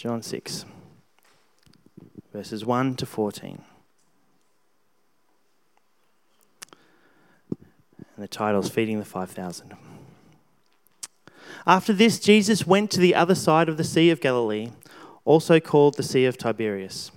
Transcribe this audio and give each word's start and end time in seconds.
John 0.00 0.22
6, 0.22 0.64
verses 2.32 2.64
1 2.64 2.94
to 2.94 3.04
14. 3.04 3.60
And 7.50 8.24
the 8.24 8.26
title 8.26 8.62
is 8.62 8.70
Feeding 8.70 8.98
the 8.98 9.04
5,000. 9.04 9.74
After 11.66 11.92
this, 11.92 12.18
Jesus 12.18 12.66
went 12.66 12.90
to 12.92 12.98
the 12.98 13.14
other 13.14 13.34
side 13.34 13.68
of 13.68 13.76
the 13.76 13.84
Sea 13.84 14.08
of 14.08 14.22
Galilee, 14.22 14.70
also 15.26 15.60
called 15.60 15.98
the 15.98 16.02
Sea 16.02 16.24
of 16.24 16.38
Tiberias. 16.38 17.12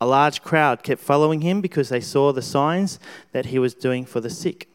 A 0.00 0.06
large 0.06 0.42
crowd 0.42 0.84
kept 0.84 1.00
following 1.00 1.40
him 1.40 1.60
because 1.60 1.88
they 1.88 2.00
saw 2.00 2.32
the 2.32 2.40
signs 2.40 3.00
that 3.32 3.46
he 3.46 3.58
was 3.58 3.74
doing 3.74 4.04
for 4.04 4.20
the 4.20 4.30
sick. 4.30 4.68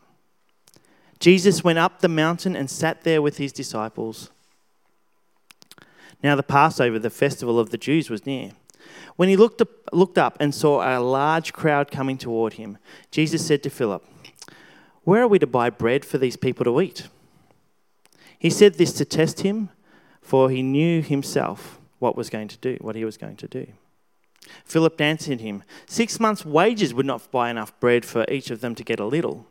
Jesus 1.21 1.63
went 1.63 1.79
up 1.79 2.01
the 2.01 2.09
mountain 2.09 2.57
and 2.57 2.69
sat 2.69 3.05
there 3.05 3.21
with 3.21 3.37
his 3.37 3.53
disciples. 3.53 4.31
Now, 6.23 6.35
the 6.35 6.43
Passover, 6.43 6.97
the 6.97 7.09
festival 7.09 7.59
of 7.59 7.69
the 7.69 7.77
Jews, 7.77 8.09
was 8.09 8.25
near. 8.25 8.51
When 9.17 9.29
he 9.29 9.35
looked 9.35 9.61
up, 9.61 9.69
looked 9.91 10.17
up 10.17 10.37
and 10.39 10.55
saw 10.55 10.81
a 10.81 10.99
large 10.99 11.53
crowd 11.53 11.91
coming 11.91 12.17
toward 12.17 12.53
him, 12.53 12.77
Jesus 13.11 13.45
said 13.45 13.61
to 13.63 13.69
Philip, 13.69 14.03
Where 15.03 15.23
are 15.23 15.27
we 15.27 15.39
to 15.39 15.47
buy 15.47 15.69
bread 15.69 16.05
for 16.05 16.17
these 16.17 16.37
people 16.37 16.63
to 16.63 16.81
eat? 16.81 17.07
He 18.39 18.49
said 18.49 18.75
this 18.75 18.93
to 18.93 19.05
test 19.05 19.41
him, 19.41 19.69
for 20.21 20.49
he 20.49 20.63
knew 20.63 21.01
himself 21.01 21.79
what 21.99 22.15
was 22.15 22.29
going 22.29 22.47
to 22.47 22.57
do, 22.57 22.77
what 22.81 22.95
he 22.95 23.05
was 23.05 23.17
going 23.17 23.35
to 23.37 23.47
do. 23.47 23.67
Philip 24.65 24.99
answered 24.99 25.41
him, 25.41 25.63
Six 25.85 26.19
months' 26.19 26.45
wages 26.45 26.93
would 26.93 27.05
not 27.05 27.31
buy 27.31 27.49
enough 27.49 27.77
bread 27.79 28.05
for 28.05 28.25
each 28.29 28.49
of 28.49 28.61
them 28.61 28.75
to 28.75 28.83
get 28.83 28.99
a 28.99 29.05
little. 29.05 29.47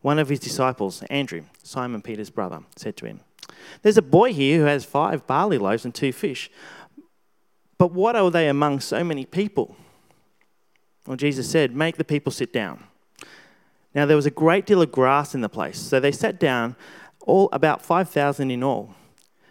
One 0.00 0.18
of 0.18 0.28
his 0.28 0.40
disciples, 0.40 1.02
Andrew, 1.10 1.42
Simon 1.62 2.02
Peter's 2.02 2.30
brother, 2.30 2.60
said 2.76 2.96
to 2.98 3.06
him, 3.06 3.20
There's 3.82 3.96
a 3.96 4.02
boy 4.02 4.32
here 4.32 4.58
who 4.58 4.64
has 4.64 4.84
five 4.84 5.26
barley 5.26 5.58
loaves 5.58 5.84
and 5.84 5.94
two 5.94 6.12
fish. 6.12 6.50
But 7.78 7.92
what 7.92 8.16
are 8.16 8.30
they 8.30 8.48
among 8.48 8.80
so 8.80 9.04
many 9.04 9.24
people? 9.24 9.76
Well, 11.06 11.16
Jesus 11.16 11.48
said, 11.48 11.74
Make 11.74 11.96
the 11.96 12.04
people 12.04 12.32
sit 12.32 12.52
down. 12.52 12.84
Now 13.94 14.04
there 14.06 14.16
was 14.16 14.26
a 14.26 14.30
great 14.30 14.66
deal 14.66 14.82
of 14.82 14.92
grass 14.92 15.34
in 15.34 15.40
the 15.40 15.48
place, 15.48 15.78
so 15.78 15.98
they 15.98 16.12
sat 16.12 16.38
down, 16.38 16.76
all 17.20 17.48
about 17.52 17.82
5,000 17.82 18.50
in 18.50 18.62
all. 18.62 18.94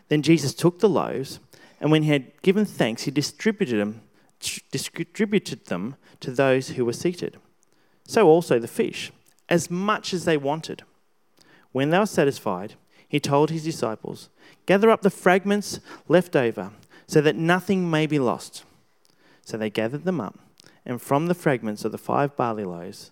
Then 0.10 0.22
Jesus 0.22 0.54
took 0.54 0.80
the 0.80 0.90
loaves, 0.90 1.40
and 1.80 1.92
when 1.92 2.04
he 2.04 2.12
had 2.12 2.42
given 2.42 2.66
thanks, 2.66 3.04
he 3.04 3.12
distributed 3.12 3.80
them, 3.80 4.02
distributed 4.72 5.66
them 5.66 5.96
to 6.20 6.32
those 6.32 6.70
who 6.70 6.86
were 6.86 6.94
seated. 6.94 7.38
So 8.08 8.28
also 8.28 8.60
the 8.60 8.68
fish 8.68 9.12
as 9.50 9.72
much 9.72 10.14
as 10.14 10.26
they 10.26 10.38
wanted. 10.38 10.84
When 11.72 11.90
they 11.90 12.00
were 12.00 12.06
satisfied, 12.06 12.76
he 13.08 13.20
told 13.20 13.50
his 13.50 13.64
disciples, 13.64 14.30
Gather 14.66 14.90
up 14.90 15.02
the 15.02 15.10
fragments 15.10 15.80
left 16.08 16.36
over, 16.36 16.72
so 17.08 17.22
that 17.22 17.36
nothing 17.36 17.90
may 17.90 18.06
be 18.06 18.20
lost. 18.20 18.64
So 19.46 19.58
they 19.58 19.70
gathered 19.70 20.04
them 20.04 20.20
up, 20.20 20.38
and 20.86 21.02
from 21.02 21.28
the 21.28 21.34
fragments 21.34 21.86
of 21.86 21.92
the 21.92 21.98
five 21.98 22.36
barley 22.36 22.66
loaves 22.66 23.12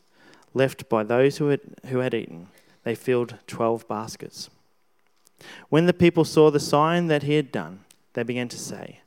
left 0.53 0.89
by 0.89 1.03
those 1.03 1.37
who 1.37 1.49
had, 1.49 1.61
who 1.87 1.99
had 1.99 2.13
eaten, 2.13 2.47
they 2.83 2.95
filled 2.95 3.35
twelve 3.47 3.87
baskets. 3.87 4.49
When 5.69 5.85
the 5.85 5.93
people 5.93 6.23
saw 6.23 6.49
the 6.49 6.59
sign 6.59 7.07
that 7.07 7.23
he 7.23 7.35
had 7.35 7.51
done, 7.51 7.81
they 8.13 8.23
began 8.23 8.47
to 8.49 8.57
say, 8.57 9.01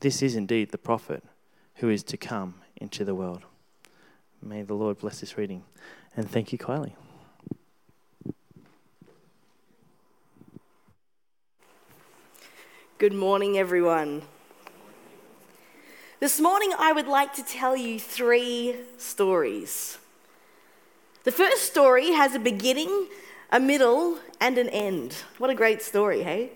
This 0.00 0.22
is 0.22 0.34
indeed 0.36 0.70
the 0.70 0.78
prophet 0.78 1.22
who 1.76 1.88
is 1.88 2.02
to 2.04 2.16
come 2.16 2.56
into 2.76 3.04
the 3.04 3.14
world. 3.14 3.42
May 4.42 4.62
the 4.62 4.74
Lord 4.74 4.98
bless 4.98 5.20
this 5.20 5.38
reading. 5.38 5.62
And 6.16 6.28
thank 6.28 6.52
you, 6.52 6.58
Kylie. 6.58 6.92
Good 13.02 13.14
morning, 13.14 13.58
everyone. 13.58 14.22
This 16.20 16.38
morning, 16.38 16.72
I 16.78 16.92
would 16.92 17.08
like 17.08 17.34
to 17.34 17.42
tell 17.42 17.76
you 17.76 17.98
three 17.98 18.76
stories. 18.96 19.98
The 21.24 21.32
first 21.32 21.62
story 21.64 22.12
has 22.12 22.36
a 22.36 22.38
beginning, 22.38 23.08
a 23.50 23.58
middle, 23.58 24.20
and 24.40 24.56
an 24.56 24.68
end. 24.68 25.16
What 25.38 25.50
a 25.50 25.54
great 25.56 25.82
story, 25.82 26.22
hey? 26.22 26.52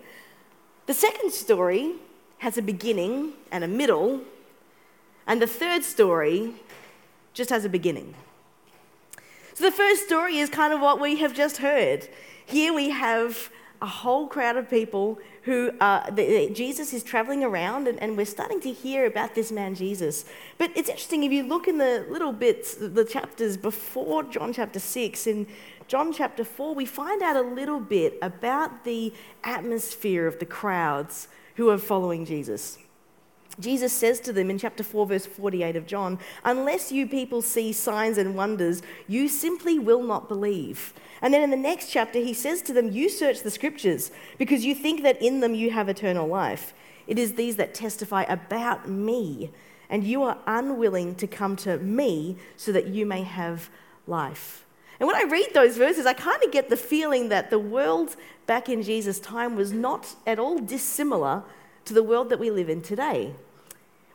The 0.85 0.93
second 0.93 1.33
story 1.33 1.95
has 2.37 2.57
a 2.57 2.61
beginning 2.61 3.33
and 3.51 3.65
a 3.65 3.67
middle, 3.67 4.21
and 5.27 5.41
the 5.41 5.47
third 5.47 5.83
story 5.83 6.53
just 7.33 7.49
has 7.49 7.65
a 7.65 7.69
beginning. 7.69 8.15
So 9.53 9.65
the 9.65 9.75
first 9.75 10.05
story 10.05 10.37
is 10.37 10.49
kind 10.49 10.71
of 10.71 10.79
what 10.79 11.01
we 11.01 11.17
have 11.17 11.33
just 11.33 11.57
heard. 11.57 12.07
Here 12.45 12.71
we 12.73 12.91
have 12.91 13.49
a 13.81 13.85
whole 13.85 14.27
crowd 14.27 14.57
of 14.57 14.69
people 14.69 15.19
who 15.47 15.71
uh, 15.79 16.11
the, 16.11 16.25
the, 16.25 16.49
Jesus 16.53 16.91
is 16.91 17.03
traveling 17.03 17.41
around, 17.41 17.87
and, 17.87 17.97
and, 18.01 18.17
we're 18.17 18.25
starting 18.25 18.59
to 18.59 18.73
hear 18.73 19.05
about 19.05 19.33
this 19.33 19.49
man 19.49 19.75
Jesus. 19.75 20.25
But 20.57 20.71
it's 20.75 20.89
interesting 20.89 21.23
if 21.23 21.31
you 21.31 21.43
look 21.43 21.69
in 21.69 21.77
the 21.77 22.05
little 22.09 22.33
bits, 22.33 22.75
the 22.75 23.05
chapters 23.05 23.55
before 23.55 24.25
John 24.25 24.51
chapter 24.51 24.77
6, 24.77 25.25
in 25.25 25.47
John 25.87 26.11
chapter 26.11 26.43
4, 26.43 26.75
we 26.75 26.85
find 26.85 27.21
out 27.21 27.37
a 27.37 27.41
little 27.41 27.79
bit 27.79 28.17
about 28.21 28.83
the 28.83 29.13
atmosphere 29.45 30.27
of 30.27 30.37
the 30.39 30.45
crowds 30.45 31.29
who 31.55 31.69
are 31.69 31.77
following 31.77 32.25
Jesus. 32.25 32.77
Jesus 33.59 33.91
says 33.91 34.19
to 34.21 34.33
them 34.33 34.51
in 34.51 34.59
chapter 34.59 34.83
4, 34.83 35.07
verse 35.07 35.25
48 35.25 35.75
of 35.75 35.87
John, 35.87 36.19
Unless 36.43 36.91
you 36.91 37.07
people 37.07 37.41
see 37.41 37.73
signs 37.73 38.17
and 38.17 38.35
wonders, 38.35 38.83
you 39.07 39.27
simply 39.27 39.79
will 39.79 40.03
not 40.03 40.27
believe. 40.27 40.93
And 41.21 41.33
then 41.33 41.41
in 41.41 41.49
the 41.49 41.57
next 41.57 41.91
chapter, 41.91 42.19
he 42.19 42.33
says 42.33 42.61
to 42.63 42.73
them, 42.73 42.91
You 42.91 43.09
search 43.09 43.41
the 43.41 43.49
scriptures 43.49 44.11
because 44.37 44.63
you 44.63 44.75
think 44.75 45.01
that 45.01 45.21
in 45.21 45.39
them 45.39 45.55
you 45.55 45.71
have 45.71 45.89
eternal 45.89 46.27
life. 46.27 46.73
It 47.07 47.17
is 47.17 47.33
these 47.33 47.55
that 47.55 47.73
testify 47.73 48.23
about 48.23 48.87
me, 48.87 49.51
and 49.89 50.03
you 50.03 50.21
are 50.23 50.37
unwilling 50.45 51.15
to 51.15 51.25
come 51.25 51.55
to 51.57 51.77
me 51.77 52.37
so 52.57 52.71
that 52.73 52.87
you 52.87 53.05
may 53.05 53.23
have 53.23 53.69
life. 54.05 54.65
And 54.99 55.07
when 55.07 55.15
I 55.15 55.23
read 55.23 55.53
those 55.53 55.77
verses, 55.77 56.05
I 56.05 56.13
kind 56.13 56.43
of 56.43 56.51
get 56.51 56.69
the 56.69 56.77
feeling 56.77 57.29
that 57.29 57.49
the 57.49 57.59
world 57.59 58.15
back 58.45 58.67
in 58.67 58.83
Jesus' 58.83 59.19
time 59.19 59.55
was 59.55 59.71
not 59.71 60.15
at 60.25 60.37
all 60.37 60.59
dissimilar 60.59 61.43
to 61.85 61.93
the 61.93 62.03
world 62.03 62.29
that 62.29 62.39
we 62.39 62.51
live 62.51 62.69
in 62.69 62.81
today. 62.81 63.33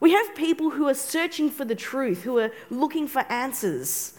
We 0.03 0.11
have 0.15 0.35
people 0.35 0.71
who 0.71 0.89
are 0.89 0.95
searching 0.95 1.49
for 1.49 1.65
the 1.65 1.77
truth, 1.77 2.25
who 2.25 2.41
are 2.41 2.51
looking 2.71 3.07
for 3.07 3.21
answers. 3.29 4.15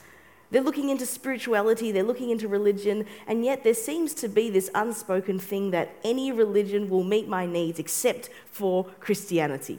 They're 0.49 0.61
looking 0.61 0.87
into 0.87 1.05
spirituality, 1.05 1.91
they're 1.91 2.03
looking 2.03 2.29
into 2.29 2.47
religion, 2.47 3.05
and 3.27 3.43
yet 3.43 3.65
there 3.65 3.73
seems 3.73 4.13
to 4.13 4.29
be 4.29 4.49
this 4.49 4.69
unspoken 4.73 5.39
thing 5.39 5.71
that 5.71 5.89
any 6.05 6.31
religion 6.31 6.89
will 6.89 7.03
meet 7.03 7.27
my 7.27 7.45
needs 7.45 7.79
except 7.79 8.29
for 8.49 8.85
Christianity. 9.01 9.77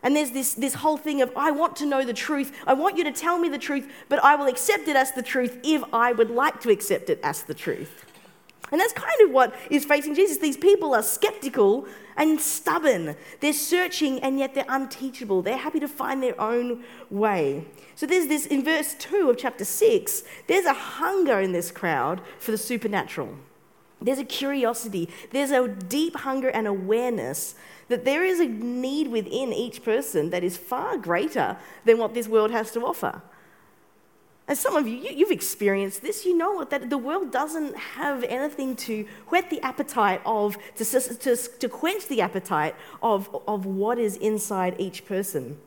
And 0.00 0.14
there's 0.14 0.30
this, 0.30 0.54
this 0.54 0.74
whole 0.74 0.96
thing 0.96 1.20
of, 1.22 1.32
I 1.36 1.50
want 1.50 1.74
to 1.76 1.86
know 1.86 2.04
the 2.04 2.14
truth. 2.14 2.56
I 2.64 2.74
want 2.74 2.96
you 2.96 3.02
to 3.02 3.10
tell 3.10 3.36
me 3.36 3.48
the 3.48 3.58
truth, 3.58 3.90
but 4.08 4.22
I 4.22 4.36
will 4.36 4.46
accept 4.46 4.86
it 4.86 4.94
as 4.94 5.10
the 5.10 5.24
truth 5.24 5.58
if 5.64 5.82
I 5.92 6.12
would 6.12 6.30
like 6.30 6.60
to 6.60 6.70
accept 6.70 7.10
it 7.10 7.18
as 7.24 7.42
the 7.42 7.54
truth. 7.54 8.04
And 8.72 8.80
that's 8.80 8.92
kind 8.92 9.20
of 9.22 9.30
what 9.30 9.54
is 9.70 9.84
facing 9.84 10.14
Jesus. 10.14 10.38
These 10.38 10.56
people 10.56 10.94
are 10.94 11.02
skeptical 11.02 11.86
and 12.16 12.40
stubborn. 12.40 13.16
They're 13.40 13.52
searching 13.52 14.20
and 14.20 14.38
yet 14.38 14.54
they're 14.54 14.64
unteachable. 14.68 15.42
They're 15.42 15.56
happy 15.56 15.80
to 15.80 15.88
find 15.88 16.22
their 16.22 16.40
own 16.40 16.82
way. 17.10 17.66
So 17.94 18.06
there's 18.06 18.26
this, 18.26 18.46
in 18.46 18.64
verse 18.64 18.94
2 18.98 19.30
of 19.30 19.38
chapter 19.38 19.64
6, 19.64 20.24
there's 20.48 20.64
a 20.64 20.72
hunger 20.72 21.40
in 21.40 21.52
this 21.52 21.70
crowd 21.70 22.20
for 22.38 22.50
the 22.50 22.58
supernatural. 22.58 23.36
There's 24.00 24.18
a 24.18 24.24
curiosity. 24.24 25.08
There's 25.30 25.52
a 25.52 25.68
deep 25.68 26.16
hunger 26.16 26.48
and 26.48 26.66
awareness 26.66 27.54
that 27.88 28.04
there 28.04 28.24
is 28.24 28.40
a 28.40 28.46
need 28.46 29.08
within 29.08 29.52
each 29.52 29.84
person 29.84 30.30
that 30.30 30.42
is 30.42 30.56
far 30.56 30.98
greater 30.98 31.56
than 31.84 31.98
what 31.98 32.14
this 32.14 32.28
world 32.28 32.50
has 32.50 32.72
to 32.72 32.80
offer. 32.84 33.22
As 34.48 34.60
some 34.60 34.76
of 34.76 34.86
you, 34.86 34.96
you've 34.96 35.32
experienced 35.32 36.02
this, 36.02 36.24
you 36.24 36.36
know 36.36 36.62
that 36.62 36.88
the 36.88 36.98
world 36.98 37.32
doesn't 37.32 37.76
have 37.76 38.22
anything 38.24 38.76
to 38.76 39.06
whet 39.28 39.50
the 39.50 39.60
appetite 39.62 40.20
of, 40.24 40.56
to, 40.76 40.84
to, 40.84 41.36
to 41.36 41.68
quench 41.68 42.06
the 42.06 42.20
appetite 42.20 42.76
of, 43.02 43.28
of 43.48 43.66
what 43.66 43.98
is 43.98 44.16
inside 44.16 44.76
each 44.78 45.04
person. 45.04 45.58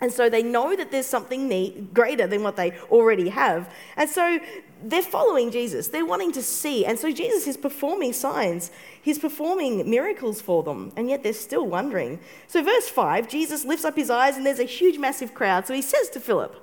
And 0.00 0.12
so 0.12 0.30
they 0.30 0.42
know 0.42 0.76
that 0.76 0.90
there's 0.90 1.06
something 1.06 1.46
neat, 1.46 1.92
greater 1.92 2.26
than 2.26 2.42
what 2.42 2.56
they 2.56 2.72
already 2.90 3.28
have. 3.28 3.70
And 3.96 4.08
so 4.08 4.38
they're 4.82 5.02
following 5.02 5.50
Jesus. 5.50 5.88
They're 5.88 6.06
wanting 6.06 6.32
to 6.32 6.42
see. 6.42 6.86
And 6.86 6.98
so 6.98 7.12
Jesus 7.12 7.46
is 7.46 7.58
performing 7.58 8.14
signs. 8.14 8.70
He's 9.02 9.18
performing 9.18 9.90
miracles 9.90 10.40
for 10.40 10.62
them. 10.62 10.92
And 10.96 11.10
yet 11.10 11.22
they're 11.22 11.34
still 11.34 11.66
wondering. 11.66 12.18
So, 12.46 12.62
verse 12.62 12.88
5, 12.88 13.28
Jesus 13.28 13.66
lifts 13.66 13.84
up 13.84 13.96
his 13.96 14.08
eyes 14.08 14.38
and 14.38 14.46
there's 14.46 14.58
a 14.58 14.64
huge, 14.64 14.98
massive 14.98 15.34
crowd. 15.34 15.66
So 15.66 15.74
he 15.74 15.82
says 15.82 16.08
to 16.10 16.20
Philip, 16.20 16.56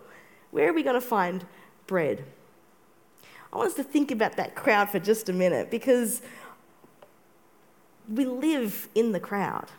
Where 0.49 0.69
are 0.69 0.73
we 0.73 0.81
going 0.81 0.99
to 0.99 1.07
find 1.07 1.45
bread. 1.87 2.25
I 3.51 3.57
want 3.57 3.69
us 3.69 3.75
to 3.75 3.83
think 3.83 4.11
about 4.11 4.35
that 4.35 4.55
crowd 4.55 4.89
for 4.89 4.99
just 4.99 5.29
a 5.29 5.33
minute 5.33 5.71
because 5.71 6.21
we 8.07 8.25
live 8.25 8.87
in 8.93 9.13
the 9.13 9.19
crowd. 9.19 9.69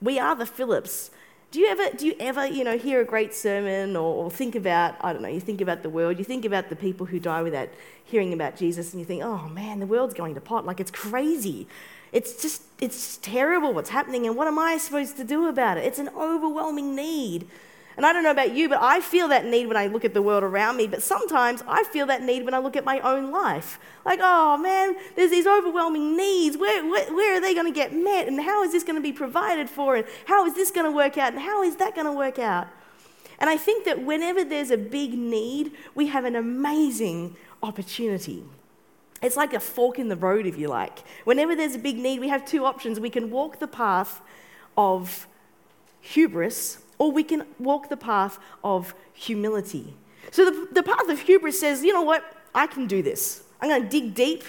We 0.00 0.18
are 0.18 0.34
the 0.34 0.46
Philips. 0.46 1.10
Do 1.50 1.60
you 1.60 1.68
ever, 1.68 1.96
do 1.96 2.06
you 2.06 2.16
ever, 2.18 2.46
you 2.46 2.64
know, 2.64 2.76
hear 2.76 3.00
a 3.00 3.04
great 3.04 3.32
sermon 3.32 3.94
or, 3.94 4.24
or, 4.24 4.30
think 4.30 4.56
about, 4.56 4.96
I 5.00 5.12
don't 5.12 5.22
know, 5.22 5.28
you 5.28 5.40
think 5.40 5.60
about 5.60 5.84
the 5.84 5.88
world, 5.88 6.18
you 6.18 6.24
think 6.24 6.44
about 6.44 6.68
the 6.68 6.74
people 6.74 7.06
who 7.06 7.20
die 7.20 7.42
without 7.42 7.68
hearing 8.04 8.32
about 8.32 8.56
Jesus, 8.56 8.92
and 8.92 9.00
you 9.00 9.06
think, 9.06 9.22
oh 9.22 9.48
man, 9.48 9.78
the 9.78 9.86
world's 9.86 10.14
going 10.14 10.34
to 10.34 10.40
pot, 10.40 10.66
like 10.66 10.80
it's 10.80 10.90
crazy. 10.90 11.68
It's 12.10 12.42
just, 12.42 12.62
it's 12.80 13.18
terrible 13.18 13.72
what's 13.72 13.90
happening, 13.90 14.26
and 14.26 14.34
what 14.34 14.48
am 14.48 14.58
I 14.58 14.78
supposed 14.78 15.16
to 15.16 15.24
do 15.24 15.46
about 15.46 15.78
it? 15.78 15.84
It's 15.84 16.00
an 16.00 16.08
overwhelming 16.16 16.96
need. 16.96 17.46
And 17.96 18.04
I 18.04 18.12
don't 18.12 18.24
know 18.24 18.32
about 18.32 18.54
you, 18.54 18.68
but 18.68 18.78
I 18.82 19.00
feel 19.00 19.28
that 19.28 19.44
need 19.44 19.66
when 19.66 19.76
I 19.76 19.86
look 19.86 20.04
at 20.04 20.14
the 20.14 20.22
world 20.22 20.42
around 20.42 20.76
me. 20.76 20.86
But 20.86 21.02
sometimes 21.02 21.62
I 21.66 21.84
feel 21.84 22.06
that 22.06 22.22
need 22.22 22.44
when 22.44 22.52
I 22.52 22.58
look 22.58 22.76
at 22.76 22.84
my 22.84 22.98
own 23.00 23.30
life. 23.30 23.78
Like, 24.04 24.18
oh 24.22 24.56
man, 24.56 24.96
there's 25.14 25.30
these 25.30 25.46
overwhelming 25.46 26.16
needs. 26.16 26.56
Where, 26.56 26.84
where, 26.84 27.12
where 27.12 27.36
are 27.36 27.40
they 27.40 27.54
going 27.54 27.66
to 27.66 27.72
get 27.72 27.94
met? 27.94 28.26
And 28.26 28.40
how 28.40 28.64
is 28.64 28.72
this 28.72 28.82
going 28.82 28.96
to 28.96 29.02
be 29.02 29.12
provided 29.12 29.70
for? 29.70 29.96
And 29.96 30.06
how 30.26 30.44
is 30.46 30.54
this 30.54 30.70
going 30.70 30.86
to 30.86 30.92
work 30.92 31.16
out? 31.16 31.32
And 31.32 31.42
how 31.42 31.62
is 31.62 31.76
that 31.76 31.94
going 31.94 32.06
to 32.06 32.12
work 32.12 32.38
out? 32.38 32.66
And 33.38 33.48
I 33.48 33.56
think 33.56 33.84
that 33.84 34.02
whenever 34.02 34.44
there's 34.44 34.70
a 34.70 34.76
big 34.76 35.14
need, 35.14 35.72
we 35.94 36.08
have 36.08 36.24
an 36.24 36.36
amazing 36.36 37.36
opportunity. 37.62 38.44
It's 39.22 39.36
like 39.36 39.54
a 39.54 39.60
fork 39.60 39.98
in 39.98 40.08
the 40.08 40.16
road, 40.16 40.46
if 40.46 40.58
you 40.58 40.68
like. 40.68 41.00
Whenever 41.24 41.56
there's 41.56 41.74
a 41.74 41.78
big 41.78 41.96
need, 41.96 42.20
we 42.20 42.28
have 42.28 42.44
two 42.44 42.64
options. 42.64 43.00
We 43.00 43.10
can 43.10 43.30
walk 43.30 43.58
the 43.58 43.66
path 43.66 44.20
of 44.76 45.26
hubris 46.00 46.83
or 46.98 47.10
we 47.12 47.22
can 47.22 47.46
walk 47.58 47.88
the 47.88 47.96
path 47.96 48.38
of 48.62 48.94
humility. 49.12 49.94
So 50.30 50.44
the, 50.44 50.68
the 50.72 50.82
path 50.82 51.08
of 51.08 51.20
hubris 51.20 51.60
says, 51.60 51.82
you 51.82 51.92
know 51.92 52.02
what? 52.02 52.24
I 52.54 52.66
can 52.66 52.86
do 52.86 53.02
this. 53.02 53.42
I'm 53.60 53.68
going 53.68 53.82
to 53.82 53.88
dig 53.88 54.14
deep. 54.14 54.44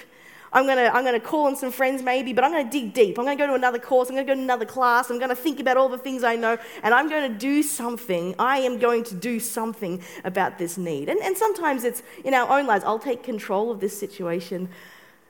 I'm 0.53 0.65
going 0.65 0.77
to, 0.77 0.95
I'm 0.95 1.03
going 1.03 1.19
to 1.19 1.25
call 1.25 1.47
on 1.47 1.57
some 1.57 1.69
friends 1.69 2.01
maybe, 2.01 2.31
but 2.31 2.45
I'm 2.45 2.51
going 2.51 2.63
to 2.63 2.71
dig 2.71 2.94
deep. 2.94 3.19
I'm 3.19 3.25
going 3.25 3.38
to 3.38 3.44
go 3.44 3.47
to 3.47 3.56
another 3.56 3.77
course. 3.77 4.07
I'm 4.07 4.15
going 4.15 4.25
to 4.25 4.31
go 4.31 4.38
to 4.38 4.42
another 4.42 4.65
class. 4.65 5.09
I'm 5.09 5.19
going 5.19 5.30
to 5.30 5.36
think 5.36 5.59
about 5.59 5.75
all 5.75 5.89
the 5.89 5.97
things 5.97 6.24
I 6.24 6.38
know, 6.38 6.57
and 6.81 6.94
I'm 6.94 7.09
going 7.09 7.30
to 7.30 7.38
do 7.38 7.62
something. 7.62 8.36
I 8.39 8.59
am 8.59 8.80
going 8.80 9.03
to 9.06 9.15
do 9.15 9.39
something 9.41 10.01
about 10.24 10.57
this 10.57 10.77
need. 10.77 11.09
And, 11.09 11.19
and 11.19 11.36
sometimes 11.36 11.83
it's 11.83 12.03
in 12.24 12.33
our 12.33 12.50
own 12.57 12.68
lives. 12.68 12.86
I'll 12.86 13.00
take 13.00 13.21
control 13.21 13.69
of 13.69 13.81
this 13.81 14.00
situation. 14.00 14.69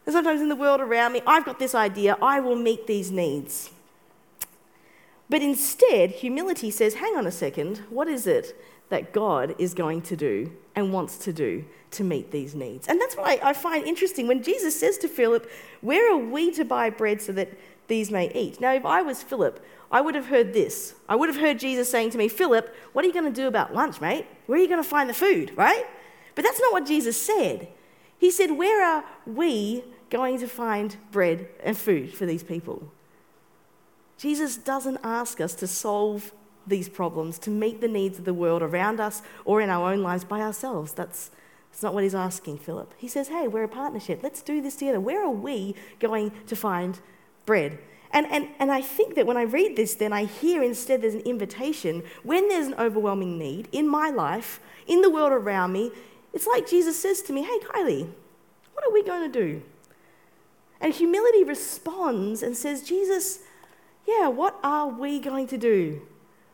And 0.05 0.13
sometimes 0.13 0.41
in 0.41 0.49
the 0.49 0.55
world 0.55 0.79
around 0.79 1.13
me, 1.13 1.21
I've 1.25 1.43
got 1.43 1.57
this 1.57 1.73
idea. 1.73 2.17
I 2.21 2.39
will 2.39 2.55
meet 2.55 2.85
these 2.85 3.09
needs. 3.09 3.71
But 5.29 5.41
instead, 5.41 6.11
humility 6.11 6.69
says, 6.69 6.95
hang 6.95 7.15
on 7.15 7.25
a 7.25 7.31
second, 7.31 7.79
what 7.89 8.07
is 8.07 8.27
it 8.27 8.59
that 8.89 9.11
God 9.11 9.55
is 9.57 9.73
going 9.73 10.01
to 10.03 10.15
do 10.15 10.51
and 10.75 10.93
wants 10.93 11.17
to 11.19 11.33
do 11.33 11.65
to 11.91 12.03
meet 12.03 12.31
these 12.31 12.53
needs? 12.53 12.87
And 12.87 13.01
that's 13.01 13.17
what 13.17 13.27
I, 13.27 13.49
I 13.49 13.53
find 13.53 13.85
interesting 13.85 14.27
when 14.27 14.43
Jesus 14.43 14.79
says 14.79 14.97
to 14.99 15.07
Philip, 15.07 15.49
Where 15.81 16.13
are 16.13 16.17
we 16.17 16.51
to 16.51 16.63
buy 16.63 16.89
bread 16.89 17.21
so 17.21 17.31
that 17.33 17.49
these 17.87 18.11
may 18.11 18.31
eat? 18.33 18.61
Now, 18.61 18.73
if 18.73 18.85
I 18.85 19.01
was 19.01 19.23
Philip, 19.23 19.63
I 19.91 20.01
would 20.01 20.15
have 20.15 20.27
heard 20.27 20.53
this. 20.53 20.95
I 21.09 21.15
would 21.15 21.29
have 21.29 21.41
heard 21.41 21.59
Jesus 21.59 21.89
saying 21.89 22.11
to 22.11 22.17
me, 22.17 22.27
Philip, 22.27 22.75
what 22.93 23.03
are 23.03 23.07
you 23.07 23.13
going 23.13 23.31
to 23.31 23.41
do 23.41 23.47
about 23.47 23.73
lunch, 23.73 24.01
mate? 24.01 24.27
Where 24.45 24.59
are 24.59 24.61
you 24.61 24.67
going 24.67 24.83
to 24.83 24.87
find 24.87 25.09
the 25.09 25.13
food, 25.13 25.51
right? 25.55 25.85
But 26.35 26.43
that's 26.43 26.59
not 26.59 26.71
what 26.71 26.85
Jesus 26.85 27.19
said. 27.19 27.69
He 28.17 28.29
said, 28.29 28.51
Where 28.51 28.85
are 28.85 29.03
we 29.25 29.83
going 30.09 30.39
to 30.39 30.47
find 30.47 30.95
bread 31.11 31.47
and 31.63 31.75
food 31.75 32.13
for 32.13 32.25
these 32.25 32.43
people? 32.43 32.91
Jesus 34.17 34.57
doesn't 34.57 34.99
ask 35.03 35.41
us 35.41 35.53
to 35.55 35.67
solve 35.67 36.33
these 36.67 36.89
problems, 36.89 37.37
to 37.39 37.49
meet 37.49 37.81
the 37.81 37.87
needs 37.87 38.17
of 38.17 38.25
the 38.25 38.33
world 38.33 38.61
around 38.61 38.99
us 38.99 39.21
or 39.43 39.61
in 39.61 39.69
our 39.69 39.91
own 39.91 40.01
lives 40.01 40.23
by 40.23 40.41
ourselves. 40.41 40.93
That's, 40.93 41.29
that's 41.71 41.83
not 41.83 41.93
what 41.93 42.03
he's 42.03 42.15
asking, 42.15 42.57
Philip. 42.59 42.93
He 42.97 43.07
says, 43.07 43.27
hey, 43.27 43.47
we're 43.47 43.63
a 43.63 43.67
partnership. 43.67 44.21
Let's 44.23 44.41
do 44.41 44.61
this 44.61 44.75
together. 44.75 44.99
Where 44.99 45.23
are 45.23 45.29
we 45.29 45.75
going 45.99 46.31
to 46.47 46.55
find 46.55 46.99
bread? 47.45 47.77
And, 48.11 48.25
and, 48.27 48.47
and 48.59 48.71
I 48.71 48.81
think 48.81 49.15
that 49.15 49.27
when 49.27 49.37
I 49.37 49.43
read 49.43 49.75
this, 49.75 49.95
then 49.95 50.13
I 50.13 50.23
hear 50.23 50.63
instead 50.63 51.01
there's 51.01 51.15
an 51.15 51.21
invitation. 51.21 52.01
When 52.23 52.47
there's 52.47 52.67
an 52.67 52.75
overwhelming 52.75 53.37
need 53.37 53.67
in 53.71 53.87
my 53.87 54.09
life, 54.09 54.61
in 54.87 55.01
the 55.01 55.09
world 55.09 55.33
around 55.33 55.73
me, 55.73 55.91
it's 56.33 56.47
like 56.47 56.67
Jesus 56.67 56.97
says 56.97 57.21
to 57.23 57.33
me, 57.33 57.43
hey, 57.43 57.59
Kylie, 57.59 58.09
what 58.73 58.85
are 58.85 58.91
we 58.93 59.03
going 59.03 59.31
to 59.31 59.39
do? 59.39 59.61
And 60.79 60.93
humility 60.93 61.43
responds 61.43 62.41
and 62.41 62.55
says, 62.55 62.83
Jesus, 62.83 63.39
yeah, 64.07 64.27
what 64.27 64.59
are 64.63 64.87
we 64.87 65.19
going 65.19 65.47
to 65.47 65.57
do? 65.57 66.01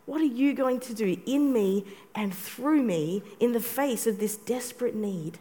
What 0.06 0.22
are 0.22 0.26
you 0.26 0.54
going 0.54 0.80
to 0.82 0.94
do 0.94 1.18
in 1.26 1.54
me 1.54 1.86
and 2.16 2.34
through 2.34 2.84
me 2.84 3.24
in 3.40 3.52
the 3.54 3.60
face 3.60 4.08
of 4.08 4.20
this 4.20 4.36
desperate 4.36 4.96
need? 4.96 5.40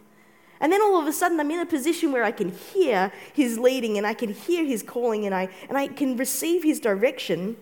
And 0.59 0.71
then 0.71 0.81
all 0.81 1.01
of 1.01 1.07
a 1.07 1.13
sudden, 1.13 1.39
I'm 1.39 1.49
in 1.49 1.59
a 1.59 1.65
position 1.65 2.11
where 2.11 2.23
I 2.23 2.31
can 2.31 2.51
hear 2.51 3.11
his 3.33 3.57
leading 3.57 3.97
and 3.97 4.05
I 4.05 4.13
can 4.13 4.31
hear 4.31 4.63
his 4.63 4.83
calling 4.83 5.25
and 5.25 5.33
I, 5.33 5.49
and 5.67 5.77
I 5.77 5.87
can 5.87 6.15
receive 6.15 6.63
his 6.63 6.79
direction 6.79 7.57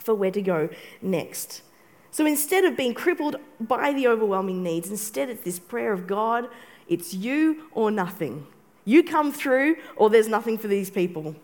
for 0.00 0.14
where 0.14 0.30
to 0.30 0.40
go 0.40 0.70
next. 1.02 1.62
So 2.10 2.24
instead 2.24 2.64
of 2.64 2.76
being 2.76 2.94
crippled 2.94 3.36
by 3.60 3.92
the 3.92 4.08
overwhelming 4.08 4.62
needs, 4.62 4.90
instead 4.90 5.28
it's 5.28 5.42
this 5.42 5.58
prayer 5.58 5.92
of 5.92 6.06
God, 6.06 6.48
it's 6.88 7.12
you 7.12 7.64
or 7.72 7.90
nothing. 7.90 8.46
You 8.86 9.02
come 9.02 9.30
through, 9.30 9.76
or 9.96 10.08
there's 10.08 10.28
nothing 10.28 10.56
for 10.56 10.68
these 10.68 10.88
people. 10.88 11.36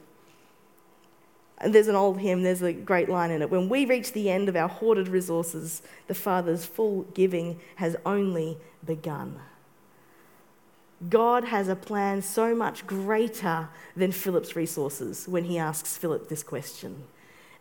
And 1.64 1.74
there's 1.74 1.88
an 1.88 1.94
old 1.94 2.20
hymn, 2.20 2.42
there's 2.42 2.60
a 2.60 2.74
great 2.74 3.08
line 3.08 3.30
in 3.30 3.40
it. 3.40 3.50
When 3.50 3.70
we 3.70 3.86
reach 3.86 4.12
the 4.12 4.30
end 4.30 4.50
of 4.50 4.54
our 4.54 4.68
hoarded 4.68 5.08
resources, 5.08 5.80
the 6.08 6.14
Father's 6.14 6.66
full 6.66 7.02
giving 7.14 7.58
has 7.76 7.96
only 8.04 8.58
begun. 8.84 9.40
God 11.08 11.44
has 11.44 11.68
a 11.68 11.74
plan 11.74 12.20
so 12.20 12.54
much 12.54 12.86
greater 12.86 13.70
than 13.96 14.12
Philip's 14.12 14.54
resources 14.54 15.26
when 15.26 15.44
he 15.44 15.56
asks 15.56 15.96
Philip 15.96 16.28
this 16.28 16.42
question. 16.42 17.04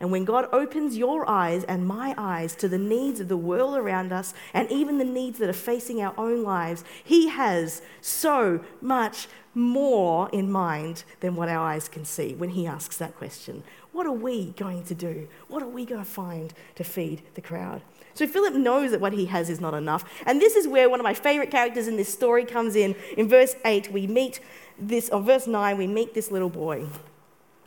And 0.02 0.12
when 0.12 0.26
God 0.26 0.50
opens 0.52 0.98
your 0.98 1.30
eyes 1.30 1.64
and 1.64 1.88
my 1.88 2.14
eyes 2.18 2.56
to 2.58 2.68
the 2.68 2.78
needs 2.78 3.22
of 3.22 3.30
the 3.30 3.38
world 3.38 3.78
around 3.78 4.12
us 4.12 4.34
and 4.54 4.70
even 4.70 4.98
the 4.98 5.06
needs 5.06 5.40
that 5.40 5.50
are 5.50 5.54
facing 5.54 6.02
our 6.02 6.14
own 6.18 6.44
lives, 6.44 6.84
He 7.02 7.30
has 7.30 7.82
so 8.02 8.60
much 8.82 9.30
more 9.54 10.30
in 10.34 10.52
mind 10.52 11.06
than 11.22 11.38
what 11.38 11.48
our 11.48 11.66
eyes 11.66 11.88
can 11.88 12.04
see 12.04 12.34
when 12.34 12.50
He 12.50 12.68
asks 12.68 12.98
that 12.98 13.16
question. 13.16 13.64
What 13.94 14.07
are 14.07 14.12
we 14.12 14.51
going 14.57 14.84
to 14.86 14.95
do? 14.95 15.28
What 15.48 15.63
are 15.63 15.68
we 15.68 15.86
going 15.86 16.04
to 16.04 16.10
find 16.10 16.54
to 16.75 16.84
feed 16.84 17.22
the 17.36 17.42
crowd? 17.42 17.81
So 18.16 18.28
Philip 18.28 18.56
knows 18.56 18.92
that 18.92 19.00
what 19.00 19.13
he 19.13 19.25
has 19.25 19.50
is 19.50 19.62
not 19.62 19.74
enough. 19.75 20.04
And 20.25 20.42
this 20.42 20.56
is 20.56 20.68
where 20.68 20.90
one 20.90 21.00
of 21.00 21.04
my 21.04 21.13
favorite 21.13 21.51
characters 21.51 21.88
in 21.88 21.95
this 21.95 22.12
story 22.12 22.44
comes 22.44 22.75
in. 22.75 22.95
In 23.18 23.30
verse 23.30 23.56
8, 23.63 23.92
we 23.92 24.07
meet 24.07 24.40
this, 24.78 25.10
or 25.10 25.22
verse 25.22 25.48
9, 25.48 25.78
we 25.78 25.88
meet 25.88 26.13
this 26.13 26.31
little 26.31 26.50
boy. 26.50 26.86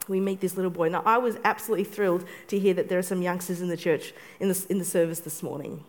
We 0.09 0.21
meet 0.21 0.41
this 0.41 0.57
little 0.57 0.71
boy. 0.71 0.89
Now, 0.89 1.03
I 1.05 1.19
was 1.19 1.37
absolutely 1.45 1.85
thrilled 1.85 2.25
to 2.49 2.59
hear 2.59 2.75
that 2.75 2.89
there 2.89 2.99
are 2.99 3.03
some 3.03 3.23
youngsters 3.23 3.61
in 3.61 3.69
the 3.69 3.77
church 3.77 4.13
in 4.39 4.49
the, 4.49 4.67
in 4.69 4.79
the 4.79 4.85
service 4.85 5.21
this 5.21 5.43
morning. 5.43 5.85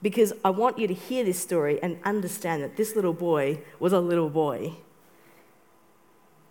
Because 0.00 0.32
I 0.44 0.50
want 0.50 0.78
you 0.78 0.86
to 0.86 0.94
hear 0.94 1.24
this 1.24 1.38
story 1.38 1.82
and 1.82 1.98
understand 2.04 2.62
that 2.62 2.76
this 2.76 2.94
little 2.94 3.12
boy 3.12 3.60
was 3.80 3.92
a 3.92 4.00
little 4.00 4.30
boy. 4.30 4.76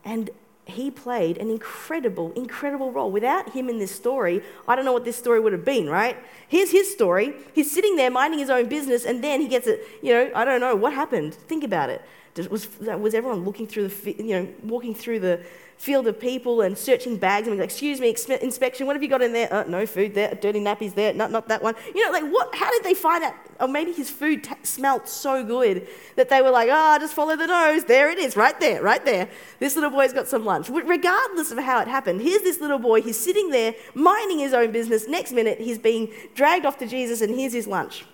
And 0.03 0.29
he 0.65 0.89
played 0.89 1.38
an 1.38 1.50
incredible, 1.50 2.31
incredible 2.33 2.91
role. 2.91 3.12
Without 3.12 3.51
him 3.53 3.69
in 3.69 3.77
this 3.77 3.94
story, 3.94 4.41
I 4.67 4.75
don't 4.75 4.83
know 4.83 4.94
what 4.94 5.06
this 5.06 5.15
story 5.15 5.39
would 5.39 5.53
have 5.53 5.65
been, 5.65 5.88
right? 5.89 6.17
Here's 6.47 6.71
his 6.71 6.92
story. 6.92 7.33
He's 7.54 7.71
sitting 7.71 7.95
there 7.95 8.09
minding 8.09 8.40
his 8.40 8.49
own 8.49 8.68
business, 8.68 9.06
and 9.06 9.23
then 9.23 9.42
he 9.42 9.47
gets 9.47 9.68
it, 9.68 9.85
you 10.01 10.11
know, 10.11 10.31
I 10.33 10.44
don't 10.44 10.59
know, 10.59 10.75
what 10.75 10.94
happened? 10.94 11.35
Think 11.35 11.63
about 11.63 11.90
it. 11.90 12.01
Was, 12.49 12.68
was 12.80 13.13
everyone 13.13 13.45
looking 13.45 13.65
through 13.65 13.87
the, 13.87 14.11
you 14.11 14.42
know, 14.42 14.47
walking 14.63 14.94
through 14.94 15.19
the, 15.21 15.45
field 15.77 16.07
of 16.07 16.19
people 16.19 16.61
and 16.61 16.77
searching 16.77 17.18
bags 17.18 17.47
and 17.47 17.57
like, 17.57 17.65
excuse 17.65 17.99
me, 17.99 18.07
inspection, 18.42 18.87
what 18.87 18.95
have 18.95 19.04
you 19.04 19.09
got 19.09 19.21
in 19.21 19.33
there? 19.33 19.47
Oh, 19.51 19.63
no 19.63 19.85
food 19.85 20.13
there, 20.13 20.33
dirty 20.35 20.59
nappies 20.59 20.95
there, 20.95 21.13
not, 21.13 21.31
not 21.31 21.47
that 21.49 21.61
one. 21.61 21.75
You 21.94 22.06
know, 22.06 22.11
like 22.11 22.31
what, 22.31 22.56
how 22.56 22.71
did 22.71 22.83
they 22.83 22.94
find 22.94 23.23
out? 23.23 23.33
Or 23.59 23.68
maybe 23.68 23.92
his 23.92 24.09
food 24.09 24.44
t- 24.44 24.56
smelt 24.63 25.07
so 25.07 25.44
good 25.44 25.87
that 26.15 26.30
they 26.30 26.42
were 26.42 26.49
like, 26.49 26.69
ah, 26.71 26.95
oh, 26.95 26.99
just 26.99 27.13
follow 27.13 27.35
the 27.35 27.47
nose. 27.47 27.83
There 27.85 28.09
it 28.09 28.18
is, 28.18 28.35
right 28.35 28.59
there, 28.59 28.81
right 28.81 29.04
there. 29.06 29.30
This 29.59 29.75
little 29.75 29.92
boy's 29.92 30.13
got 30.13 30.27
some 30.27 30.45
lunch. 30.45 30.69
Regardless 30.69 31.51
of 31.51 31.59
how 31.59 31.81
it 31.81 31.87
happened, 31.87 32.21
here's 32.21 32.42
this 32.42 32.59
little 32.59 32.80
boy, 32.80 33.01
he's 33.01 33.19
sitting 33.19 33.49
there 33.49 33.75
minding 33.94 34.39
his 34.39 34.54
own 34.54 34.71
business. 34.71 35.07
Next 35.07 35.33
minute, 35.33 35.59
he's 35.59 35.77
being 35.77 36.11
dragged 36.33 36.65
off 36.65 36.77
to 36.77 36.87
Jesus 36.87 37.21
and 37.21 37.35
here's 37.35 37.54
his 37.54 37.68
lunch. 37.68 38.06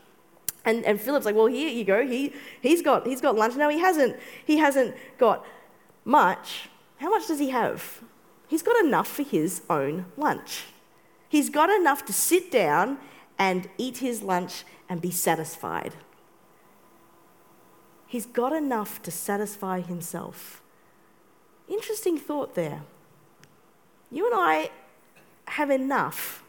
And, 0.64 0.86
and 0.86 1.00
Philip's 1.02 1.26
like, 1.26 1.36
well, 1.36 1.48
here 1.48 1.70
you 1.70 1.84
go. 1.84 2.06
He, 2.06 2.34
he's, 2.62 2.82
got, 2.82 3.08
he's 3.08 3.22
got 3.22 3.36
lunch. 3.36 3.56
No, 3.56 3.70
he 3.70 3.80
hasn't. 3.80 4.16
He 4.46 4.58
hasn't 4.58 4.96
got 5.18 5.46
much. 6.06 6.70
How 6.98 7.10
much 7.10 7.28
does 7.28 7.40
he 7.40 7.50
have? 7.50 8.02
He's 8.48 8.62
got 8.62 8.84
enough 8.84 9.08
for 9.08 9.24
his 9.24 9.64
own 9.70 10.06
lunch. 10.18 10.66
He's 11.28 11.50
got 11.50 11.70
enough 11.70 12.06
to 12.06 12.14
sit 12.14 12.52
down 12.52 12.98
and 13.40 13.70
eat 13.78 14.00
his 14.00 14.22
lunch 14.22 14.64
and 14.88 15.02
be 15.02 15.10
satisfied. 15.10 15.94
He's 18.06 18.26
got 18.26 18.52
enough 18.52 19.02
to 19.04 19.12
satisfy 19.12 19.80
himself. 19.80 20.62
Interesting 21.70 22.18
thought 22.18 22.56
there. 22.56 22.82
You 24.12 24.26
and 24.26 24.36
I 24.36 24.70
have 25.46 25.72
enough 25.72 26.41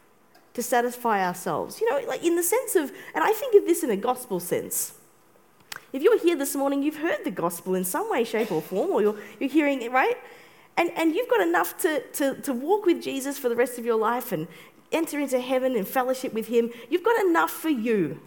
to 0.55 0.63
satisfy 0.63 1.27
ourselves. 1.27 1.81
You 1.81 1.91
know, 1.91 2.07
like 2.07 2.25
in 2.25 2.37
the 2.37 2.43
sense 2.43 2.77
of, 2.77 2.93
and 3.15 3.25
I 3.25 3.33
think 3.33 3.55
of 3.55 3.67
this 3.67 3.83
in 3.83 3.91
a 3.91 3.97
gospel 3.97 4.41
sense. 4.41 4.95
If 5.93 6.03
you're 6.03 6.19
here 6.19 6.37
this 6.37 6.55
morning, 6.55 6.83
you've 6.83 6.97
heard 6.97 7.19
the 7.25 7.31
gospel 7.31 7.75
in 7.75 7.85
some 7.85 8.11
way, 8.11 8.25
shape, 8.25 8.51
or 8.51 8.63
form, 8.63 8.91
or 8.91 9.03
you're, 9.03 9.17
you're 9.39 9.51
hearing 9.51 9.83
it, 9.83 9.93
right? 9.93 10.17
And, 10.77 10.91
and 10.97 11.15
you've 11.15 11.29
got 11.29 11.41
enough 11.41 11.77
to, 11.79 12.01
to, 12.01 12.35
to 12.43 12.53
walk 12.53 12.87
with 12.87 13.03
Jesus 13.03 13.39
for 13.39 13.49
the 13.49 13.57
rest 13.57 13.79
of 13.79 13.85
your 13.85 13.97
life 13.97 14.33
and 14.33 14.49
enter 14.91 15.19
into 15.19 15.39
heaven 15.41 15.77
and 15.77 15.87
fellowship 15.87 16.33
with 16.33 16.49
Him. 16.49 16.71
You've 16.89 17.05
got 17.05 17.23
enough 17.25 17.51
for 17.51 17.69
you. 17.69 18.21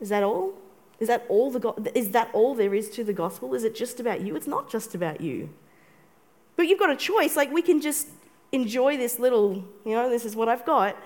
Is 0.00 0.08
that 0.10 0.22
all? 0.22 0.54
Is 1.00 1.08
that 1.08 1.24
all, 1.28 1.50
the, 1.50 1.92
is 1.96 2.10
that 2.10 2.28
all 2.32 2.54
there 2.54 2.74
is 2.74 2.90
to 2.90 3.04
the 3.04 3.12
gospel? 3.12 3.54
Is 3.54 3.64
it 3.64 3.74
just 3.74 4.00
about 4.00 4.20
you? 4.20 4.34
It's 4.36 4.48
not 4.48 4.70
just 4.70 4.94
about 4.94 5.20
you. 5.20 5.50
But 6.56 6.66
you've 6.66 6.78
got 6.78 6.90
a 6.90 6.96
choice. 6.96 7.36
Like, 7.36 7.52
we 7.52 7.62
can 7.62 7.80
just 7.80 8.08
enjoy 8.52 8.96
this 8.96 9.18
little, 9.18 9.64
you 9.84 9.92
know, 9.92 10.08
this 10.08 10.24
is 10.24 10.34
what 10.34 10.48
I've 10.48 10.64
got. 10.64 10.96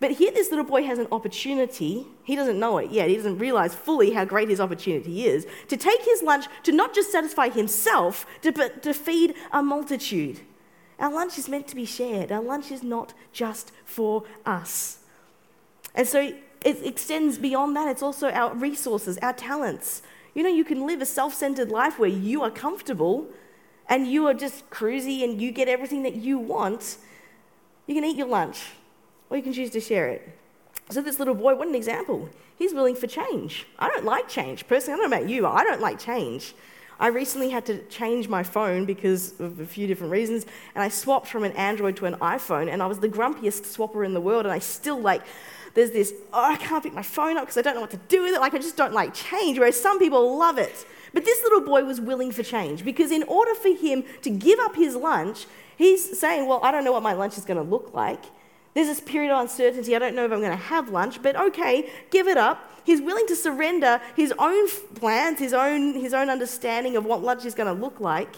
But 0.00 0.12
here, 0.12 0.32
this 0.32 0.50
little 0.50 0.64
boy 0.64 0.84
has 0.84 0.98
an 0.98 1.06
opportunity. 1.12 2.06
He 2.24 2.36
doesn't 2.36 2.58
know 2.58 2.78
it 2.78 2.90
yet. 2.90 3.08
He 3.08 3.16
doesn't 3.16 3.38
realize 3.38 3.74
fully 3.74 4.12
how 4.12 4.24
great 4.24 4.48
his 4.48 4.60
opportunity 4.60 5.24
is 5.24 5.46
to 5.68 5.76
take 5.76 6.02
his 6.02 6.22
lunch 6.22 6.46
to 6.64 6.72
not 6.72 6.94
just 6.94 7.10
satisfy 7.10 7.48
himself, 7.48 8.26
but 8.42 8.82
to 8.82 8.92
feed 8.92 9.34
a 9.52 9.62
multitude. 9.62 10.40
Our 10.98 11.12
lunch 11.12 11.38
is 11.38 11.48
meant 11.48 11.68
to 11.68 11.76
be 11.76 11.86
shared, 11.86 12.30
our 12.30 12.42
lunch 12.42 12.70
is 12.70 12.82
not 12.82 13.14
just 13.32 13.72
for 13.84 14.24
us. 14.44 14.98
And 15.94 16.06
so 16.06 16.20
it 16.64 16.86
extends 16.86 17.38
beyond 17.38 17.76
that. 17.76 17.88
It's 17.88 18.02
also 18.02 18.30
our 18.30 18.54
resources, 18.54 19.18
our 19.18 19.32
talents. 19.32 20.02
You 20.34 20.42
know, 20.42 20.48
you 20.48 20.64
can 20.64 20.86
live 20.86 21.00
a 21.00 21.06
self 21.06 21.34
centered 21.34 21.70
life 21.70 21.98
where 21.98 22.10
you 22.10 22.42
are 22.42 22.50
comfortable 22.50 23.28
and 23.88 24.06
you 24.06 24.26
are 24.26 24.34
just 24.34 24.68
cruisy 24.70 25.24
and 25.24 25.40
you 25.40 25.52
get 25.52 25.68
everything 25.68 26.02
that 26.02 26.16
you 26.16 26.38
want. 26.38 26.98
You 27.86 27.94
can 27.94 28.04
eat 28.04 28.16
your 28.16 28.28
lunch 28.28 28.62
or 29.30 29.36
you 29.36 29.42
can 29.42 29.52
choose 29.52 29.70
to 29.70 29.80
share 29.80 30.08
it. 30.08 30.38
So, 30.90 31.00
this 31.00 31.18
little 31.18 31.34
boy, 31.34 31.54
what 31.54 31.68
an 31.68 31.74
example. 31.74 32.28
He's 32.56 32.74
willing 32.74 32.94
for 32.94 33.06
change. 33.06 33.66
I 33.78 33.88
don't 33.88 34.04
like 34.04 34.28
change. 34.28 34.66
Personally, 34.68 34.94
I 34.94 35.02
don't 35.02 35.10
know 35.10 35.16
about 35.16 35.28
you, 35.28 35.42
but 35.42 35.52
I 35.52 35.64
don't 35.64 35.80
like 35.80 35.98
change. 35.98 36.54
I 37.00 37.08
recently 37.08 37.50
had 37.50 37.66
to 37.66 37.82
change 37.84 38.28
my 38.28 38.42
phone 38.42 38.84
because 38.84 39.38
of 39.40 39.58
a 39.58 39.66
few 39.66 39.86
different 39.86 40.12
reasons, 40.12 40.46
and 40.74 40.84
I 40.84 40.88
swapped 40.88 41.26
from 41.26 41.42
an 41.42 41.52
Android 41.52 41.96
to 41.96 42.06
an 42.06 42.14
iPhone, 42.16 42.70
and 42.70 42.82
I 42.82 42.86
was 42.86 43.00
the 43.00 43.08
grumpiest 43.08 43.62
swapper 43.62 44.06
in 44.06 44.14
the 44.14 44.20
world, 44.20 44.44
and 44.44 44.52
I 44.52 44.60
still 44.60 45.00
like, 45.00 45.22
there's 45.74 45.90
this, 45.90 46.14
oh, 46.32 46.52
I 46.52 46.56
can't 46.56 46.82
pick 46.84 46.94
my 46.94 47.02
phone 47.02 47.36
up 47.36 47.44
because 47.44 47.56
I 47.56 47.62
don't 47.62 47.74
know 47.74 47.80
what 47.80 47.90
to 47.90 48.00
do 48.08 48.22
with 48.22 48.34
it. 48.34 48.40
Like, 48.40 48.54
I 48.54 48.58
just 48.58 48.76
don't 48.76 48.92
like 48.92 49.12
change, 49.12 49.58
whereas 49.58 49.80
some 49.80 49.98
people 49.98 50.38
love 50.38 50.58
it. 50.58 50.86
But 51.14 51.24
this 51.24 51.42
little 51.44 51.60
boy 51.60 51.84
was 51.84 52.00
willing 52.00 52.32
for 52.32 52.42
change 52.42 52.84
because, 52.84 53.12
in 53.12 53.22
order 53.22 53.54
for 53.54 53.74
him 53.74 54.04
to 54.22 54.30
give 54.30 54.58
up 54.58 54.74
his 54.74 54.96
lunch, 54.96 55.46
he's 55.78 56.18
saying, 56.18 56.48
Well, 56.48 56.60
I 56.62 56.72
don't 56.72 56.84
know 56.84 56.92
what 56.92 57.04
my 57.04 57.12
lunch 57.12 57.38
is 57.38 57.44
going 57.44 57.56
to 57.56 57.62
look 57.62 57.94
like. 57.94 58.24
There's 58.74 58.88
this 58.88 59.00
period 59.00 59.32
of 59.32 59.40
uncertainty. 59.40 59.94
I 59.94 60.00
don't 60.00 60.16
know 60.16 60.24
if 60.24 60.32
I'm 60.32 60.40
going 60.40 60.50
to 60.50 60.56
have 60.56 60.88
lunch, 60.88 61.22
but 61.22 61.36
okay, 61.36 61.88
give 62.10 62.26
it 62.26 62.36
up. 62.36 62.68
He's 62.84 63.00
willing 63.00 63.26
to 63.28 63.36
surrender 63.36 64.00
his 64.16 64.34
own 64.36 64.68
plans, 64.96 65.38
his 65.38 65.52
own, 65.52 65.94
his 65.94 66.12
own 66.12 66.28
understanding 66.28 66.96
of 66.96 67.04
what 67.04 67.22
lunch 67.22 67.44
is 67.44 67.54
going 67.54 67.72
to 67.72 67.80
look 67.80 68.00
like. 68.00 68.34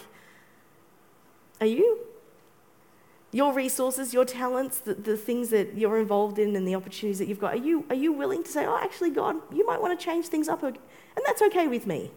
Are 1.59 1.65
you? 1.65 1.97
Your 3.31 3.51
resources, 3.51 4.13
your 4.13 4.23
talents, 4.23 4.77
the, 4.77 4.93
the 4.93 5.17
things 5.17 5.49
that 5.49 5.75
you're 5.75 5.99
involved 5.99 6.37
in, 6.37 6.55
and 6.55 6.67
the 6.67 6.75
opportunities 6.75 7.17
that 7.17 7.27
you've 7.27 7.39
got, 7.39 7.55
are 7.55 7.57
you, 7.57 7.85
are 7.89 7.95
you 7.95 8.13
willing 8.13 8.43
to 8.43 8.51
say, 8.51 8.67
oh, 8.67 8.79
actually, 8.81 9.09
God, 9.09 9.37
you 9.51 9.65
might 9.65 9.81
want 9.81 9.99
to 9.99 10.05
change 10.05 10.27
things 10.27 10.47
up? 10.47 10.61
And 10.61 10.77
that's 11.25 11.41
okay 11.41 11.67
with 11.67 11.87
me. 11.87 12.11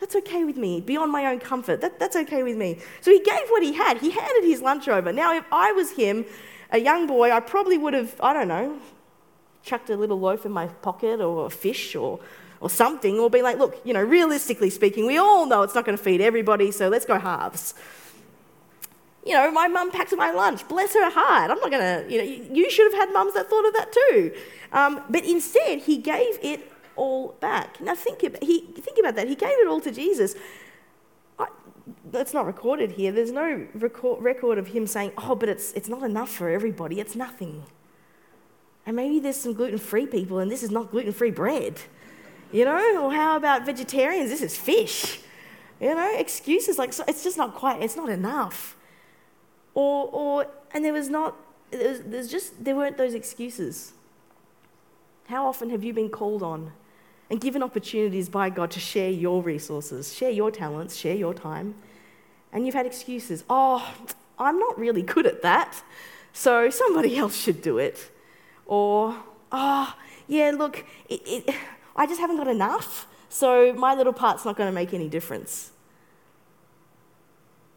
That's 0.00 0.16
okay 0.16 0.44
with 0.44 0.56
me, 0.56 0.80
beyond 0.80 1.12
my 1.12 1.26
own 1.26 1.40
comfort. 1.40 1.82
That, 1.82 1.98
that's 2.00 2.16
okay 2.16 2.42
with 2.42 2.56
me. 2.56 2.78
So 3.02 3.10
he 3.10 3.20
gave 3.20 3.48
what 3.48 3.62
he 3.62 3.74
had. 3.74 3.98
He 3.98 4.10
handed 4.10 4.44
his 4.44 4.62
lunch 4.62 4.88
over. 4.88 5.12
Now, 5.12 5.36
if 5.36 5.44
I 5.52 5.72
was 5.72 5.92
him, 5.92 6.24
a 6.72 6.78
young 6.78 7.06
boy, 7.06 7.30
I 7.30 7.40
probably 7.40 7.76
would 7.76 7.92
have, 7.92 8.14
I 8.20 8.32
don't 8.32 8.48
know, 8.48 8.78
chucked 9.62 9.90
a 9.90 9.96
little 9.96 10.18
loaf 10.18 10.46
in 10.46 10.52
my 10.52 10.68
pocket 10.68 11.20
or 11.20 11.46
a 11.46 11.50
fish 11.50 11.94
or, 11.94 12.18
or 12.60 12.70
something, 12.70 13.18
or 13.18 13.28
been 13.28 13.42
like, 13.42 13.58
look, 13.58 13.78
you 13.84 13.92
know, 13.92 14.02
realistically 14.02 14.70
speaking, 14.70 15.04
we 15.04 15.18
all 15.18 15.44
know 15.44 15.62
it's 15.62 15.74
not 15.74 15.84
going 15.84 15.98
to 15.98 16.02
feed 16.02 16.22
everybody, 16.22 16.70
so 16.70 16.88
let's 16.88 17.04
go 17.04 17.18
halves. 17.18 17.74
You 19.26 19.34
know, 19.34 19.50
my 19.50 19.68
mum 19.68 19.90
packed 19.90 20.16
my 20.16 20.30
lunch. 20.30 20.66
Bless 20.66 20.94
her 20.94 21.10
heart. 21.10 21.50
I'm 21.50 21.58
not 21.58 21.70
going 21.70 21.82
to, 21.82 22.10
you 22.10 22.18
know, 22.18 22.54
you 22.54 22.70
should 22.70 22.90
have 22.90 23.02
had 23.02 23.12
mums 23.12 23.34
that 23.34 23.50
thought 23.50 23.66
of 23.66 23.74
that 23.74 23.92
too. 23.92 24.32
Um, 24.72 25.02
but 25.10 25.26
instead, 25.26 25.80
he 25.80 25.98
gave 25.98 26.38
it 26.42 26.72
all 26.96 27.36
back. 27.40 27.80
Now, 27.80 27.94
think 27.94 28.22
about, 28.22 28.42
he, 28.42 28.60
think 28.60 28.98
about 28.98 29.16
that. 29.16 29.28
He 29.28 29.34
gave 29.34 29.50
it 29.50 29.66
all 29.68 29.80
to 29.80 29.90
Jesus 29.90 30.34
that's 32.10 32.34
not 32.34 32.46
recorded 32.46 32.92
here. 32.92 33.12
There's 33.12 33.32
no 33.32 33.66
record, 33.74 34.22
record 34.22 34.58
of 34.58 34.68
him 34.68 34.86
saying, 34.86 35.12
oh, 35.18 35.34
but 35.34 35.48
it's, 35.48 35.72
it's 35.72 35.88
not 35.88 36.02
enough 36.02 36.30
for 36.30 36.50
everybody. 36.50 37.00
It's 37.00 37.14
nothing. 37.14 37.64
And 38.86 38.96
maybe 38.96 39.20
there's 39.20 39.36
some 39.36 39.52
gluten 39.52 39.78
free 39.78 40.06
people 40.06 40.38
and 40.38 40.50
this 40.50 40.62
is 40.62 40.70
not 40.70 40.90
gluten 40.90 41.12
free 41.12 41.30
bread. 41.30 41.80
You 42.52 42.64
know? 42.64 43.04
Or 43.04 43.12
how 43.12 43.36
about 43.36 43.66
vegetarians? 43.66 44.30
This 44.30 44.42
is 44.42 44.56
fish. 44.56 45.20
You 45.80 45.94
know? 45.94 46.14
Excuses 46.16 46.78
like, 46.78 46.92
so 46.92 47.04
it's 47.06 47.22
just 47.22 47.36
not 47.36 47.54
quite, 47.54 47.82
it's 47.82 47.96
not 47.96 48.08
enough. 48.08 48.76
Or, 49.74 50.08
or 50.12 50.46
and 50.72 50.84
there 50.84 50.92
was 50.92 51.08
not, 51.08 51.36
there's 51.70 52.28
just, 52.28 52.64
there 52.64 52.74
weren't 52.74 52.98
those 52.98 53.14
excuses. 53.14 53.92
How 55.26 55.46
often 55.46 55.70
have 55.70 55.84
you 55.84 55.92
been 55.92 56.08
called 56.08 56.42
on 56.42 56.72
and 57.30 57.40
given 57.40 57.62
opportunities 57.62 58.28
by 58.28 58.50
God 58.50 58.72
to 58.72 58.80
share 58.80 59.08
your 59.08 59.40
resources, 59.40 60.12
share 60.12 60.30
your 60.30 60.50
talents, 60.50 60.96
share 60.96 61.14
your 61.14 61.32
time. 61.32 61.76
And 62.52 62.66
you've 62.66 62.74
had 62.74 62.86
excuses. 62.86 63.44
Oh, 63.48 63.94
I'm 64.38 64.58
not 64.58 64.76
really 64.76 65.02
good 65.02 65.26
at 65.26 65.42
that, 65.42 65.82
so 66.32 66.68
somebody 66.70 67.16
else 67.16 67.40
should 67.40 67.62
do 67.62 67.78
it. 67.78 68.10
Or, 68.66 69.14
oh, 69.52 69.94
yeah, 70.26 70.50
look, 70.50 70.84
it, 71.08 71.22
it, 71.24 71.54
I 71.94 72.06
just 72.06 72.20
haven't 72.20 72.36
got 72.36 72.48
enough, 72.48 73.06
so 73.28 73.72
my 73.74 73.94
little 73.94 74.12
part's 74.12 74.44
not 74.44 74.56
going 74.56 74.68
to 74.68 74.74
make 74.74 74.92
any 74.92 75.08
difference. 75.08 75.70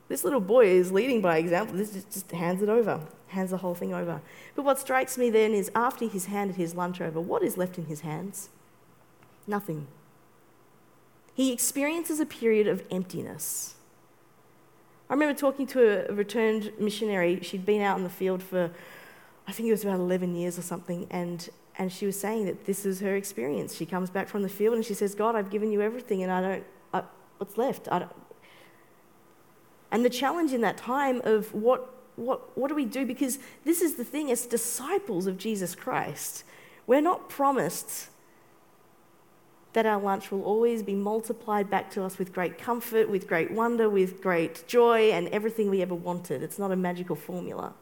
This 0.08 0.24
little 0.24 0.40
boy 0.40 0.66
is 0.66 0.92
leading 0.92 1.22
by 1.22 1.38
example. 1.38 1.78
This 1.78 1.94
just, 1.94 2.12
just 2.12 2.32
hands 2.32 2.62
it 2.64 2.70
over, 2.70 3.02
hands 3.28 3.52
the 3.52 3.58
whole 3.58 3.76
thing 3.76 3.94
over. 3.94 4.22
But 4.56 4.66
what 4.66 4.80
strikes 4.80 5.18
me 5.18 5.30
then 5.30 5.54
is 5.54 5.72
after 5.76 6.08
he's 6.08 6.26
handed 6.26 6.56
his 6.56 6.74
lunch 6.74 7.02
over, 7.02 7.22
what 7.22 7.44
is 7.44 7.56
left 7.56 7.78
in 7.78 7.86
his 7.86 8.02
hands? 8.02 8.50
Nothing. 9.48 9.88
He 11.34 11.52
experiences 11.52 12.20
a 12.20 12.26
period 12.26 12.68
of 12.68 12.84
emptiness. 12.92 13.76
I 15.10 15.14
remember 15.14 15.38
talking 15.38 15.68
to 15.68 16.10
a 16.10 16.14
returned 16.14 16.72
missionary. 16.80 17.40
She'd 17.42 17.66
been 17.66 17.82
out 17.82 17.98
in 17.98 18.04
the 18.04 18.10
field 18.10 18.42
for, 18.42 18.72
I 19.48 19.52
think 19.52 19.68
it 19.68 19.72
was 19.72 19.84
about 19.84 20.00
11 20.00 20.36
years 20.36 20.58
or 20.58 20.62
something, 20.62 21.08
and, 21.10 21.50
and 21.78 21.92
she 21.92 22.06
was 22.06 22.20
saying 22.20 22.46
that 22.46 22.66
this 22.66 22.86
is 22.86 23.00
her 23.02 23.16
experience. 23.16 23.76
She 23.76 23.86
comes 23.86 24.10
back 24.10 24.28
from 24.28 24.44
the 24.44 24.50
field 24.50 24.76
and 24.76 24.86
she 24.86 24.94
says, 24.94 25.16
God, 25.16 25.36
I've 25.36 25.50
given 25.50 25.72
you 25.72 25.82
everything, 25.82 26.24
and 26.24 26.32
I 26.32 26.42
don't, 26.42 26.64
I, 26.94 27.04
what's 27.38 27.58
left? 27.58 27.88
I 27.92 28.00
don't. 28.00 28.12
And 29.92 30.04
the 30.04 30.10
challenge 30.10 30.54
in 30.54 30.62
that 30.62 30.78
time 30.78 31.22
of 31.24 31.54
what, 31.54 31.94
what, 32.16 32.58
what 32.58 32.70
do 32.70 32.76
we 32.76 32.86
do? 32.86 33.06
Because 33.06 33.38
this 33.66 33.82
is 33.82 33.96
the 33.96 34.04
thing, 34.04 34.32
as 34.32 34.46
disciples 34.46 35.28
of 35.28 35.38
Jesus 35.38 35.76
Christ, 35.76 36.44
we're 36.88 37.02
not 37.02 37.30
promised 37.30 38.10
that 39.74 39.86
our 39.86 40.00
lunch 40.00 40.32
will 40.32 40.44
always 40.44 40.84
be 40.84 40.94
multiplied 40.94 41.70
back 41.70 41.90
to 41.92 42.04
us 42.04 42.18
with 42.18 42.32
great 42.32 42.58
comfort, 42.58 43.10
with 43.10 43.28
great 43.28 43.52
wonder, 43.52 43.90
with 43.90 44.22
great 44.22 44.64
joy, 44.68 45.12
and 45.12 45.28
everything 45.30 45.70
we 45.70 45.82
ever 45.82 45.96
wanted. 45.96 46.44
It's 46.44 46.60
not 46.60 46.72
a 46.72 46.76
magical 46.76 47.16
formula. 47.16 47.74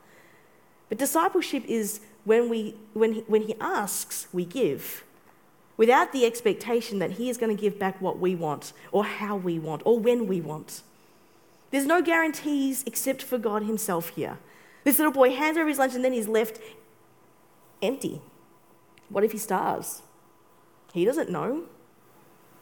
But 0.90 0.98
discipleship 0.98 1.64
is 1.68 2.02
when, 2.24 2.50
we, 2.50 2.76
when, 2.94 3.14
he, 3.14 3.20
when 3.22 3.44
he 3.44 3.56
asks, 3.60 4.28
we 4.32 4.46
give, 4.46 5.04
without 5.76 6.14
the 6.14 6.26
expectation 6.26 7.00
that 7.00 7.12
he 7.12 7.30
is 7.30 7.38
going 7.38 7.56
to 7.56 7.62
give 7.62 7.78
back 7.78 8.02
what 8.02 8.20
we 8.20 8.36
want, 8.36 8.72
or 8.92 9.04
how 9.04 9.36
we 9.36 9.60
want, 9.60 9.82
or 9.86 10.00
when 10.00 10.28
we 10.28 10.40
want. 10.40 10.84
There's 11.72 11.86
no 11.86 12.02
guarantees 12.02 12.84
except 12.86 13.22
for 13.22 13.38
God 13.38 13.64
himself 13.64 14.10
here. 14.10 14.38
This 14.84 14.98
little 14.98 15.14
boy 15.14 15.32
hands 15.32 15.58
over 15.58 15.68
his 15.68 15.78
lunch 15.78 15.96
and 15.96 16.04
then 16.04 16.14
he's 16.14 16.28
left 16.28 16.60
empty. 17.82 18.22
What 19.10 19.24
if 19.24 19.32
he 19.32 19.38
starves? 19.38 20.02
He 20.94 21.06
doesn't 21.06 21.30
know. 21.30 21.64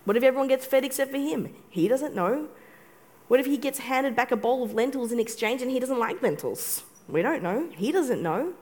What 0.10 0.18
if 0.18 0.24
everyone 0.24 0.48
gets 0.48 0.66
fed 0.66 0.84
except 0.84 1.12
for 1.12 1.18
him? 1.18 1.54
He 1.70 1.88
doesn't 1.88 2.16
know. 2.16 2.48
What 3.28 3.40
if 3.40 3.46
he 3.46 3.58
gets 3.58 3.78
handed 3.78 4.16
back 4.16 4.32
a 4.32 4.36
bowl 4.36 4.64
of 4.64 4.74
lentils 4.74 5.12
in 5.12 5.20
exchange 5.20 5.62
and 5.62 5.70
he 5.70 5.80
doesn't 5.80 6.00
like 6.00 6.24
lentils? 6.24 6.82
We 7.08 7.22
don't 7.22 7.44
know. 7.44 7.70
He 7.78 7.92
doesn't 7.92 8.20
know. 8.20 8.54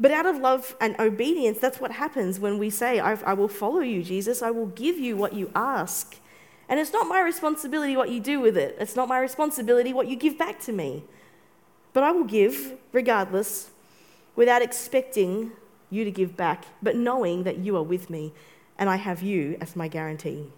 But 0.00 0.10
out 0.10 0.24
of 0.24 0.38
love 0.38 0.76
and 0.80 0.98
obedience, 0.98 1.58
that's 1.58 1.78
what 1.78 1.90
happens 1.90 2.40
when 2.40 2.56
we 2.56 2.70
say, 2.70 3.00
I, 3.00 3.16
I, 3.16 3.34
will 3.34 3.48
follow 3.48 3.80
you, 3.80 4.02
Jesus. 4.02 4.40
I 4.40 4.50
will 4.50 4.68
give 4.68 4.96
you 4.98 5.14
what 5.14 5.34
you 5.34 5.50
ask. 5.54 6.16
And 6.70 6.80
it's 6.80 6.94
not 6.94 7.06
my 7.06 7.20
responsibility 7.20 7.94
what 7.94 8.08
you 8.08 8.18
do 8.18 8.40
with 8.40 8.56
it, 8.56 8.74
it's 8.80 8.96
not 8.96 9.10
my 9.10 9.18
responsibility 9.18 9.92
what 9.92 10.08
you 10.08 10.16
give 10.16 10.38
back 10.38 10.58
to 10.60 10.72
me. 10.72 11.04
But 11.92 12.02
I 12.02 12.12
will 12.12 12.24
give 12.24 12.78
regardless 12.92 13.72
without 14.36 14.62
expecting 14.62 15.52
you 15.90 16.04
to 16.04 16.10
give 16.10 16.34
back, 16.34 16.64
but 16.82 16.96
knowing 16.96 17.42
that 17.42 17.58
you 17.58 17.76
are 17.76 17.82
with 17.82 18.08
me 18.08 18.32
and 18.82 18.90
I 18.90 18.96
have 18.96 19.22
you 19.22 19.56
as 19.60 19.76
my 19.76 19.86
guarantee. 19.86 20.50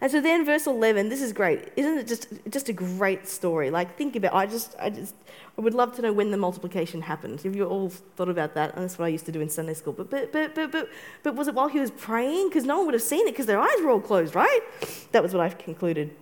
And 0.00 0.12
so 0.12 0.20
then 0.20 0.44
verse 0.44 0.68
11, 0.68 1.08
this 1.08 1.20
is 1.20 1.32
great. 1.32 1.72
Isn't 1.74 1.98
it 1.98 2.06
just, 2.06 2.28
just 2.48 2.68
a 2.68 2.72
great 2.72 3.26
story? 3.26 3.68
Like 3.68 3.96
think 3.96 4.14
about 4.14 4.32
I 4.32 4.46
just 4.46 4.76
I 4.78 4.90
just 4.90 5.16
I 5.58 5.60
would 5.60 5.74
love 5.74 5.96
to 5.96 6.02
know 6.02 6.12
when 6.12 6.30
the 6.30 6.36
multiplication 6.36 7.02
happened. 7.02 7.40
Have 7.40 7.56
you 7.56 7.64
all 7.64 7.88
thought 7.88 8.28
about 8.28 8.54
that? 8.54 8.74
And 8.74 8.84
that's 8.84 8.96
what 8.96 9.06
I 9.06 9.08
used 9.08 9.26
to 9.26 9.32
do 9.32 9.40
in 9.40 9.48
Sunday 9.48 9.74
school. 9.74 9.92
But 9.92 10.08
but 10.08 10.30
but 10.32 10.54
but 10.54 10.70
but, 10.70 10.88
but 11.24 11.34
was 11.34 11.48
it 11.48 11.54
while 11.56 11.66
he 11.66 11.80
was 11.80 11.90
praying? 11.90 12.48
Because 12.48 12.64
no 12.64 12.76
one 12.76 12.86
would 12.86 12.94
have 12.94 13.02
seen 13.02 13.26
it 13.26 13.32
because 13.32 13.46
their 13.46 13.58
eyes 13.58 13.80
were 13.82 13.90
all 13.90 14.00
closed, 14.00 14.36
right? 14.36 14.60
That 15.10 15.20
was 15.20 15.34
what 15.34 15.42
I 15.42 15.48
concluded. 15.48 16.14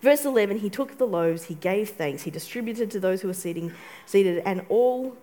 Verse 0.00 0.24
11, 0.24 0.58
he 0.58 0.70
took 0.70 0.96
the 0.98 1.08
loaves, 1.08 1.42
he 1.46 1.54
gave 1.54 1.90
thanks, 1.90 2.22
he 2.22 2.30
distributed 2.30 2.88
to 2.92 3.00
those 3.00 3.20
who 3.20 3.26
were 3.26 3.34
seating, 3.34 3.72
seated, 4.06 4.44
and 4.46 4.64
all 4.68 5.16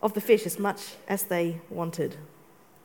of 0.00 0.14
the 0.14 0.20
fish 0.20 0.46
as 0.46 0.56
much 0.56 0.94
as 1.08 1.24
they 1.24 1.60
wanted. 1.68 2.16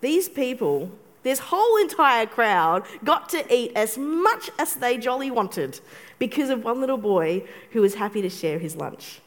These 0.03 0.27
people 0.27 0.91
This 1.23 1.39
whole 1.39 1.77
entire 1.77 2.25
crowd 2.25 2.85
got 3.03 3.29
to 3.29 3.53
eat 3.53 3.71
as 3.75 3.97
much 3.97 4.49
as 4.59 4.75
they 4.75 4.97
jolly 4.97 5.31
wanted 5.31 5.79
because 6.19 6.49
of 6.49 6.63
one 6.63 6.79
little 6.79 6.97
boy 6.97 7.43
who 7.71 7.81
was 7.81 7.95
happy 7.95 8.21
to 8.21 8.29
share 8.29 8.59
his 8.59 8.75
lunch. 8.75 9.21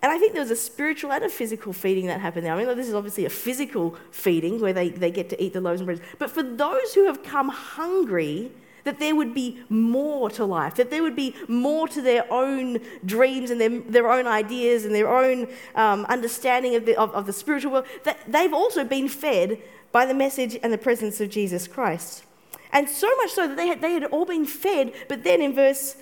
And 0.00 0.12
I 0.12 0.18
think 0.18 0.32
there 0.32 0.42
was 0.42 0.50
a 0.50 0.56
spiritual 0.56 1.12
and 1.12 1.24
a 1.24 1.28
physical 1.28 1.72
feeding 1.72 2.06
that 2.06 2.20
happened 2.20 2.46
there. 2.46 2.54
I 2.54 2.64
mean, 2.64 2.76
this 2.76 2.86
is 2.86 2.94
obviously 2.94 3.24
a 3.24 3.30
physical 3.30 3.96
feeding 4.12 4.60
where 4.60 4.72
they, 4.72 4.90
they 4.90 5.10
get 5.10 5.28
to 5.30 5.42
eat 5.42 5.54
the 5.54 5.60
loaves 5.60 5.80
and 5.80 5.86
bread. 5.86 6.00
But 6.18 6.30
for 6.30 6.42
those 6.42 6.94
who 6.94 7.06
have 7.06 7.24
come 7.24 7.48
hungry, 7.48 8.52
that 8.84 9.00
there 9.00 9.16
would 9.16 9.34
be 9.34 9.58
more 9.68 10.30
to 10.30 10.44
life, 10.44 10.76
that 10.76 10.90
there 10.90 11.02
would 11.02 11.16
be 11.16 11.34
more 11.48 11.88
to 11.88 12.00
their 12.00 12.32
own 12.32 12.78
dreams 13.04 13.50
and 13.50 13.60
their, 13.60 13.80
their 13.80 14.10
own 14.10 14.26
ideas 14.26 14.84
and 14.84 14.94
their 14.94 15.12
own 15.12 15.48
um, 15.74 16.04
understanding 16.06 16.76
of 16.76 16.86
the, 16.86 16.96
of, 16.96 17.12
of 17.12 17.26
the 17.26 17.32
spiritual 17.32 17.72
world, 17.72 17.86
that 18.04 18.18
they've 18.28 18.54
also 18.54 18.84
been 18.84 19.08
fed 19.08 19.60
by 19.92 20.06
the 20.06 20.14
message 20.14 20.58
and 20.62 20.72
the 20.72 20.78
presence 20.78 21.20
of 21.20 21.30
Jesus 21.30 21.66
Christ. 21.66 22.24
And 22.72 22.88
so 22.88 23.14
much 23.16 23.30
so 23.30 23.46
that 23.46 23.56
they 23.56 23.68
had, 23.68 23.80
they 23.80 23.92
had 23.92 24.04
all 24.04 24.26
been 24.26 24.44
fed, 24.44 24.92
but 25.08 25.24
then 25.24 25.40
in 25.40 25.54
verse 25.54 25.96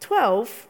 12, 0.00 0.66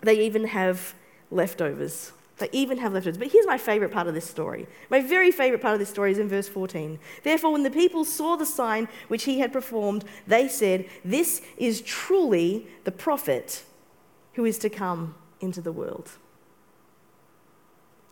they 0.00 0.20
even 0.24 0.44
have 0.44 0.94
leftovers. 1.30 2.12
They 2.38 2.48
even 2.52 2.78
have 2.78 2.92
leftovers. 2.92 3.18
But 3.18 3.32
here's 3.32 3.46
my 3.46 3.58
favorite 3.58 3.90
part 3.90 4.06
of 4.06 4.14
this 4.14 4.28
story. 4.28 4.66
My 4.90 5.00
very 5.00 5.32
favorite 5.32 5.62
part 5.62 5.74
of 5.74 5.80
this 5.80 5.88
story 5.88 6.12
is 6.12 6.18
in 6.18 6.28
verse 6.28 6.48
14. 6.48 6.98
Therefore, 7.22 7.52
when 7.52 7.62
the 7.62 7.70
people 7.70 8.04
saw 8.04 8.36
the 8.36 8.46
sign 8.46 8.88
which 9.08 9.24
he 9.24 9.40
had 9.40 9.52
performed, 9.52 10.04
they 10.26 10.46
said, 10.46 10.86
This 11.04 11.42
is 11.56 11.80
truly 11.80 12.66
the 12.84 12.92
prophet 12.92 13.64
who 14.34 14.44
is 14.44 14.58
to 14.58 14.70
come 14.70 15.14
into 15.40 15.60
the 15.60 15.72
world. 15.72 16.10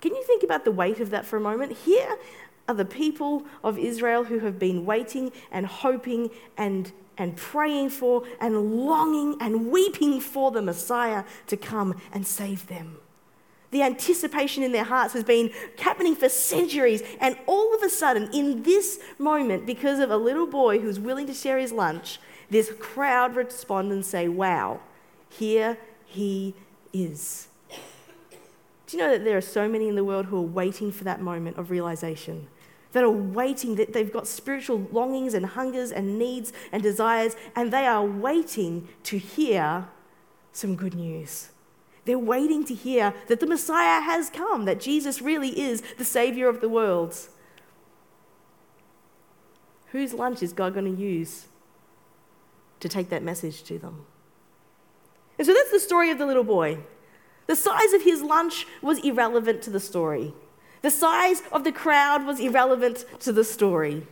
Can 0.01 0.15
you 0.15 0.25
think 0.25 0.43
about 0.43 0.65
the 0.65 0.73
weight 0.73 1.01
of 1.01 1.11
that 1.11 1.25
for 1.25 1.37
a 1.37 1.41
moment? 1.41 1.73
Here 1.79 2.19
are 2.69 2.75
the 2.75 2.85
people 2.85 3.45
of 3.63 3.79
Israel 3.79 4.25
who 4.25 4.39
have 4.41 4.59
been 4.59 4.87
waiting 4.87 5.33
and 5.51 5.67
hoping 5.67 6.31
and, 6.57 6.93
and 7.19 7.37
praying 7.37 7.91
for 7.91 8.25
and 8.41 8.77
longing 8.77 9.37
and 9.41 9.71
weeping 9.71 10.21
for 10.21 10.51
the 10.51 10.63
Messiah 10.63 11.25
to 11.47 11.57
come 11.57 12.01
and 12.13 12.27
save 12.27 12.67
them. 12.67 12.99
The 13.71 13.83
anticipation 13.83 14.63
in 14.63 14.71
their 14.71 14.85
hearts 14.85 15.15
has 15.15 15.25
been 15.25 15.51
happening 15.79 16.15
for 16.15 16.29
centuries, 16.29 17.03
and 17.21 17.37
all 17.47 17.75
of 17.75 17.83
a 17.83 17.89
sudden, 17.89 18.31
in 18.33 18.63
this 18.63 19.01
moment, 19.19 19.67
because 19.67 19.99
of 19.99 20.13
a 20.13 20.17
little 20.17 20.47
boy 20.47 20.79
who's 20.79 21.01
willing 21.01 21.27
to 21.27 21.35
share 21.35 21.59
his 21.59 21.73
lunch, 21.73 22.21
this 22.51 22.73
crowd 22.79 23.35
respond 23.35 23.91
and 23.91 24.07
say, 24.07 24.29
Wow, 24.29 24.79
here 25.29 25.77
he 26.07 26.55
is. 26.93 27.49
Do 28.87 28.97
you 28.97 29.03
know 29.03 29.11
that 29.11 29.25
there 29.25 29.37
are 29.37 29.43
so 29.43 29.69
many 29.69 29.89
in 29.89 29.95
the 29.95 30.05
world 30.05 30.27
who 30.27 30.37
are 30.37 30.43
waiting 30.43 30.93
for 30.93 31.05
that 31.05 31.21
moment 31.21 31.57
of 31.57 31.71
realization? 31.71 32.49
That 32.93 33.03
are 33.03 33.11
waiting, 33.11 33.75
that 33.77 33.93
they've 33.93 34.13
got 34.13 34.27
spiritual 34.27 34.87
longings 34.93 35.35
and 35.35 35.47
hungers 35.47 35.91
and 35.91 36.19
needs 36.19 36.53
and 36.71 36.83
desires, 36.83 37.35
and 37.57 37.73
they 37.73 37.87
are 37.87 38.05
waiting 38.05 38.89
to 39.05 39.19
hear 39.19 39.89
some 40.53 40.77
good 40.77 40.95
news. 40.95 41.51
They're 42.05 42.19
waiting 42.19 42.65
to 42.65 42.75
hear 42.75 43.15
that 43.29 43.41
the 43.41 43.47
Messiah 43.47 44.01
has 44.03 44.31
come, 44.31 44.67
that 44.67 44.81
Jesus 44.81 45.23
really 45.23 45.59
is 45.59 45.83
the 45.97 46.05
Savior 46.05 46.49
of 46.49 46.61
the 46.61 46.69
world. 46.69 47.17
Whose 49.87 50.13
lunch 50.13 50.43
is 50.43 50.53
God 50.53 50.75
going 50.75 50.95
to 50.95 51.03
use 51.03 51.47
to 52.81 52.89
take 52.89 53.09
that 53.09 53.23
message 53.23 53.63
to 53.65 53.79
them? 53.79 54.05
And 55.39 55.47
so 55.47 55.55
that's 55.55 55.71
the 55.71 55.81
story 55.81 56.11
of 56.11 56.19
the 56.19 56.27
little 56.27 56.45
boy. 56.45 56.79
The 57.47 57.57
size 57.57 57.93
of 57.93 58.03
his 58.03 58.23
lunch 58.23 58.67
was 58.83 58.99
irrelevant 59.01 59.63
to 59.63 59.71
the 59.71 59.81
story. 59.81 60.35
The 60.83 60.91
size 60.91 61.43
of 61.53 61.65
the 61.65 61.73
crowd 61.73 62.27
was 62.27 62.41
irrelevant 62.41 63.05
to 63.21 63.33
the 63.33 63.45
story. 63.45 64.07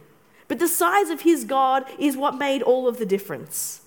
But 0.49 0.59
the 0.59 0.69
size 0.69 1.11
of 1.11 1.23
his 1.23 1.45
God 1.45 1.85
is 1.99 2.17
what 2.17 2.37
made 2.37 2.63
all 2.63 2.89
of 2.89 2.99
the 2.99 3.07
difference. 3.07 3.83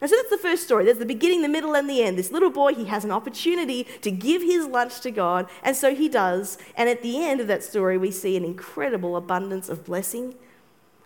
And 0.00 0.10
so 0.10 0.16
that's 0.16 0.30
the 0.30 0.36
first 0.36 0.64
story. 0.64 0.84
There's 0.84 0.98
the 0.98 1.06
beginning, 1.06 1.42
the 1.42 1.48
middle, 1.48 1.76
and 1.76 1.88
the 1.88 2.02
end. 2.02 2.18
This 2.18 2.32
little 2.32 2.50
boy, 2.50 2.74
he 2.74 2.86
has 2.86 3.04
an 3.04 3.12
opportunity 3.12 3.84
to 4.00 4.10
give 4.10 4.42
his 4.42 4.66
lunch 4.66 5.00
to 5.02 5.12
God, 5.12 5.48
and 5.62 5.76
so 5.76 5.94
he 5.94 6.08
does. 6.08 6.58
And 6.76 6.88
at 6.88 7.02
the 7.02 7.24
end 7.24 7.40
of 7.40 7.46
that 7.46 7.62
story, 7.62 7.96
we 7.96 8.10
see 8.10 8.36
an 8.36 8.44
incredible 8.44 9.16
abundance 9.16 9.68
of 9.68 9.84
blessing 9.84 10.34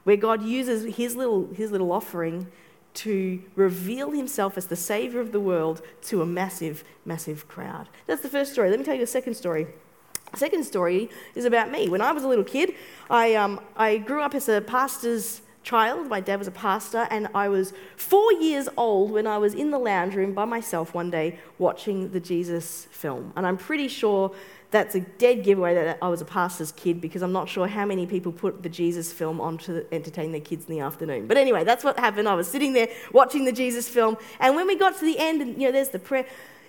where 0.05 0.16
God 0.16 0.42
uses 0.42 0.97
his 0.97 1.14
little, 1.14 1.49
his 1.53 1.70
little 1.70 1.92
offering 1.92 2.47
to 2.96 3.42
reveal 3.54 4.11
himself 4.11 4.56
as 4.56 4.66
the 4.66 4.76
Savior 4.76 5.20
of 5.20 5.32
the 5.32 5.40
world 5.40 5.82
to 6.02 6.22
a 6.22 6.26
massive, 6.26 6.85
massive 7.04 7.46
crowd. 7.48 7.88
That's 8.06 8.22
the 8.22 8.28
first 8.28 8.52
story. 8.52 8.70
Let 8.70 8.78
me 8.78 8.85
tell 8.85 8.94
you 8.94 9.00
the 9.00 9.06
second 9.06 9.35
story. 9.35 9.66
The 10.32 10.38
second 10.38 10.64
story 10.64 11.11
is 11.35 11.44
about 11.44 11.70
me. 11.70 11.88
When 11.88 12.00
I 12.00 12.12
was 12.12 12.24
a 12.24 12.28
little 12.28 12.44
kid, 12.44 12.74
I, 13.09 13.35
um, 13.35 13.61
I 13.76 13.98
grew 13.98 14.22
up 14.22 14.35
as 14.35 14.48
a 14.48 14.61
pastor's 14.61 15.42
child. 15.62 16.09
My 16.09 16.20
dad 16.20 16.38
was 16.38 16.48
a 16.48 16.52
pastor, 16.52 17.06
and 17.11 17.28
I 17.35 17.48
was 17.48 17.72
four 17.96 18.32
years 18.35 18.68
old 18.76 19.11
when 19.11 19.26
I 19.26 19.38
was 19.38 19.52
in 19.54 19.70
the 19.70 19.78
lounge 19.78 20.14
room 20.14 20.32
by 20.32 20.44
myself 20.44 20.94
one 20.94 21.11
day 21.11 21.38
watching 21.59 22.11
the 22.11 22.20
Jesus 22.20 22.87
film. 22.90 23.32
And 23.37 23.46
I'm 23.46 23.56
pretty 23.56 23.88
sure 23.88 24.32
that's 24.70 24.94
a 24.94 25.00
dead 25.00 25.44
giveaway 25.44 25.74
that 25.74 25.98
I 26.02 26.09
was 26.09 26.20
a 26.20 26.24
pastor's 26.24 26.72
kid 26.72 27.00
because 27.00 27.22
I'm 27.22 27.33
not 27.33 27.48
sure 27.48 27.66
how 27.66 27.87
many 27.87 28.07
people 28.07 28.33
put 28.33 28.62
the 28.62 28.68
Jesus 28.68 29.12
film 29.12 29.40
on 29.40 29.59
to 29.59 29.87
entertain 29.92 30.33
their 30.33 30.40
kids 30.40 30.66
in 30.66 30.74
the 30.74 30.81
afternoon. 30.81 31.26
But 31.26 31.37
anyway, 31.37 31.64
that's 31.64 31.85
what 31.85 31.98
happened. 31.98 32.29
I 32.29 32.35
was 32.35 32.48
sitting 32.48 32.72
there 32.72 32.88
watching 33.12 33.44
the 33.44 33.52
Jesus 33.52 33.88
film, 33.88 34.16
and 34.40 34.57
when 34.57 34.66
we 34.66 34.76
got 34.76 34.98
to 34.98 35.05
the 35.05 35.18
end, 35.18 35.40
and 35.40 35.61
you 35.61 35.68
know, 35.68 35.72
there's 35.72 35.90
the 35.90 35.98
prayer 35.98 36.26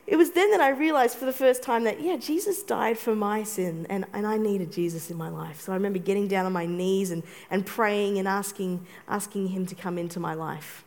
it 0.07 0.15
was 0.15 0.31
then 0.31 0.51
that 0.51 0.62
I 0.62 0.69
realized 0.69 1.17
for 1.17 1.25
the 1.25 1.33
first 1.33 1.62
time 1.62 1.83
that, 1.83 1.99
yeah, 1.99 2.15
Jesus 2.15 2.63
died 2.63 2.97
for 2.97 3.13
my 3.13 3.43
sin, 3.43 3.86
and, 3.89 4.05
and 4.13 4.25
I 4.25 4.38
needed 4.38 4.71
Jesus 4.71 5.12
in 5.12 5.17
my 5.17 5.27
life. 5.27 5.60
So 5.60 5.73
I 5.73 5.75
remember 5.75 5.99
getting 5.99 6.29
down 6.29 6.45
on 6.45 6.53
my 6.53 6.65
knees 6.65 7.12
and, 7.12 7.23
and 7.51 7.65
praying 7.65 8.17
and 8.17 8.25
asking, 8.25 8.86
asking 9.10 9.49
Him 9.49 9.65
to 9.65 9.75
come 9.75 9.97
into 9.97 10.21
my 10.21 10.33
life. 10.33 10.86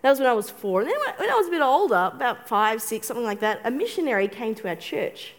That 0.00 0.08
was 0.08 0.18
when 0.18 0.28
I 0.28 0.32
was 0.32 0.48
four. 0.48 0.80
And 0.80 0.88
then 0.88 0.96
when 1.18 1.28
I 1.28 1.34
was 1.34 1.48
a 1.48 1.50
bit 1.50 1.60
older, 1.60 2.10
about 2.14 2.48
five, 2.48 2.80
six, 2.80 3.06
something 3.06 3.24
like 3.24 3.40
that, 3.40 3.60
a 3.64 3.70
missionary 3.70 4.28
came 4.28 4.54
to 4.54 4.68
our 4.68 4.76
church. 4.76 5.34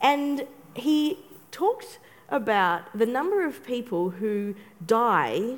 And 0.00 0.46
he 0.74 1.18
talked 1.50 1.98
about 2.28 2.96
the 2.96 3.06
number 3.06 3.44
of 3.44 3.64
people 3.64 4.10
who 4.10 4.54
die 4.84 5.56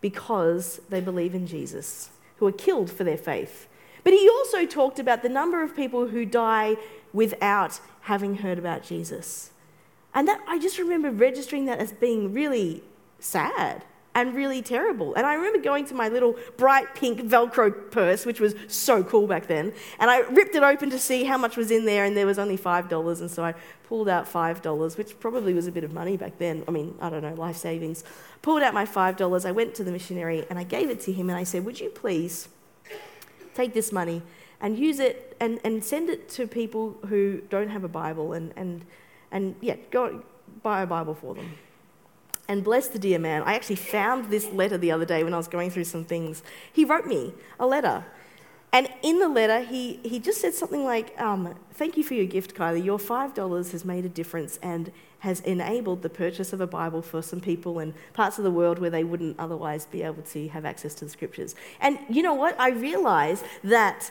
because 0.00 0.80
they 0.88 1.00
believe 1.00 1.34
in 1.34 1.46
Jesus, 1.46 2.10
who 2.36 2.46
are 2.46 2.52
killed 2.52 2.90
for 2.90 3.04
their 3.04 3.18
faith. 3.18 3.68
But 4.02 4.14
he 4.14 4.28
also 4.28 4.64
talked 4.64 4.98
about 4.98 5.22
the 5.22 5.28
number 5.28 5.62
of 5.62 5.76
people 5.76 6.08
who 6.08 6.24
die 6.24 6.76
without 7.12 7.80
having 8.02 8.36
heard 8.36 8.58
about 8.58 8.82
Jesus. 8.82 9.50
And 10.14 10.26
that 10.26 10.40
I 10.48 10.58
just 10.58 10.78
remember 10.78 11.10
registering 11.10 11.66
that 11.66 11.78
as 11.78 11.92
being 11.92 12.32
really 12.32 12.82
sad 13.18 13.84
and 14.14 14.34
really 14.34 14.60
terrible. 14.60 15.14
And 15.14 15.24
I 15.26 15.34
remember 15.34 15.60
going 15.60 15.84
to 15.86 15.94
my 15.94 16.08
little 16.08 16.36
bright 16.56 16.94
pink 16.94 17.20
Velcro 17.20 17.90
purse, 17.90 18.26
which 18.26 18.40
was 18.40 18.54
so 18.66 19.04
cool 19.04 19.26
back 19.26 19.46
then, 19.46 19.72
and 19.98 20.10
I 20.10 20.20
ripped 20.20 20.54
it 20.54 20.62
open 20.62 20.90
to 20.90 20.98
see 20.98 21.24
how 21.24 21.38
much 21.38 21.56
was 21.56 21.70
in 21.70 21.84
there, 21.84 22.04
and 22.04 22.16
there 22.16 22.26
was 22.26 22.38
only 22.38 22.58
$5. 22.58 23.20
And 23.20 23.30
so 23.30 23.44
I 23.44 23.54
pulled 23.88 24.08
out 24.08 24.26
$5, 24.26 24.98
which 24.98 25.18
probably 25.20 25.54
was 25.54 25.66
a 25.66 25.72
bit 25.72 25.84
of 25.84 25.92
money 25.92 26.16
back 26.16 26.38
then. 26.38 26.64
I 26.66 26.70
mean, 26.70 26.96
I 27.00 27.10
don't 27.10 27.22
know, 27.22 27.34
life 27.34 27.56
savings. 27.56 28.04
Pulled 28.42 28.62
out 28.62 28.74
my 28.74 28.84
$5. 28.84 29.44
I 29.44 29.52
went 29.52 29.74
to 29.76 29.84
the 29.84 29.92
missionary 29.92 30.46
and 30.50 30.58
I 30.58 30.64
gave 30.64 30.90
it 30.90 31.00
to 31.02 31.12
him, 31.12 31.30
and 31.30 31.38
I 31.38 31.44
said, 31.44 31.64
Would 31.64 31.80
you 31.80 31.90
please 31.90 32.48
take 33.54 33.74
this 33.74 33.92
money 33.92 34.22
and 34.60 34.78
use 34.78 34.98
it 34.98 35.36
and, 35.40 35.58
and 35.64 35.82
send 35.82 36.10
it 36.10 36.28
to 36.30 36.46
people 36.46 36.96
who 37.08 37.40
don't 37.48 37.68
have 37.68 37.84
a 37.84 37.88
Bible 37.88 38.32
and, 38.32 38.52
and, 38.56 38.84
and 39.30 39.54
yeah, 39.60 39.76
go 39.90 40.22
buy 40.62 40.82
a 40.82 40.86
Bible 40.86 41.14
for 41.14 41.34
them. 41.34 41.54
And 42.50 42.64
bless 42.64 42.88
the 42.88 42.98
dear 42.98 43.20
man. 43.20 43.44
I 43.44 43.54
actually 43.54 43.76
found 43.76 44.28
this 44.28 44.48
letter 44.48 44.76
the 44.76 44.90
other 44.90 45.04
day 45.04 45.22
when 45.22 45.32
I 45.32 45.36
was 45.36 45.46
going 45.46 45.70
through 45.70 45.84
some 45.84 46.04
things. 46.04 46.42
He 46.72 46.84
wrote 46.84 47.06
me 47.06 47.32
a 47.60 47.66
letter. 47.66 48.04
And 48.72 48.88
in 49.02 49.20
the 49.20 49.28
letter, 49.28 49.60
he, 49.60 50.00
he 50.02 50.18
just 50.18 50.40
said 50.40 50.52
something 50.52 50.82
like, 50.82 51.14
um, 51.20 51.54
Thank 51.74 51.96
you 51.96 52.02
for 52.02 52.14
your 52.14 52.26
gift, 52.26 52.56
Kylie. 52.56 52.84
Your 52.84 52.98
$5 52.98 53.70
has 53.70 53.84
made 53.84 54.04
a 54.04 54.08
difference 54.08 54.58
and 54.64 54.90
has 55.20 55.38
enabled 55.42 56.02
the 56.02 56.10
purchase 56.10 56.52
of 56.52 56.60
a 56.60 56.66
Bible 56.66 57.02
for 57.02 57.22
some 57.22 57.40
people 57.40 57.78
in 57.78 57.94
parts 58.14 58.36
of 58.36 58.42
the 58.42 58.50
world 58.50 58.80
where 58.80 58.90
they 58.90 59.04
wouldn't 59.04 59.38
otherwise 59.38 59.86
be 59.86 60.02
able 60.02 60.22
to 60.24 60.48
have 60.48 60.64
access 60.64 60.92
to 60.96 61.04
the 61.04 61.10
scriptures. 61.12 61.54
And 61.80 62.00
you 62.08 62.20
know 62.20 62.34
what? 62.34 62.58
I 62.58 62.70
realized 62.70 63.44
that 63.62 64.10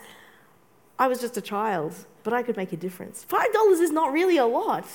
I 0.98 1.08
was 1.08 1.20
just 1.20 1.36
a 1.36 1.42
child, 1.42 1.94
but 2.24 2.32
I 2.32 2.42
could 2.42 2.56
make 2.56 2.72
a 2.72 2.78
difference. 2.78 3.26
$5 3.30 3.82
is 3.82 3.92
not 3.92 4.14
really 4.14 4.38
a 4.38 4.46
lot. 4.46 4.86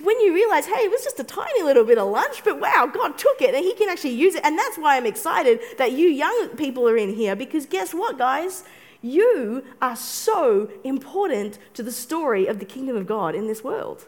When 0.00 0.18
you 0.20 0.34
realize, 0.34 0.66
hey, 0.66 0.82
it 0.82 0.90
was 0.90 1.04
just 1.04 1.20
a 1.20 1.24
tiny 1.24 1.62
little 1.62 1.84
bit 1.84 1.98
of 1.98 2.08
lunch, 2.08 2.42
but 2.42 2.58
wow, 2.58 2.90
God 2.92 3.16
took 3.16 3.40
it 3.40 3.54
and 3.54 3.64
He 3.64 3.74
can 3.74 3.88
actually 3.88 4.14
use 4.14 4.34
it. 4.34 4.44
And 4.44 4.58
that's 4.58 4.76
why 4.76 4.96
I'm 4.96 5.06
excited 5.06 5.60
that 5.78 5.92
you 5.92 6.08
young 6.08 6.50
people 6.56 6.88
are 6.88 6.96
in 6.96 7.14
here 7.14 7.36
because 7.36 7.64
guess 7.66 7.94
what, 7.94 8.18
guys? 8.18 8.64
You 9.02 9.64
are 9.82 9.94
so 9.94 10.70
important 10.82 11.58
to 11.74 11.82
the 11.82 11.92
story 11.92 12.46
of 12.46 12.58
the 12.58 12.64
kingdom 12.64 12.96
of 12.96 13.06
God 13.06 13.34
in 13.34 13.46
this 13.46 13.62
world. 13.62 14.06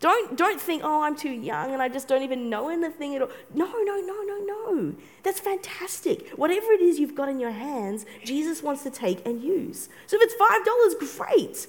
Don't, 0.00 0.36
don't 0.36 0.60
think, 0.60 0.82
oh, 0.82 1.02
I'm 1.02 1.14
too 1.14 1.30
young 1.30 1.72
and 1.72 1.82
I 1.82 1.88
just 1.88 2.08
don't 2.08 2.22
even 2.22 2.48
know 2.48 2.70
anything 2.70 3.14
at 3.14 3.22
all. 3.22 3.30
No, 3.54 3.66
no, 3.66 4.00
no, 4.00 4.22
no, 4.22 4.38
no. 4.44 4.94
That's 5.22 5.38
fantastic. 5.38 6.30
Whatever 6.30 6.72
it 6.72 6.80
is 6.80 6.98
you've 6.98 7.14
got 7.14 7.28
in 7.28 7.38
your 7.38 7.50
hands, 7.50 8.06
Jesus 8.24 8.62
wants 8.62 8.82
to 8.84 8.90
take 8.90 9.24
and 9.26 9.42
use. 9.42 9.90
So 10.06 10.16
if 10.18 10.22
it's 10.22 10.34
$5, 10.34 11.18
great. 11.18 11.66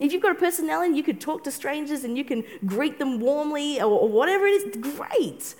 If 0.00 0.12
you've 0.12 0.22
got 0.22 0.32
a 0.32 0.34
personality, 0.34 0.94
you 0.94 1.02
could 1.02 1.20
talk 1.20 1.44
to 1.44 1.50
strangers 1.50 2.04
and 2.04 2.16
you 2.16 2.24
can 2.24 2.42
greet 2.64 2.98
them 2.98 3.20
warmly 3.20 3.80
or, 3.80 4.00
or 4.00 4.08
whatever 4.08 4.46
it 4.46 4.52
is, 4.52 4.76
great. 4.76 5.54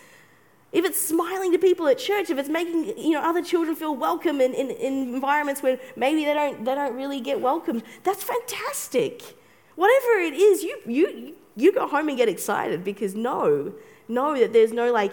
if 0.73 0.85
it's 0.85 1.01
smiling 1.01 1.53
to 1.53 1.59
people 1.59 1.87
at 1.89 1.99
church, 1.99 2.31
if 2.31 2.39
it's 2.39 2.49
making 2.49 2.97
you 2.97 3.11
know, 3.11 3.21
other 3.21 3.43
children 3.43 3.77
feel 3.77 3.95
welcome 3.95 4.41
in, 4.41 4.55
in, 4.55 4.71
in 4.71 5.15
environments 5.15 5.63
where 5.63 5.79
maybe 5.97 6.25
they 6.25 6.35
don't, 6.35 6.65
they 6.65 6.75
don't 6.75 6.95
really 6.95 7.21
get 7.21 7.41
welcomed, 7.41 7.83
that's 8.03 8.23
fantastic. 8.23 9.37
Whatever 9.75 10.21
it 10.21 10.35
is, 10.35 10.63
you, 10.63 10.79
you, 10.87 11.37
you 11.57 11.73
go 11.73 11.87
home 11.87 12.09
and 12.09 12.17
get 12.17 12.29
excited 12.29 12.85
because 12.85 13.15
know, 13.15 13.73
know 14.09 14.39
that 14.39 14.53
there's 14.53 14.73
no 14.73 14.93
like, 14.93 15.13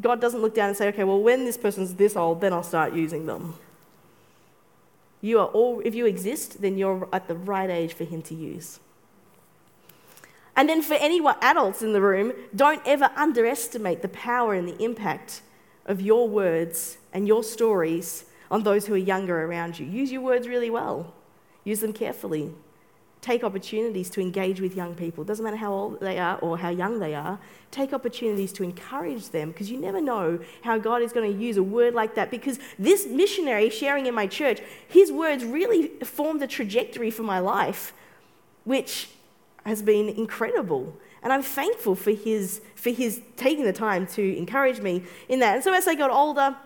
God 0.00 0.20
doesn't 0.20 0.40
look 0.40 0.54
down 0.54 0.68
and 0.68 0.76
say, 0.76 0.88
okay, 0.88 1.04
well, 1.04 1.20
when 1.20 1.44
this 1.44 1.56
person's 1.56 1.94
this 1.94 2.16
old, 2.16 2.40
then 2.40 2.52
I'll 2.52 2.62
start 2.62 2.94
using 2.94 3.26
them. 3.26 3.54
You 5.20 5.40
are 5.40 5.46
all, 5.46 5.80
if 5.84 5.94
you 5.94 6.06
exist, 6.06 6.62
then 6.62 6.78
you're 6.78 7.08
at 7.12 7.28
the 7.28 7.34
right 7.34 7.70
age 7.70 7.92
for 7.92 8.04
Him 8.04 8.22
to 8.22 8.34
use. 8.34 8.80
And 10.56 10.68
then 10.68 10.82
for 10.82 10.94
any 10.94 11.20
adults 11.40 11.82
in 11.82 11.92
the 11.92 12.00
room, 12.00 12.32
don't 12.54 12.82
ever 12.84 13.10
underestimate 13.16 14.02
the 14.02 14.08
power 14.08 14.54
and 14.54 14.68
the 14.68 14.82
impact 14.82 15.42
of 15.86 16.00
your 16.00 16.28
words 16.28 16.98
and 17.12 17.26
your 17.28 17.42
stories 17.42 18.24
on 18.50 18.62
those 18.62 18.86
who 18.86 18.94
are 18.94 18.98
younger 18.98 19.44
around 19.44 19.78
you. 19.78 19.86
Use 19.86 20.10
your 20.10 20.22
words 20.22 20.48
really 20.48 20.70
well, 20.70 21.14
use 21.64 21.80
them 21.80 21.92
carefully. 21.92 22.52
Take 23.28 23.44
opportunities 23.44 24.08
to 24.08 24.22
engage 24.22 24.58
with 24.58 24.74
young 24.74 24.94
people. 24.94 25.22
Doesn't 25.22 25.44
matter 25.44 25.58
how 25.58 25.70
old 25.70 26.00
they 26.00 26.18
are 26.18 26.38
or 26.38 26.56
how 26.56 26.70
young 26.70 26.98
they 26.98 27.14
are. 27.14 27.38
Take 27.70 27.92
opportunities 27.92 28.54
to 28.54 28.62
encourage 28.62 29.28
them 29.28 29.50
because 29.50 29.70
you 29.70 29.78
never 29.78 30.00
know 30.00 30.38
how 30.62 30.78
God 30.78 31.02
is 31.02 31.12
going 31.12 31.30
to 31.30 31.38
use 31.38 31.58
a 31.58 31.62
word 31.62 31.92
like 31.92 32.14
that. 32.14 32.30
Because 32.30 32.58
this 32.78 33.06
missionary 33.06 33.68
sharing 33.68 34.06
in 34.06 34.14
my 34.14 34.26
church, 34.26 34.62
his 34.88 35.12
words 35.12 35.44
really 35.44 35.88
formed 36.02 36.40
a 36.40 36.46
trajectory 36.46 37.10
for 37.10 37.22
my 37.22 37.38
life, 37.38 37.92
which 38.64 39.10
has 39.66 39.82
been 39.82 40.08
incredible. 40.08 40.96
And 41.22 41.30
I'm 41.30 41.42
thankful 41.42 41.96
for 41.96 42.12
his, 42.12 42.62
for 42.76 42.88
his 42.88 43.20
taking 43.36 43.66
the 43.66 43.74
time 43.74 44.06
to 44.06 44.38
encourage 44.38 44.80
me 44.80 45.02
in 45.28 45.40
that. 45.40 45.56
And 45.56 45.62
so 45.62 45.74
as 45.74 45.86
I 45.86 45.94
got 45.94 46.10
older, 46.10 46.56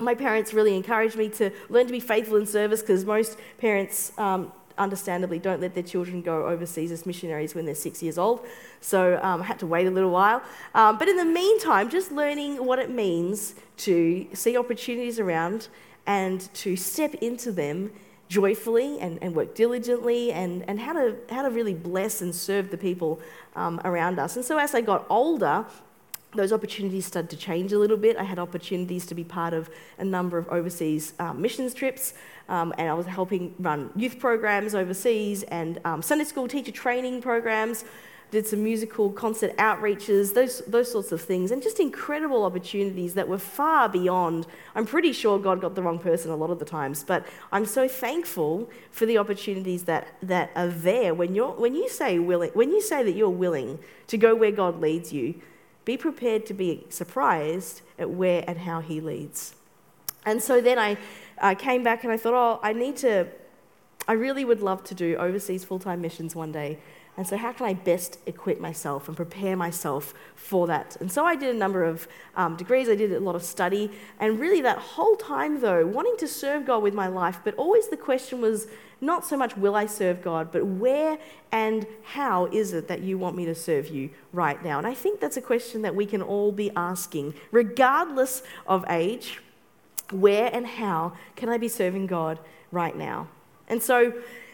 my 0.00 0.16
parents 0.16 0.52
really 0.52 0.74
encouraged 0.74 1.14
me 1.14 1.28
to 1.28 1.52
learn 1.68 1.86
to 1.86 1.92
be 1.92 2.00
faithful 2.00 2.36
in 2.36 2.46
service 2.46 2.80
because 2.80 3.04
most 3.04 3.38
parents, 3.58 4.10
um, 4.18 4.50
understandably, 4.80 5.38
don't 5.38 5.60
let 5.60 5.74
their 5.74 5.82
children 5.84 6.22
go 6.22 6.48
overseas 6.48 6.90
as 6.90 7.06
missionaries 7.06 7.54
when 7.54 7.64
they're 7.66 7.74
six 7.74 8.02
years 8.02 8.18
old. 8.18 8.44
So 8.80 9.20
um, 9.22 9.42
I 9.42 9.44
had 9.44 9.58
to 9.60 9.66
wait 9.66 9.86
a 9.86 9.90
little 9.90 10.10
while. 10.10 10.42
Um, 10.74 10.98
but 10.98 11.08
in 11.08 11.16
the 11.16 11.24
meantime, 11.24 11.90
just 11.90 12.10
learning 12.10 12.64
what 12.64 12.78
it 12.78 12.90
means 12.90 13.54
to 13.78 14.26
see 14.32 14.56
opportunities 14.56 15.18
around 15.20 15.68
and 16.06 16.52
to 16.54 16.76
step 16.76 17.14
into 17.16 17.52
them 17.52 17.92
joyfully 18.28 18.98
and, 19.00 19.18
and 19.22 19.34
work 19.34 19.54
diligently 19.54 20.32
and, 20.32 20.64
and 20.68 20.80
how, 20.80 20.92
to, 20.92 21.16
how 21.30 21.42
to 21.42 21.50
really 21.50 21.74
bless 21.74 22.22
and 22.22 22.34
serve 22.34 22.70
the 22.70 22.78
people 22.78 23.20
um, 23.56 23.80
around 23.84 24.18
us. 24.18 24.36
And 24.36 24.44
so 24.44 24.56
as 24.56 24.74
I 24.74 24.80
got 24.80 25.04
older, 25.10 25.66
those 26.34 26.52
opportunities 26.52 27.06
started 27.06 27.30
to 27.30 27.36
change 27.36 27.72
a 27.72 27.78
little 27.78 27.96
bit. 27.96 28.16
I 28.16 28.22
had 28.22 28.38
opportunities 28.38 29.06
to 29.06 29.14
be 29.14 29.24
part 29.24 29.52
of 29.52 29.68
a 29.98 30.04
number 30.04 30.38
of 30.38 30.48
overseas 30.48 31.12
um, 31.18 31.42
missions 31.42 31.74
trips, 31.74 32.14
um, 32.48 32.72
and 32.78 32.88
I 32.88 32.94
was 32.94 33.06
helping 33.06 33.54
run 33.58 33.90
youth 33.96 34.18
programs 34.18 34.74
overseas 34.74 35.42
and 35.44 35.80
um, 35.84 36.02
Sunday 36.02 36.24
school 36.24 36.48
teacher 36.48 36.72
training 36.72 37.22
programs 37.22 37.84
did 38.30 38.46
some 38.46 38.62
musical 38.62 39.10
concert 39.10 39.56
outreaches, 39.56 40.34
those, 40.34 40.60
those 40.66 40.90
sorts 40.90 41.10
of 41.12 41.20
things, 41.20 41.50
and 41.50 41.62
just 41.62 41.80
incredible 41.80 42.44
opportunities 42.44 43.14
that 43.14 43.26
were 43.26 43.38
far 43.38 43.88
beyond. 43.88 44.46
I'm 44.74 44.86
pretty 44.86 45.12
sure 45.12 45.38
God 45.38 45.60
got 45.60 45.74
the 45.74 45.82
wrong 45.82 45.98
person 45.98 46.30
a 46.30 46.36
lot 46.36 46.50
of 46.50 46.58
the 46.58 46.64
times, 46.64 47.02
but 47.02 47.26
I'm 47.50 47.66
so 47.66 47.88
thankful 47.88 48.70
for 48.90 49.06
the 49.06 49.18
opportunities 49.18 49.84
that, 49.84 50.06
that 50.22 50.50
are 50.54 50.68
there. 50.68 51.12
When, 51.12 51.34
you're, 51.34 51.52
when, 51.52 51.74
you 51.74 51.88
say 51.88 52.18
willing, 52.18 52.50
when 52.50 52.70
you 52.70 52.80
say 52.80 53.02
that 53.02 53.12
you're 53.12 53.28
willing 53.28 53.80
to 54.06 54.16
go 54.16 54.34
where 54.34 54.52
God 54.52 54.80
leads 54.80 55.12
you, 55.12 55.34
be 55.90 55.96
prepared 55.96 56.46
to 56.46 56.54
be 56.54 56.86
surprised 56.88 57.82
at 57.98 58.08
where 58.08 58.44
and 58.46 58.58
how 58.58 58.78
He 58.80 59.00
leads. 59.00 59.56
And 60.24 60.40
so 60.40 60.60
then 60.60 60.78
I 60.78 60.96
uh, 61.40 61.54
came 61.54 61.82
back 61.82 62.04
and 62.04 62.12
I 62.12 62.16
thought, 62.16 62.34
oh, 62.34 62.60
I 62.62 62.72
need 62.72 62.96
to, 62.98 63.26
I 64.06 64.12
really 64.12 64.44
would 64.44 64.60
love 64.60 64.84
to 64.84 64.94
do 64.94 65.16
overseas 65.16 65.64
full 65.64 65.80
time 65.80 66.00
missions 66.00 66.36
one 66.36 66.52
day. 66.52 66.78
And 67.16 67.26
so, 67.26 67.36
how 67.36 67.52
can 67.52 67.66
I 67.66 67.74
best 67.74 68.18
equip 68.26 68.60
myself 68.60 69.08
and 69.08 69.16
prepare 69.16 69.56
myself 69.56 70.14
for 70.36 70.68
that? 70.68 70.96
And 71.00 71.10
so, 71.10 71.24
I 71.24 71.34
did 71.34 71.54
a 71.54 71.58
number 71.58 71.82
of 71.82 72.06
um, 72.36 72.56
degrees, 72.56 72.88
I 72.88 72.94
did 72.94 73.12
a 73.12 73.18
lot 73.18 73.34
of 73.34 73.42
study, 73.42 73.90
and 74.20 74.38
really 74.38 74.60
that 74.62 74.78
whole 74.78 75.16
time, 75.16 75.60
though, 75.60 75.84
wanting 75.84 76.16
to 76.18 76.28
serve 76.28 76.64
God 76.64 76.84
with 76.84 76.94
my 76.94 77.08
life, 77.08 77.40
but 77.42 77.54
always 77.56 77.88
the 77.88 77.96
question 77.96 78.40
was 78.40 78.68
not 79.00 79.24
so 79.26 79.36
much 79.36 79.56
will 79.56 79.74
I 79.74 79.86
serve 79.86 80.22
God, 80.22 80.52
but 80.52 80.64
where 80.66 81.18
and 81.52 81.86
how 82.04 82.46
is 82.46 82.72
it 82.72 82.88
that 82.88 83.00
you 83.00 83.18
want 83.18 83.36
me 83.36 83.44
to 83.46 83.54
serve 83.54 83.88
you 83.88 84.10
right 84.32 84.62
now? 84.62 84.78
And 84.78 84.86
I 84.86 84.94
think 84.94 85.20
that's 85.20 85.36
a 85.36 85.42
question 85.42 85.82
that 85.82 85.94
we 85.94 86.06
can 86.06 86.22
all 86.22 86.52
be 86.52 86.70
asking, 86.76 87.34
regardless 87.50 88.42
of 88.66 88.84
age. 88.88 89.40
Where 90.10 90.50
and 90.52 90.66
how 90.66 91.12
can 91.36 91.48
I 91.48 91.56
be 91.56 91.68
serving 91.68 92.08
God 92.08 92.40
right 92.72 92.96
now? 92.96 93.28
And 93.68 93.80
so, 93.80 94.12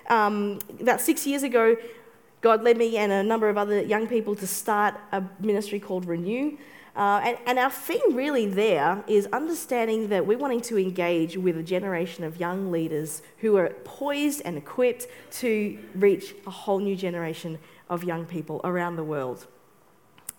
um, 0.09 0.59
about 0.81 1.01
six 1.01 1.27
years 1.27 1.43
ago, 1.43 1.77
God 2.43 2.63
led 2.63 2.77
me 2.77 2.97
and 2.99 3.11
a 3.11 3.23
number 3.23 3.49
of 3.49 3.57
other 3.57 3.83
young 3.83 4.07
people 4.07 4.37
to 4.37 4.47
start 4.47 4.95
a 5.13 5.23
ministry 5.41 5.81
called 5.81 6.05
Renew. 6.05 6.59
Uh, 6.97 7.21
and, 7.23 7.39
and, 7.45 7.59
our 7.59 7.71
theme 7.71 8.15
really 8.15 8.47
there 8.47 9.05
is 9.07 9.29
understanding 9.31 10.09
that 10.09 10.27
we're 10.27 10.39
wanting 10.39 10.63
to 10.63 10.79
engage 10.79 11.37
with 11.37 11.59
a 11.59 11.63
generation 11.63 12.25
of 12.25 12.41
young 12.41 12.73
leaders 12.73 13.21
who 13.39 13.55
are 13.59 13.69
poised 13.85 14.41
and 14.47 14.57
equipped 14.57 15.07
to 15.31 15.79
reach 15.95 16.35
a 16.47 16.51
whole 16.51 16.79
new 16.79 16.97
generation 16.97 17.59
of 17.91 18.03
young 18.03 18.25
people 18.25 18.63
around 18.65 18.97
the 18.97 19.05
world. 19.05 19.47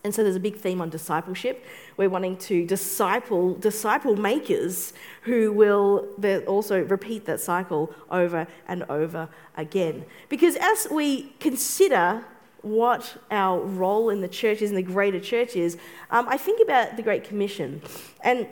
And 0.03 0.15
so 0.15 0.23
there's 0.23 0.35
a 0.35 0.39
big 0.39 0.55
theme 0.55 0.81
on 0.81 0.89
discipleship. 0.89 1.65
We're 1.97 2.09
wanting 2.09 2.37
to 2.37 2.65
disciple 2.65 3.53
disciple 3.55 4.15
makers 4.15 4.93
who 5.23 5.51
will 5.51 6.07
also 6.47 6.81
repeat 6.83 7.25
that 7.25 7.39
cycle 7.39 7.93
over 8.09 8.47
and 8.67 8.83
over 8.89 9.29
again. 9.57 10.05
Because 10.29 10.55
as 10.55 10.87
we 10.89 11.33
consider 11.39 12.25
what 12.61 13.17
our 13.31 13.59
role 13.59 14.09
in 14.09 14.21
the 14.21 14.27
church 14.27 14.61
is, 14.61 14.69
in 14.69 14.75
the 14.75 14.81
greater 14.81 15.19
church 15.19 15.55
is, 15.55 15.77
um, 16.11 16.27
I 16.27 16.37
think 16.37 16.61
about 16.61 16.97
the 16.97 17.03
Great 17.03 17.23
Commission. 17.23 17.81
And 18.21 18.47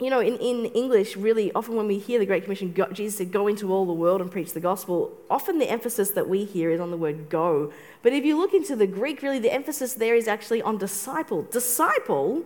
you 0.00 0.10
know, 0.10 0.20
in, 0.20 0.36
in 0.38 0.66
English, 0.66 1.16
really, 1.16 1.52
often 1.52 1.76
when 1.76 1.86
we 1.86 1.98
hear 1.98 2.18
the 2.18 2.26
Great 2.26 2.44
Commission, 2.44 2.74
Jesus 2.92 3.18
said, 3.18 3.30
Go 3.30 3.46
into 3.46 3.72
all 3.72 3.86
the 3.86 3.92
world 3.92 4.20
and 4.20 4.30
preach 4.30 4.52
the 4.52 4.60
gospel, 4.60 5.12
often 5.30 5.58
the 5.58 5.70
emphasis 5.70 6.10
that 6.10 6.28
we 6.28 6.44
hear 6.44 6.70
is 6.70 6.80
on 6.80 6.90
the 6.90 6.96
word 6.96 7.28
go. 7.28 7.72
But 8.02 8.12
if 8.12 8.24
you 8.24 8.36
look 8.36 8.54
into 8.54 8.74
the 8.74 8.88
Greek, 8.88 9.22
really, 9.22 9.38
the 9.38 9.52
emphasis 9.52 9.94
there 9.94 10.16
is 10.16 10.26
actually 10.26 10.62
on 10.62 10.78
disciple. 10.78 11.42
Disciple 11.42 12.42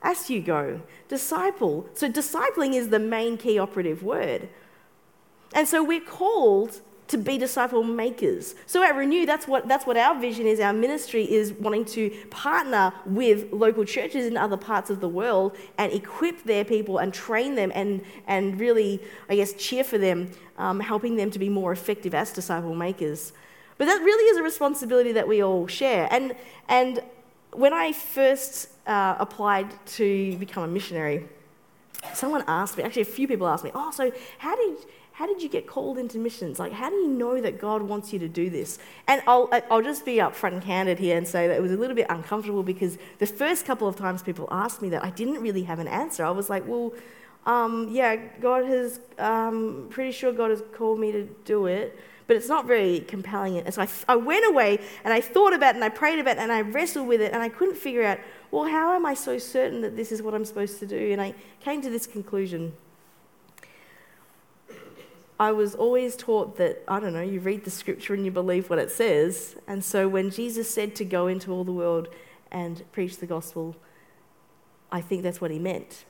as 0.00 0.30
you 0.30 0.40
go. 0.40 0.80
Disciple. 1.08 1.88
So, 1.94 2.08
discipling 2.08 2.74
is 2.74 2.90
the 2.90 3.00
main 3.00 3.36
key 3.36 3.58
operative 3.58 4.04
word. 4.04 4.48
And 5.52 5.66
so, 5.66 5.82
we're 5.82 6.00
called 6.00 6.82
to 7.12 7.18
be 7.18 7.38
disciple 7.38 7.82
makers. 7.82 8.54
So 8.66 8.82
at 8.82 8.96
Renew, 8.96 9.24
that's 9.24 9.46
what, 9.46 9.68
that's 9.68 9.86
what 9.86 9.96
our 9.96 10.18
vision 10.18 10.46
is. 10.46 10.60
Our 10.60 10.72
ministry 10.72 11.30
is 11.30 11.52
wanting 11.52 11.84
to 11.96 12.10
partner 12.30 12.92
with 13.06 13.52
local 13.52 13.84
churches 13.84 14.26
in 14.26 14.36
other 14.36 14.56
parts 14.56 14.90
of 14.90 15.00
the 15.00 15.08
world 15.08 15.56
and 15.78 15.92
equip 15.92 16.42
their 16.42 16.64
people 16.64 16.98
and 16.98 17.12
train 17.12 17.54
them 17.54 17.70
and, 17.74 18.02
and 18.26 18.58
really, 18.58 19.00
I 19.28 19.36
guess, 19.36 19.52
cheer 19.52 19.84
for 19.84 19.98
them, 19.98 20.30
um, 20.58 20.80
helping 20.80 21.16
them 21.16 21.30
to 21.30 21.38
be 21.38 21.48
more 21.48 21.70
effective 21.70 22.14
as 22.14 22.32
disciple 22.32 22.74
makers. 22.74 23.32
But 23.78 23.84
that 23.86 24.00
really 24.02 24.24
is 24.30 24.38
a 24.38 24.42
responsibility 24.42 25.12
that 25.12 25.28
we 25.28 25.42
all 25.42 25.66
share. 25.66 26.08
And, 26.10 26.34
and 26.68 27.02
when 27.52 27.74
I 27.74 27.92
first 27.92 28.68
uh, 28.86 29.16
applied 29.18 29.68
to 29.98 30.36
become 30.38 30.62
a 30.62 30.68
missionary, 30.68 31.28
someone 32.14 32.42
asked 32.48 32.78
me, 32.78 32.84
actually, 32.84 33.02
a 33.02 33.04
few 33.04 33.28
people 33.28 33.46
asked 33.46 33.64
me, 33.64 33.70
oh, 33.74 33.90
so 33.90 34.10
how 34.38 34.56
did 34.56 34.78
how 35.12 35.26
did 35.26 35.42
you 35.42 35.48
get 35.48 35.66
called 35.66 35.98
into 35.98 36.18
missions? 36.18 36.58
Like, 36.58 36.72
how 36.72 36.88
do 36.88 36.96
you 36.96 37.08
know 37.08 37.40
that 37.40 37.60
God 37.60 37.82
wants 37.82 38.12
you 38.12 38.18
to 38.20 38.28
do 38.28 38.48
this? 38.48 38.78
And 39.06 39.22
I'll, 39.26 39.48
I'll 39.70 39.82
just 39.82 40.06
be 40.06 40.16
upfront 40.16 40.54
and 40.54 40.62
candid 40.62 40.98
here 40.98 41.18
and 41.18 41.28
say 41.28 41.46
that 41.48 41.56
it 41.56 41.60
was 41.60 41.70
a 41.70 41.76
little 41.76 41.94
bit 41.94 42.06
uncomfortable 42.08 42.62
because 42.62 42.96
the 43.18 43.26
first 43.26 43.66
couple 43.66 43.86
of 43.86 43.94
times 43.94 44.22
people 44.22 44.48
asked 44.50 44.80
me 44.80 44.88
that, 44.88 45.04
I 45.04 45.10
didn't 45.10 45.42
really 45.42 45.64
have 45.64 45.78
an 45.78 45.88
answer. 45.88 46.24
I 46.24 46.30
was 46.30 46.48
like, 46.48 46.66
well, 46.66 46.94
um, 47.44 47.88
yeah, 47.90 48.16
God 48.40 48.64
has, 48.64 49.00
um, 49.18 49.88
pretty 49.90 50.12
sure 50.12 50.32
God 50.32 50.50
has 50.50 50.62
called 50.72 50.98
me 50.98 51.12
to 51.12 51.24
do 51.44 51.66
it, 51.66 51.98
but 52.26 52.36
it's 52.36 52.48
not 52.48 52.66
very 52.66 53.00
compelling. 53.00 53.58
And 53.58 53.74
so 53.74 53.82
I, 53.82 53.88
I 54.08 54.16
went 54.16 54.46
away 54.48 54.78
and 55.04 55.12
I 55.12 55.20
thought 55.20 55.52
about 55.52 55.70
it 55.70 55.74
and 55.74 55.84
I 55.84 55.90
prayed 55.90 56.20
about 56.20 56.38
it 56.38 56.40
and 56.40 56.52
I 56.52 56.62
wrestled 56.62 57.06
with 57.06 57.20
it 57.20 57.32
and 57.32 57.42
I 57.42 57.50
couldn't 57.50 57.76
figure 57.76 58.04
out, 58.04 58.18
well, 58.50 58.64
how 58.64 58.94
am 58.94 59.04
I 59.04 59.12
so 59.12 59.36
certain 59.36 59.82
that 59.82 59.94
this 59.94 60.10
is 60.10 60.22
what 60.22 60.32
I'm 60.32 60.46
supposed 60.46 60.78
to 60.78 60.86
do? 60.86 61.12
And 61.12 61.20
I 61.20 61.34
came 61.60 61.82
to 61.82 61.90
this 61.90 62.06
conclusion 62.06 62.72
I 65.38 65.52
was 65.52 65.74
always 65.74 66.14
taught 66.16 66.56
that, 66.58 66.82
I 66.86 67.00
don't 67.00 67.12
know, 67.12 67.22
you 67.22 67.40
read 67.40 67.64
the 67.64 67.70
scripture 67.70 68.14
and 68.14 68.24
you 68.24 68.30
believe 68.30 68.70
what 68.70 68.78
it 68.78 68.90
says. 68.90 69.56
And 69.66 69.82
so 69.82 70.08
when 70.08 70.30
Jesus 70.30 70.72
said 70.72 70.94
to 70.96 71.04
go 71.04 71.26
into 71.26 71.50
all 71.50 71.64
the 71.64 71.72
world 71.72 72.08
and 72.50 72.84
preach 72.92 73.18
the 73.18 73.26
gospel, 73.26 73.76
I 74.90 75.00
think 75.00 75.22
that's 75.22 75.40
what 75.40 75.50
he 75.50 75.58
meant. 75.58 76.04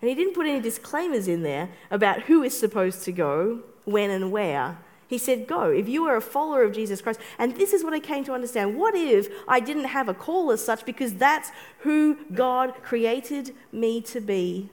And 0.00 0.08
he 0.08 0.14
didn't 0.14 0.34
put 0.34 0.46
any 0.46 0.60
disclaimers 0.60 1.28
in 1.28 1.42
there 1.42 1.70
about 1.90 2.22
who 2.22 2.42
is 2.42 2.58
supposed 2.58 3.04
to 3.04 3.12
go, 3.12 3.60
when, 3.84 4.10
and 4.10 4.32
where. 4.32 4.78
He 5.06 5.18
said, 5.18 5.46
Go. 5.46 5.70
If 5.70 5.88
you 5.88 6.04
are 6.06 6.16
a 6.16 6.20
follower 6.20 6.62
of 6.62 6.72
Jesus 6.72 7.00
Christ, 7.00 7.20
and 7.38 7.54
this 7.56 7.72
is 7.72 7.84
what 7.84 7.92
I 7.92 8.00
came 8.00 8.24
to 8.24 8.32
understand. 8.32 8.76
What 8.76 8.94
if 8.94 9.28
I 9.46 9.60
didn't 9.60 9.84
have 9.84 10.08
a 10.08 10.14
call 10.14 10.50
as 10.50 10.64
such 10.64 10.84
because 10.84 11.14
that's 11.14 11.52
who 11.80 12.16
God 12.34 12.74
created 12.82 13.54
me 13.70 14.00
to 14.02 14.20
be? 14.20 14.70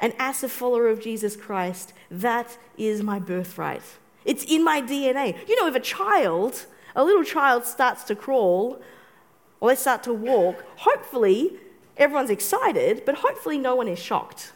And 0.00 0.14
as 0.18 0.42
a 0.42 0.48
follower 0.48 0.88
of 0.88 1.00
Jesus 1.00 1.36
Christ, 1.36 1.92
that 2.10 2.58
is 2.76 3.02
my 3.02 3.18
birthright. 3.18 3.82
It's 4.24 4.44
in 4.44 4.64
my 4.64 4.82
DNA. 4.82 5.36
You 5.48 5.60
know, 5.60 5.68
if 5.68 5.74
a 5.74 5.80
child, 5.80 6.66
a 6.94 7.04
little 7.04 7.24
child 7.24 7.64
starts 7.64 8.04
to 8.04 8.14
crawl 8.14 8.80
or 9.60 9.70
they 9.70 9.76
start 9.76 10.02
to 10.04 10.12
walk, 10.12 10.64
hopefully 10.76 11.52
everyone's 11.96 12.30
excited, 12.30 13.04
but 13.06 13.16
hopefully 13.16 13.58
no 13.58 13.74
one 13.74 13.88
is 13.88 13.98
shocked 13.98 14.52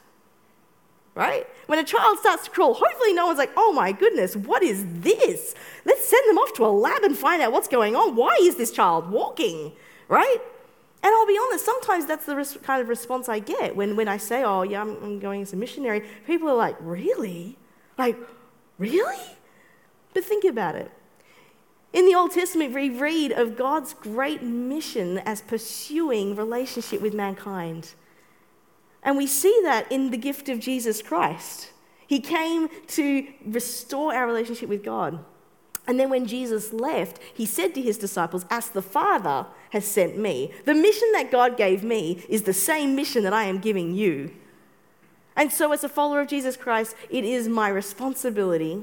right? 1.14 1.46
When 1.66 1.78
a 1.78 1.84
child 1.84 2.18
starts 2.18 2.44
to 2.44 2.50
crawl, 2.50 2.74
hopefully 2.74 3.12
no 3.12 3.26
one's 3.26 3.38
like, 3.38 3.50
oh 3.56 3.72
my 3.72 3.92
goodness, 3.92 4.36
what 4.36 4.62
is 4.62 4.84
this? 4.88 5.54
Let's 5.84 6.06
send 6.06 6.28
them 6.28 6.38
off 6.38 6.54
to 6.54 6.64
a 6.64 6.68
lab 6.68 7.02
and 7.02 7.16
find 7.16 7.42
out 7.42 7.52
what's 7.52 7.68
going 7.68 7.96
on. 7.96 8.16
Why 8.16 8.36
is 8.40 8.56
this 8.56 8.70
child 8.70 9.10
walking, 9.10 9.72
right? 10.08 10.38
And 11.02 11.14
I'll 11.14 11.26
be 11.26 11.38
honest, 11.40 11.64
sometimes 11.64 12.06
that's 12.06 12.26
the 12.26 12.36
res- 12.36 12.58
kind 12.62 12.82
of 12.82 12.88
response 12.88 13.28
I 13.28 13.38
get 13.38 13.74
when, 13.74 13.96
when 13.96 14.06
I 14.06 14.18
say, 14.18 14.44
oh, 14.44 14.62
yeah, 14.62 14.82
I'm, 14.82 15.02
I'm 15.02 15.18
going 15.18 15.42
as 15.42 15.52
a 15.52 15.56
missionary. 15.56 16.04
People 16.26 16.48
are 16.48 16.56
like, 16.56 16.76
really? 16.80 17.56
Like, 17.96 18.16
really? 18.78 19.16
But 20.12 20.24
think 20.24 20.44
about 20.44 20.74
it. 20.74 20.90
In 21.92 22.06
the 22.06 22.14
Old 22.14 22.32
Testament, 22.32 22.74
we 22.74 22.90
read 22.90 23.32
of 23.32 23.56
God's 23.56 23.94
great 23.94 24.42
mission 24.42 25.18
as 25.18 25.40
pursuing 25.40 26.36
relationship 26.36 27.00
with 27.00 27.14
mankind. 27.14 27.94
And 29.02 29.16
we 29.16 29.26
see 29.26 29.58
that 29.64 29.90
in 29.90 30.10
the 30.10 30.16
gift 30.16 30.48
of 30.48 30.60
Jesus 30.60 31.02
Christ. 31.02 31.70
He 32.06 32.20
came 32.20 32.68
to 32.88 33.26
restore 33.46 34.14
our 34.14 34.26
relationship 34.26 34.68
with 34.68 34.84
God. 34.84 35.24
And 35.86 35.98
then 35.98 36.10
when 36.10 36.26
Jesus 36.26 36.72
left, 36.72 37.18
he 37.34 37.46
said 37.46 37.74
to 37.74 37.82
his 37.82 37.98
disciples, 37.98 38.44
As 38.50 38.68
the 38.68 38.82
Father 38.82 39.46
has 39.70 39.84
sent 39.84 40.16
me, 40.18 40.52
the 40.64 40.74
mission 40.74 41.10
that 41.12 41.30
God 41.30 41.56
gave 41.56 41.82
me 41.82 42.24
is 42.28 42.42
the 42.42 42.52
same 42.52 42.94
mission 42.94 43.24
that 43.24 43.32
I 43.32 43.44
am 43.44 43.58
giving 43.58 43.94
you. 43.94 44.30
And 45.36 45.52
so, 45.52 45.72
as 45.72 45.82
a 45.84 45.88
follower 45.88 46.20
of 46.20 46.28
Jesus 46.28 46.56
Christ, 46.56 46.94
it 47.08 47.24
is 47.24 47.48
my 47.48 47.68
responsibility 47.68 48.82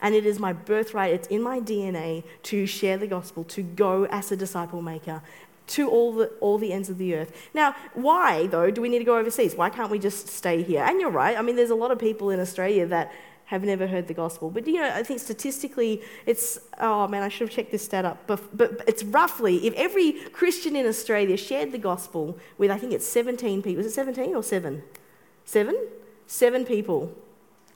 and 0.00 0.14
it 0.14 0.26
is 0.26 0.38
my 0.38 0.52
birthright, 0.52 1.12
it's 1.12 1.26
in 1.28 1.42
my 1.42 1.60
DNA 1.60 2.22
to 2.44 2.66
share 2.66 2.96
the 2.96 3.06
gospel, 3.06 3.42
to 3.44 3.62
go 3.62 4.04
as 4.06 4.30
a 4.30 4.36
disciple 4.36 4.82
maker 4.82 5.22
to 5.68 5.88
all 5.88 6.12
the, 6.12 6.26
all 6.40 6.58
the 6.58 6.72
ends 6.72 6.88
of 6.88 6.98
the 6.98 7.14
earth. 7.14 7.32
Now, 7.54 7.74
why, 7.94 8.46
though, 8.46 8.70
do 8.70 8.80
we 8.80 8.88
need 8.88 9.00
to 9.00 9.04
go 9.04 9.18
overseas? 9.18 9.54
Why 9.54 9.70
can't 9.70 9.90
we 9.90 9.98
just 9.98 10.28
stay 10.28 10.62
here? 10.62 10.82
And 10.82 11.00
you're 11.00 11.10
right. 11.10 11.36
I 11.38 11.42
mean, 11.42 11.56
there's 11.56 11.70
a 11.70 11.74
lot 11.74 11.90
of 11.90 11.98
people 11.98 12.30
in 12.30 12.40
Australia 12.40 12.86
that 12.86 13.12
have 13.48 13.64
never 13.64 13.86
heard 13.86 14.08
the 14.08 14.14
gospel. 14.14 14.50
But, 14.50 14.66
you 14.66 14.74
know, 14.74 14.90
I 14.94 15.02
think 15.02 15.20
statistically, 15.20 16.02
it's, 16.26 16.58
oh 16.80 17.08
man, 17.08 17.22
I 17.22 17.30
should 17.30 17.48
have 17.48 17.56
checked 17.56 17.70
this 17.70 17.82
stat 17.82 18.04
up. 18.04 18.26
But, 18.26 18.54
but 18.54 18.82
it's 18.86 19.02
roughly, 19.02 19.66
if 19.66 19.72
every 19.72 20.12
Christian 20.32 20.76
in 20.76 20.86
Australia 20.86 21.34
shared 21.38 21.72
the 21.72 21.78
gospel 21.78 22.38
with, 22.58 22.70
I 22.70 22.76
think 22.76 22.92
it's 22.92 23.06
17 23.06 23.62
people, 23.62 23.80
is 23.80 23.86
it 23.86 23.94
17 23.94 24.34
or 24.34 24.42
7? 24.42 24.82
7? 25.46 25.88
Seven 26.26 26.66
people, 26.66 27.16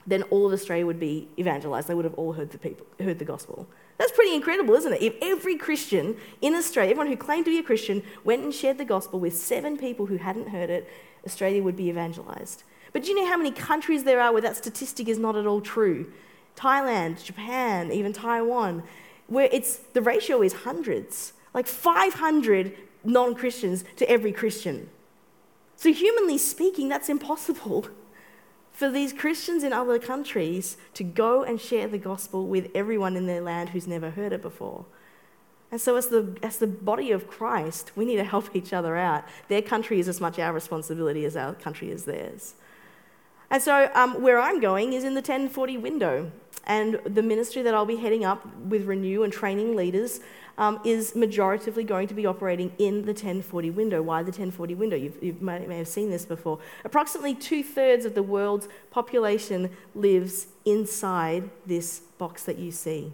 then 0.06 0.24
all 0.24 0.46
of 0.46 0.52
Australia 0.52 0.84
would 0.84 1.00
be 1.00 1.28
evangelized. 1.38 1.88
They 1.88 1.94
would 1.94 2.04
have 2.04 2.14
all 2.14 2.34
heard 2.34 2.50
the, 2.50 2.58
people, 2.58 2.84
heard 3.02 3.18
the 3.18 3.24
gospel. 3.24 3.66
That's 3.96 4.12
pretty 4.12 4.34
incredible, 4.34 4.74
isn't 4.74 4.92
it? 4.92 5.00
If 5.00 5.14
every 5.22 5.56
Christian 5.56 6.16
in 6.42 6.54
Australia, 6.54 6.90
everyone 6.90 7.06
who 7.06 7.16
claimed 7.16 7.46
to 7.46 7.50
be 7.50 7.58
a 7.58 7.62
Christian, 7.62 8.02
went 8.24 8.42
and 8.42 8.52
shared 8.52 8.76
the 8.76 8.84
gospel 8.84 9.18
with 9.18 9.34
seven 9.34 9.78
people 9.78 10.04
who 10.04 10.18
hadn't 10.18 10.50
heard 10.50 10.68
it, 10.68 10.86
Australia 11.24 11.62
would 11.62 11.76
be 11.76 11.88
evangelized. 11.88 12.62
But 12.92 13.04
do 13.04 13.10
you 13.10 13.20
know 13.20 13.26
how 13.26 13.36
many 13.36 13.50
countries 13.50 14.04
there 14.04 14.20
are 14.20 14.32
where 14.32 14.42
that 14.42 14.56
statistic 14.56 15.08
is 15.08 15.18
not 15.18 15.36
at 15.36 15.46
all 15.46 15.60
true? 15.60 16.12
Thailand, 16.56 17.24
Japan, 17.24 17.90
even 17.90 18.12
Taiwan, 18.12 18.82
where 19.26 19.48
it's 19.50 19.78
the 19.94 20.02
ratio 20.02 20.42
is 20.42 20.52
hundreds, 20.52 21.32
like 21.54 21.66
500 21.66 22.76
non 23.04 23.34
Christians 23.34 23.84
to 23.96 24.08
every 24.08 24.32
Christian. 24.32 24.90
So, 25.76 25.92
humanly 25.92 26.38
speaking, 26.38 26.88
that's 26.88 27.08
impossible 27.08 27.88
for 28.72 28.90
these 28.90 29.12
Christians 29.12 29.64
in 29.64 29.72
other 29.72 29.98
countries 29.98 30.76
to 30.94 31.04
go 31.04 31.42
and 31.42 31.60
share 31.60 31.88
the 31.88 31.98
gospel 31.98 32.46
with 32.46 32.70
everyone 32.74 33.16
in 33.16 33.26
their 33.26 33.40
land 33.40 33.70
who's 33.70 33.86
never 33.86 34.10
heard 34.10 34.32
it 34.32 34.42
before. 34.42 34.84
And 35.70 35.80
so, 35.80 35.96
as 35.96 36.08
the, 36.08 36.36
as 36.42 36.58
the 36.58 36.66
body 36.66 37.10
of 37.10 37.26
Christ, 37.26 37.92
we 37.96 38.04
need 38.04 38.16
to 38.16 38.24
help 38.24 38.54
each 38.54 38.74
other 38.74 38.96
out. 38.96 39.24
Their 39.48 39.62
country 39.62 39.98
is 39.98 40.08
as 40.08 40.20
much 40.20 40.38
our 40.38 40.52
responsibility 40.52 41.24
as 41.24 41.34
our 41.34 41.54
country 41.54 41.90
is 41.90 42.04
theirs. 42.04 42.54
And 43.52 43.62
so, 43.62 43.90
um, 43.94 44.22
where 44.22 44.40
I'm 44.40 44.60
going 44.60 44.94
is 44.94 45.04
in 45.04 45.12
the 45.12 45.20
1040 45.20 45.76
window. 45.76 46.32
And 46.64 46.98
the 47.04 47.22
ministry 47.22 47.60
that 47.62 47.74
I'll 47.74 47.84
be 47.84 47.96
heading 47.96 48.24
up 48.24 48.46
with 48.56 48.86
Renew 48.86 49.24
and 49.24 49.32
training 49.32 49.76
leaders 49.76 50.20
um, 50.56 50.80
is 50.86 51.12
majoritively 51.12 51.86
going 51.86 52.08
to 52.08 52.14
be 52.14 52.24
operating 52.24 52.72
in 52.78 53.02
the 53.02 53.12
1040 53.12 53.70
window. 53.70 54.00
Why 54.00 54.22
the 54.22 54.30
1040 54.30 54.74
window? 54.74 54.96
You've, 54.96 55.22
you 55.22 55.36
may, 55.38 55.76
have 55.76 55.88
seen 55.88 56.08
this 56.08 56.24
before. 56.24 56.60
Approximately 56.84 57.34
two 57.34 57.62
thirds 57.62 58.06
of 58.06 58.14
the 58.14 58.22
world's 58.22 58.68
population 58.90 59.70
lives 59.94 60.46
inside 60.64 61.50
this 61.66 62.00
box 62.16 62.44
that 62.44 62.58
you 62.58 62.70
see. 62.70 63.12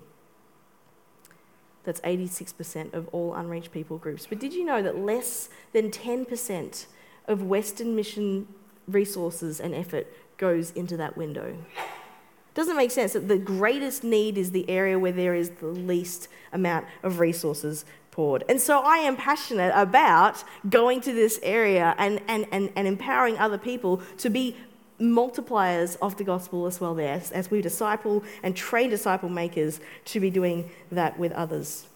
That's 1.83 2.01
86% 2.03 2.94
of 2.94 3.09
all 3.09 3.35
unreached 3.35 3.72
people 3.72 3.98
groups. 3.98 4.27
But 4.27 4.38
did 4.38 4.53
you 4.53 4.64
know 4.64 4.83
that 4.83 4.98
less 4.98 5.48
than 5.72 5.90
10% 5.90 6.87
of 7.27 7.42
Western 7.42 7.96
mission 7.96 8.46
resources 8.87 9.61
and 9.61 9.74
effort 9.74 10.07
goes 10.38 10.70
into 10.70 10.96
that 10.96 11.16
window? 11.16 11.57
Doesn't 12.55 12.77
make 12.77 12.90
sense 12.90 13.12
that 13.12 13.29
the 13.29 13.38
greatest 13.38 14.03
need 14.03 14.38
is 14.38 14.51
the 14.51 14.68
area 14.68 14.98
where 14.98 15.12
there 15.12 15.35
is 15.35 15.51
the 15.51 15.66
least 15.66 16.29
amount 16.53 16.87
of 17.03 17.20
resources 17.20 17.85
poured. 18.11 18.42
And 18.48 18.61
so 18.61 18.81
I 18.81 18.96
am 18.96 19.16
passionate 19.16 19.72
about 19.77 20.42
going 20.68 21.01
to 21.03 21.12
this 21.12 21.38
area 21.42 21.94
and, 21.98 22.20
and, 22.27 22.46
and, 22.51 22.72
and 22.74 22.88
empowering 22.88 23.38
other 23.38 23.59
people 23.59 24.03
to 24.16 24.29
be 24.29 24.57
multipliers 25.01 25.96
of 26.03 26.16
the 26.16 26.24
gospel 26.24 26.66
as 26.66 26.81
well 26.81 26.94
there, 26.94 27.14
as, 27.14 27.31
as 27.31 27.51
we 27.51 27.61
disciple 27.61 28.24
and 28.42 28.57
train 28.57 28.90
disciple 28.90 29.29
makers 29.29 29.79
to 30.07 30.18
be 30.18 30.31
doing 30.31 30.68
that 30.90 31.16
with 31.16 31.31
others. 31.33 31.87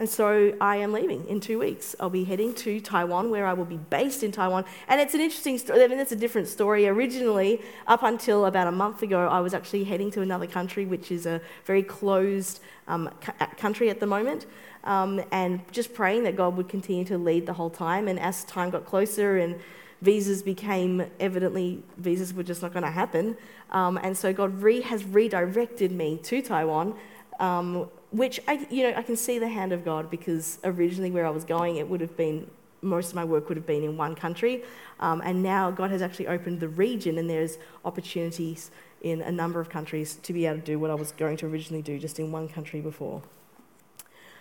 And 0.00 0.08
so 0.08 0.56
I 0.62 0.76
am 0.76 0.94
leaving 0.94 1.26
in 1.28 1.40
two 1.40 1.58
weeks. 1.58 1.94
I'll 2.00 2.08
be 2.08 2.24
heading 2.24 2.54
to 2.54 2.80
Taiwan, 2.80 3.30
where 3.30 3.46
I 3.46 3.52
will 3.52 3.66
be 3.66 3.76
based 3.76 4.22
in 4.22 4.32
Taiwan. 4.32 4.64
And 4.88 4.98
it's 4.98 5.12
an 5.12 5.20
interesting 5.20 5.58
story. 5.58 5.84
I 5.84 5.88
mean, 5.88 5.98
it's 5.98 6.10
a 6.10 6.16
different 6.16 6.48
story. 6.48 6.88
Originally, 6.88 7.60
up 7.86 8.02
until 8.02 8.46
about 8.46 8.66
a 8.66 8.72
month 8.72 9.02
ago, 9.02 9.28
I 9.28 9.40
was 9.40 9.52
actually 9.52 9.84
heading 9.84 10.10
to 10.12 10.22
another 10.22 10.46
country, 10.46 10.86
which 10.86 11.12
is 11.12 11.26
a 11.26 11.42
very 11.66 11.82
closed 11.82 12.60
um, 12.88 13.10
country 13.58 13.90
at 13.90 14.00
the 14.00 14.06
moment. 14.06 14.46
Um, 14.84 15.22
and 15.32 15.60
just 15.70 15.92
praying 15.92 16.24
that 16.24 16.34
God 16.34 16.56
would 16.56 16.70
continue 16.70 17.04
to 17.04 17.18
lead 17.18 17.44
the 17.44 17.52
whole 17.52 17.68
time. 17.68 18.08
And 18.08 18.18
as 18.18 18.42
time 18.44 18.70
got 18.70 18.86
closer 18.86 19.36
and 19.36 19.60
visas 20.00 20.42
became 20.42 21.04
evidently 21.20 21.82
visas 21.98 22.32
were 22.32 22.42
just 22.42 22.62
not 22.62 22.72
going 22.72 22.84
to 22.84 22.90
happen. 22.90 23.36
Um, 23.70 23.98
and 24.02 24.16
so 24.16 24.32
God 24.32 24.62
re- 24.62 24.80
has 24.80 25.04
redirected 25.04 25.92
me 25.92 26.18
to 26.22 26.40
Taiwan 26.40 26.94
um, 27.38 27.90
which 28.10 28.40
I, 28.48 28.66
you 28.70 28.84
know, 28.84 28.96
I 28.96 29.02
can 29.02 29.16
see 29.16 29.38
the 29.38 29.48
hand 29.48 29.72
of 29.72 29.84
God 29.84 30.10
because 30.10 30.58
originally 30.64 31.10
where 31.10 31.26
I 31.26 31.30
was 31.30 31.44
going, 31.44 31.76
it 31.76 31.88
would 31.88 32.00
have 32.00 32.16
been 32.16 32.50
most 32.82 33.10
of 33.10 33.14
my 33.14 33.24
work 33.24 33.48
would 33.48 33.58
have 33.58 33.66
been 33.66 33.84
in 33.84 33.96
one 33.96 34.14
country, 34.14 34.64
um, 35.00 35.20
and 35.22 35.42
now 35.42 35.70
God 35.70 35.90
has 35.90 36.00
actually 36.00 36.28
opened 36.28 36.60
the 36.60 36.68
region, 36.68 37.18
and 37.18 37.28
there's 37.28 37.58
opportunities 37.84 38.70
in 39.02 39.20
a 39.20 39.30
number 39.30 39.60
of 39.60 39.68
countries 39.68 40.16
to 40.22 40.32
be 40.32 40.46
able 40.46 40.60
to 40.60 40.64
do 40.64 40.78
what 40.78 40.90
I 40.90 40.94
was 40.94 41.12
going 41.12 41.36
to 41.38 41.46
originally 41.46 41.82
do 41.82 41.98
just 41.98 42.18
in 42.18 42.32
one 42.32 42.48
country 42.48 42.80
before. 42.80 43.22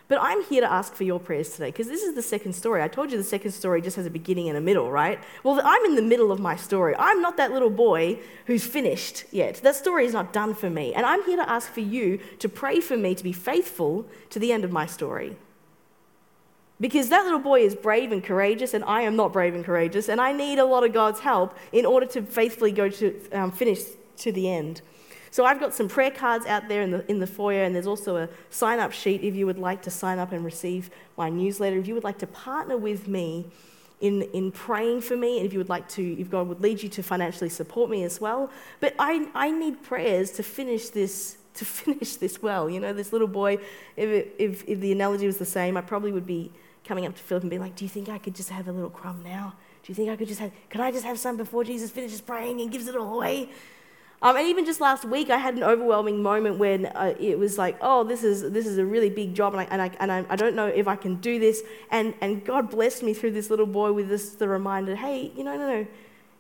But 0.09 0.17
I'm 0.21 0.43
here 0.45 0.61
to 0.61 0.69
ask 0.69 0.95
for 0.95 1.03
your 1.03 1.19
prayers 1.19 1.51
today 1.51 1.67
because 1.67 1.87
this 1.87 2.01
is 2.01 2.15
the 2.15 2.23
second 2.23 2.53
story. 2.53 2.81
I 2.81 2.87
told 2.87 3.11
you 3.11 3.17
the 3.17 3.23
second 3.23 3.51
story 3.51 3.79
just 3.79 3.95
has 3.95 4.07
a 4.07 4.09
beginning 4.09 4.49
and 4.49 4.57
a 4.57 4.61
middle, 4.61 4.89
right? 4.91 5.19
Well, 5.43 5.61
I'm 5.63 5.85
in 5.85 5.95
the 5.95 6.01
middle 6.01 6.31
of 6.31 6.39
my 6.39 6.55
story. 6.55 6.95
I'm 6.97 7.21
not 7.21 7.37
that 7.37 7.51
little 7.51 7.69
boy 7.69 8.17
who's 8.47 8.65
finished 8.65 9.25
yet. 9.31 9.57
That 9.57 9.75
story 9.75 10.07
is 10.07 10.13
not 10.13 10.33
done 10.33 10.55
for 10.55 10.67
me. 10.67 10.95
And 10.95 11.05
I'm 11.05 11.23
here 11.25 11.37
to 11.37 11.47
ask 11.47 11.71
for 11.71 11.81
you 11.81 12.19
to 12.39 12.49
pray 12.49 12.79
for 12.79 12.97
me 12.97 13.13
to 13.13 13.23
be 13.23 13.31
faithful 13.31 14.07
to 14.31 14.39
the 14.39 14.51
end 14.51 14.63
of 14.63 14.71
my 14.71 14.87
story. 14.87 15.37
Because 16.81 17.09
that 17.09 17.25
little 17.25 17.39
boy 17.39 17.61
is 17.61 17.75
brave 17.75 18.11
and 18.11 18.23
courageous, 18.23 18.73
and 18.73 18.83
I 18.85 19.01
am 19.01 19.15
not 19.15 19.31
brave 19.31 19.53
and 19.53 19.63
courageous, 19.63 20.09
and 20.09 20.19
I 20.19 20.31
need 20.31 20.57
a 20.57 20.65
lot 20.65 20.83
of 20.83 20.91
God's 20.91 21.19
help 21.19 21.55
in 21.71 21.85
order 21.85 22.07
to 22.07 22.23
faithfully 22.23 22.71
go 22.71 22.89
to 22.89 23.29
um, 23.31 23.51
finish 23.51 23.83
to 24.17 24.31
the 24.31 24.49
end. 24.49 24.81
So 25.31 25.45
I've 25.45 25.59
got 25.59 25.73
some 25.73 25.87
prayer 25.87 26.11
cards 26.11 26.45
out 26.45 26.67
there 26.67 26.81
in 26.81 26.91
the, 26.91 27.09
in 27.09 27.19
the 27.19 27.27
foyer, 27.27 27.63
and 27.63 27.75
there's 27.75 27.87
also 27.87 28.17
a 28.17 28.29
sign 28.49 28.79
up 28.79 28.91
sheet 28.91 29.23
if 29.23 29.35
you 29.35 29.45
would 29.45 29.59
like 29.59 29.81
to 29.83 29.91
sign 29.91 30.19
up 30.19 30.31
and 30.31 30.43
receive 30.43 30.89
my 31.17 31.29
newsletter. 31.29 31.77
If 31.77 31.87
you 31.87 31.93
would 31.93 32.03
like 32.03 32.19
to 32.19 32.27
partner 32.27 32.77
with 32.77 33.07
me 33.07 33.45
in, 34.01 34.23
in 34.33 34.51
praying 34.51 35.01
for 35.01 35.15
me, 35.15 35.37
and 35.37 35.45
if 35.45 35.53
you 35.53 35.59
would 35.59 35.69
like 35.69 35.87
to, 35.89 36.19
if 36.19 36.29
God 36.29 36.47
would 36.47 36.61
lead 36.61 36.81
you 36.81 36.89
to 36.89 37.03
financially 37.03 37.49
support 37.49 37.89
me 37.89 38.03
as 38.03 38.19
well. 38.19 38.49
But 38.79 38.95
I, 38.97 39.27
I 39.35 39.51
need 39.51 39.83
prayers 39.83 40.31
to 40.31 40.43
finish 40.43 40.89
this. 40.89 41.37
To 41.55 41.65
finish 41.65 42.15
this 42.15 42.41
well, 42.41 42.69
you 42.69 42.79
know, 42.79 42.93
this 42.93 43.11
little 43.11 43.27
boy. 43.27 43.57
If, 43.97 44.27
if, 44.37 44.63
if 44.65 44.79
the 44.79 44.93
analogy 44.93 45.25
was 45.25 45.39
the 45.39 45.45
same, 45.45 45.75
I 45.75 45.81
probably 45.81 46.11
would 46.11 46.27
be 46.27 46.51
coming 46.85 47.05
up 47.05 47.15
to 47.15 47.21
Philip 47.21 47.43
and 47.43 47.49
being 47.49 47.61
like, 47.61 47.75
"Do 47.75 47.83
you 47.83 47.89
think 47.89 48.07
I 48.07 48.17
could 48.17 48.33
just 48.33 48.49
have 48.49 48.67
a 48.69 48.71
little 48.71 48.89
crumb 48.89 49.23
now? 49.23 49.55
Do 49.83 49.91
you 49.91 49.95
think 49.95 50.09
I 50.09 50.15
could 50.15 50.27
just 50.27 50.39
have? 50.39 50.51
Can 50.69 50.79
I 50.79 50.91
just 50.91 51.03
have 51.03 51.19
some 51.19 51.35
before 51.35 51.65
Jesus 51.65 51.89
finishes 51.89 52.21
praying 52.21 52.61
and 52.61 52.71
gives 52.71 52.87
it 52.87 52.95
all 52.95 53.15
away?" 53.15 53.49
Um, 54.21 54.35
and 54.35 54.47
even 54.47 54.65
just 54.65 54.81
last 54.81 55.05
week, 55.05 55.29
I 55.29 55.37
had 55.37 55.55
an 55.55 55.63
overwhelming 55.63 56.21
moment 56.21 56.57
when 56.57 56.87
uh, 56.87 57.13
it 57.17 57.39
was 57.39 57.57
like, 57.57 57.77
oh, 57.79 58.03
this 58.03 58.23
is, 58.23 58.51
this 58.51 58.67
is 58.67 58.77
a 58.77 58.85
really 58.85 59.09
big 59.09 59.33
job, 59.33 59.53
and, 59.53 59.61
I, 59.61 59.63
and, 59.71 59.81
I, 59.81 59.91
and 59.99 60.11
I, 60.11 60.25
I, 60.29 60.35
don't 60.35 60.55
know 60.55 60.67
if 60.67 60.89
I 60.89 60.97
can 60.97 61.15
do 61.15 61.39
this. 61.39 61.63
And, 61.89 62.13
and 62.19 62.43
God 62.43 62.69
blessed 62.69 63.01
me 63.01 63.13
through 63.13 63.31
this 63.31 63.49
little 63.49 63.65
boy 63.65 63.93
with 63.93 64.09
this 64.09 64.31
the 64.31 64.49
reminder 64.49 64.95
hey, 64.95 65.31
you 65.37 65.43
know, 65.45 65.57
no, 65.57 65.67
no, 65.67 65.87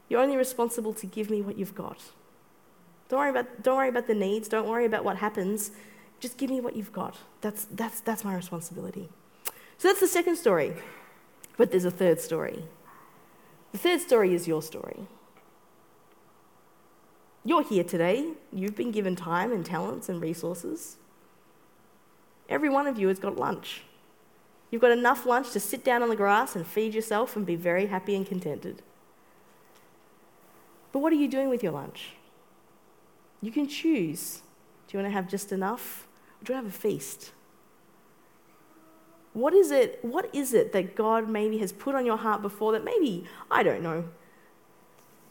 you're 0.09 0.19
only 0.19 0.35
responsible 0.35 0.93
to 0.95 1.05
give 1.05 1.29
me 1.29 1.41
what 1.41 1.57
you've 1.57 1.75
got. 1.75 2.01
Don't 3.07 3.19
worry 3.19 3.29
about, 3.29 3.63
don't 3.63 3.77
worry 3.77 3.89
about 3.89 4.07
the 4.07 4.15
needs, 4.15 4.49
don't 4.49 4.67
worry 4.67 4.85
about 4.85 5.05
what 5.05 5.17
happens. 5.17 5.71
Just 6.19 6.37
give 6.37 6.49
me 6.49 6.59
what 6.59 6.75
you've 6.75 6.91
got. 6.91 7.17
That's, 7.39 7.65
that's, 7.71 8.01
that's 8.01 8.25
my 8.25 8.35
responsibility. 8.35 9.09
So 9.77 9.87
that's 9.87 10.01
the 10.01 10.07
second 10.07 10.35
story. 10.35 10.73
But 11.55 11.71
there's 11.71 11.85
a 11.85 11.91
third 11.91 12.19
story. 12.19 12.65
The 13.71 13.77
third 13.77 14.01
story 14.01 14.33
is 14.33 14.47
your 14.47 14.61
story. 14.61 15.07
You're 17.49 17.63
here 17.63 17.83
today. 17.83 18.33
You've 18.53 18.75
been 18.75 18.91
given 18.91 19.15
time 19.15 19.51
and 19.51 19.65
talents 19.65 20.07
and 20.07 20.21
resources. 20.21 20.97
Every 22.47 22.69
one 22.69 22.85
of 22.85 22.99
you 22.99 23.07
has 23.07 23.17
got 23.17 23.37
lunch. 23.37 23.81
You've 24.69 24.83
got 24.83 24.91
enough 24.91 25.25
lunch 25.25 25.49
to 25.53 25.59
sit 25.59 25.83
down 25.83 26.03
on 26.03 26.09
the 26.09 26.15
grass 26.15 26.55
and 26.55 26.67
feed 26.67 26.93
yourself 26.93 27.35
and 27.35 27.47
be 27.47 27.55
very 27.55 27.87
happy 27.87 28.15
and 28.15 28.23
contented. 28.23 28.83
But 30.91 30.99
what 30.99 31.11
are 31.11 31.15
you 31.15 31.27
doing 31.27 31.49
with 31.49 31.63
your 31.63 31.71
lunch? 31.71 32.11
You 33.41 33.49
can 33.49 33.67
choose. 33.67 34.43
Do 34.87 34.95
you 34.95 35.03
want 35.03 35.11
to 35.11 35.15
have 35.15 35.27
just 35.27 35.51
enough? 35.51 36.05
Or 36.39 36.45
do 36.45 36.53
you 36.53 36.55
want 36.55 36.67
to 36.67 36.71
have 36.71 36.75
a 36.75 36.87
feast? 36.87 37.31
What 39.33 39.55
is 39.55 39.71
it, 39.71 39.97
what 40.03 40.29
is 40.35 40.53
it 40.53 40.71
that 40.73 40.95
God 40.95 41.27
maybe 41.27 41.57
has 41.57 41.71
put 41.71 41.95
on 41.95 42.05
your 42.05 42.17
heart 42.17 42.43
before 42.43 42.73
that 42.73 42.83
maybe, 42.83 43.25
I 43.49 43.63
don't 43.63 43.81
know, 43.81 44.07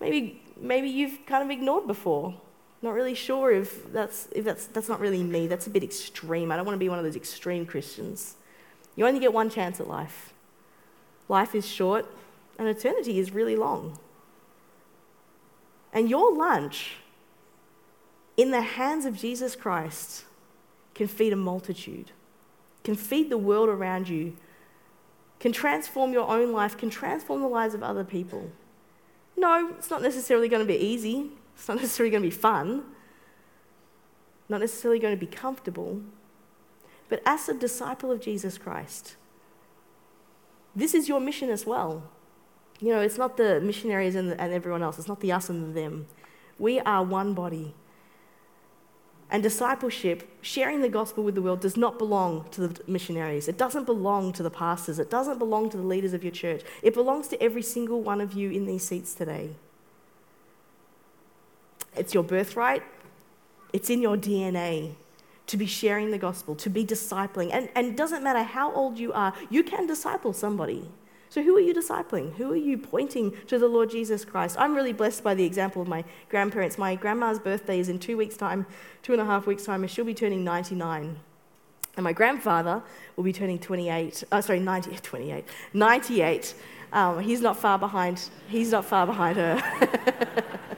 maybe 0.00 0.42
maybe 0.60 0.88
you've 0.88 1.26
kind 1.26 1.42
of 1.42 1.50
ignored 1.50 1.86
before. 1.86 2.34
Not 2.80 2.94
really 2.94 3.14
sure 3.14 3.50
if 3.50 3.92
that's, 3.92 4.28
if 4.32 4.44
that's, 4.44 4.66
that's 4.66 4.88
not 4.88 5.00
really 5.00 5.22
me. 5.22 5.46
That's 5.46 5.66
a 5.66 5.70
bit 5.70 5.82
extreme. 5.82 6.52
I 6.52 6.56
don't 6.56 6.64
want 6.64 6.76
to 6.76 6.78
be 6.78 6.88
one 6.88 6.98
of 6.98 7.04
those 7.04 7.16
extreme 7.16 7.66
Christians. 7.66 8.36
You 8.94 9.06
only 9.06 9.20
get 9.20 9.32
one 9.32 9.50
chance 9.50 9.80
at 9.80 9.88
life. 9.88 10.32
Life 11.28 11.54
is 11.54 11.66
short, 11.66 12.06
and 12.58 12.68
eternity 12.68 13.18
is 13.18 13.32
really 13.32 13.56
long. 13.56 13.98
And 15.92 16.08
your 16.08 16.34
lunch 16.34 16.96
in 18.36 18.50
the 18.50 18.60
hands 18.60 19.04
of 19.04 19.16
Jesus 19.16 19.56
Christ 19.56 20.24
can 20.94 21.08
feed 21.08 21.32
a 21.32 21.36
multitude, 21.36 22.12
can 22.84 22.94
feed 22.94 23.30
the 23.30 23.38
world 23.38 23.68
around 23.68 24.08
you, 24.08 24.36
can 25.40 25.52
transform 25.52 26.12
your 26.12 26.28
own 26.28 26.52
life, 26.52 26.76
can 26.76 26.90
transform 26.90 27.40
the 27.40 27.48
lives 27.48 27.74
of 27.74 27.82
other 27.82 28.04
people. 28.04 28.50
No, 29.38 29.72
it's 29.78 29.88
not 29.88 30.02
necessarily 30.02 30.48
going 30.48 30.66
to 30.66 30.66
be 30.66 30.78
easy. 30.78 31.30
It's 31.54 31.68
not 31.68 31.76
necessarily 31.76 32.10
going 32.10 32.24
to 32.24 32.28
be 32.28 32.34
fun. 32.34 32.82
Not 34.48 34.60
necessarily 34.60 34.98
going 34.98 35.16
to 35.16 35.20
be 35.20 35.30
comfortable. 35.30 36.02
But 37.08 37.22
as 37.24 37.48
a 37.48 37.54
disciple 37.54 38.10
of 38.10 38.20
Jesus 38.20 38.58
Christ, 38.58 39.14
this 40.74 40.92
is 40.92 41.08
your 41.08 41.20
mission 41.20 41.50
as 41.50 41.64
well. 41.64 42.10
You 42.80 42.92
know, 42.92 43.00
it's 43.00 43.16
not 43.16 43.36
the 43.36 43.60
missionaries 43.60 44.16
and, 44.16 44.32
the, 44.32 44.40
and 44.40 44.52
everyone 44.52 44.82
else, 44.82 44.98
it's 44.98 45.08
not 45.08 45.20
the 45.20 45.30
us 45.30 45.48
and 45.48 45.68
the 45.68 45.80
them. 45.80 46.08
We 46.58 46.80
are 46.80 47.04
one 47.04 47.32
body. 47.32 47.74
And 49.30 49.42
discipleship, 49.42 50.26
sharing 50.40 50.80
the 50.80 50.88
gospel 50.88 51.22
with 51.22 51.34
the 51.34 51.42
world, 51.42 51.60
does 51.60 51.76
not 51.76 51.98
belong 51.98 52.46
to 52.52 52.66
the 52.66 52.82
missionaries. 52.90 53.46
It 53.46 53.58
doesn't 53.58 53.84
belong 53.84 54.32
to 54.34 54.42
the 54.42 54.50
pastors. 54.50 54.98
It 54.98 55.10
doesn't 55.10 55.38
belong 55.38 55.68
to 55.70 55.76
the 55.76 55.82
leaders 55.82 56.14
of 56.14 56.24
your 56.24 56.32
church. 56.32 56.62
It 56.82 56.94
belongs 56.94 57.28
to 57.28 57.42
every 57.42 57.62
single 57.62 58.00
one 58.00 58.22
of 58.22 58.32
you 58.32 58.50
in 58.50 58.64
these 58.64 58.84
seats 58.84 59.12
today. 59.12 59.50
It's 61.94 62.14
your 62.14 62.22
birthright, 62.22 62.82
it's 63.72 63.90
in 63.90 64.00
your 64.00 64.16
DNA 64.16 64.94
to 65.48 65.56
be 65.56 65.66
sharing 65.66 66.10
the 66.10 66.18
gospel, 66.18 66.54
to 66.54 66.70
be 66.70 66.84
discipling. 66.84 67.50
And, 67.52 67.68
and 67.74 67.88
it 67.88 67.96
doesn't 67.96 68.22
matter 68.22 68.42
how 68.42 68.72
old 68.72 68.98
you 68.98 69.12
are, 69.12 69.34
you 69.50 69.62
can 69.62 69.86
disciple 69.86 70.32
somebody. 70.32 70.88
So, 71.30 71.42
who 71.42 71.54
are 71.56 71.60
you 71.60 71.74
discipling? 71.74 72.34
Who 72.36 72.50
are 72.52 72.56
you 72.56 72.78
pointing 72.78 73.34
to 73.48 73.58
the 73.58 73.68
Lord 73.68 73.90
Jesus 73.90 74.24
Christ? 74.24 74.56
I'm 74.58 74.74
really 74.74 74.94
blessed 74.94 75.22
by 75.22 75.34
the 75.34 75.44
example 75.44 75.82
of 75.82 75.88
my 75.88 76.04
grandparents. 76.30 76.78
My 76.78 76.94
grandma's 76.94 77.38
birthday 77.38 77.78
is 77.78 77.88
in 77.88 77.98
two 77.98 78.16
weeks' 78.16 78.36
time, 78.36 78.66
two 79.02 79.12
and 79.12 79.20
a 79.20 79.24
half 79.26 79.46
weeks' 79.46 79.64
time, 79.64 79.82
and 79.82 79.90
she'll 79.90 80.06
be 80.06 80.14
turning 80.14 80.42
99. 80.42 81.18
And 81.96 82.04
my 82.04 82.12
grandfather 82.12 82.82
will 83.16 83.24
be 83.24 83.32
turning 83.32 83.58
28, 83.58 84.24
uh, 84.32 84.40
sorry, 84.40 84.60
90, 84.60 84.96
28, 85.02 85.44
98. 85.74 86.54
Um, 86.92 87.20
he's 87.20 87.42
not 87.42 87.58
far 87.58 87.78
behind, 87.78 88.30
he's 88.48 88.70
not 88.70 88.84
far 88.84 89.06
behind 89.06 89.36
her. 89.36 90.44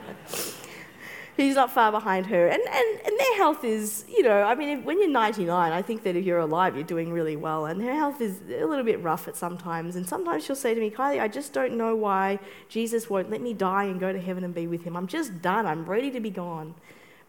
he's 1.41 1.55
not 1.55 1.71
far 1.71 1.91
behind 1.91 2.25
her. 2.27 2.47
And, 2.47 2.61
and, 2.61 2.99
and 3.05 3.19
their 3.19 3.37
health 3.37 3.63
is, 3.63 4.05
you 4.09 4.23
know, 4.23 4.43
I 4.43 4.55
mean, 4.55 4.79
if, 4.79 4.83
when 4.85 4.99
you're 4.99 5.09
99, 5.09 5.71
I 5.71 5.81
think 5.81 6.03
that 6.03 6.15
if 6.15 6.25
you're 6.25 6.39
alive, 6.39 6.75
you're 6.75 6.83
doing 6.83 7.11
really 7.11 7.35
well. 7.35 7.65
And 7.65 7.81
her 7.81 7.93
health 7.93 8.21
is 8.21 8.39
a 8.49 8.65
little 8.65 8.83
bit 8.83 9.01
rough 9.01 9.27
at 9.27 9.35
sometimes. 9.35 9.95
And 9.95 10.07
sometimes 10.07 10.45
she'll 10.45 10.55
say 10.55 10.73
to 10.73 10.79
me, 10.79 10.89
Kylie, 10.89 11.21
I 11.21 11.27
just 11.27 11.53
don't 11.53 11.77
know 11.77 11.95
why 11.95 12.39
Jesus 12.69 13.09
won't 13.09 13.29
let 13.29 13.41
me 13.41 13.53
die 13.53 13.85
and 13.85 13.99
go 13.99 14.11
to 14.11 14.19
heaven 14.19 14.43
and 14.43 14.53
be 14.53 14.67
with 14.67 14.83
him. 14.83 14.95
I'm 14.95 15.07
just 15.07 15.41
done. 15.41 15.65
I'm 15.65 15.85
ready 15.85 16.11
to 16.11 16.19
be 16.19 16.29
gone. 16.29 16.75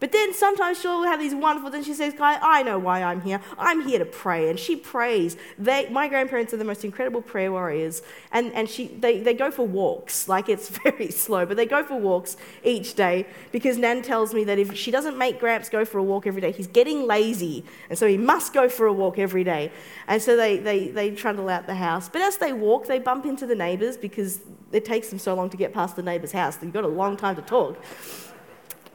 But 0.03 0.11
then 0.11 0.33
sometimes 0.33 0.81
she'll 0.81 1.03
have 1.03 1.21
these 1.21 1.33
wonderful 1.33 1.71
things. 1.71 1.85
She 1.85 1.93
says, 1.93 2.13
Guy, 2.13 2.37
I 2.41 2.61
know 2.61 2.77
why 2.77 3.01
I'm 3.01 3.21
here. 3.21 3.39
I'm 3.57 3.87
here 3.87 3.99
to 3.99 4.05
pray. 4.05 4.49
And 4.49 4.59
she 4.59 4.75
prays. 4.75 5.37
They, 5.57 5.87
my 5.87 6.09
grandparents 6.09 6.53
are 6.53 6.57
the 6.57 6.65
most 6.65 6.83
incredible 6.83 7.21
prayer 7.21 7.53
warriors. 7.53 8.01
And, 8.33 8.51
and 8.51 8.69
she, 8.69 8.87
they, 8.87 9.21
they 9.21 9.33
go 9.33 9.49
for 9.49 9.65
walks. 9.65 10.27
Like 10.33 10.49
it's 10.49 10.67
very 10.67 11.09
slow, 11.09 11.45
but 11.45 11.55
they 11.55 11.65
go 11.65 11.83
for 11.85 11.95
walks 11.97 12.35
each 12.65 12.95
day 12.95 13.27
because 13.53 13.77
Nan 13.77 14.01
tells 14.01 14.33
me 14.33 14.43
that 14.43 14.59
if 14.59 14.75
she 14.75 14.91
doesn't 14.91 15.17
make 15.17 15.39
Gramps 15.39 15.69
go 15.69 15.85
for 15.85 15.99
a 15.99 16.03
walk 16.03 16.27
every 16.27 16.41
day, 16.41 16.51
he's 16.51 16.67
getting 16.67 17.07
lazy. 17.07 17.63
And 17.89 17.97
so 17.97 18.05
he 18.05 18.17
must 18.17 18.51
go 18.51 18.67
for 18.67 18.87
a 18.87 18.93
walk 18.93 19.19
every 19.19 19.45
day. 19.45 19.71
And 20.07 20.21
so 20.21 20.35
they, 20.35 20.57
they, 20.57 20.89
they 20.89 21.11
trundle 21.11 21.47
out 21.47 21.65
the 21.65 21.75
house. 21.75 22.09
But 22.09 22.21
as 22.23 22.37
they 22.37 22.51
walk, 22.51 22.87
they 22.87 22.99
bump 22.99 23.25
into 23.25 23.45
the 23.45 23.55
neighbours 23.55 23.95
because 23.95 24.41
it 24.73 24.83
takes 24.83 25.09
them 25.09 25.19
so 25.19 25.33
long 25.33 25.49
to 25.51 25.55
get 25.55 25.71
past 25.73 25.95
the 25.95 26.03
neighbor's 26.03 26.33
house. 26.33 26.57
You've 26.61 26.73
got 26.73 26.83
a 26.83 26.87
long 26.87 27.15
time 27.15 27.37
to 27.37 27.41
talk. 27.41 27.77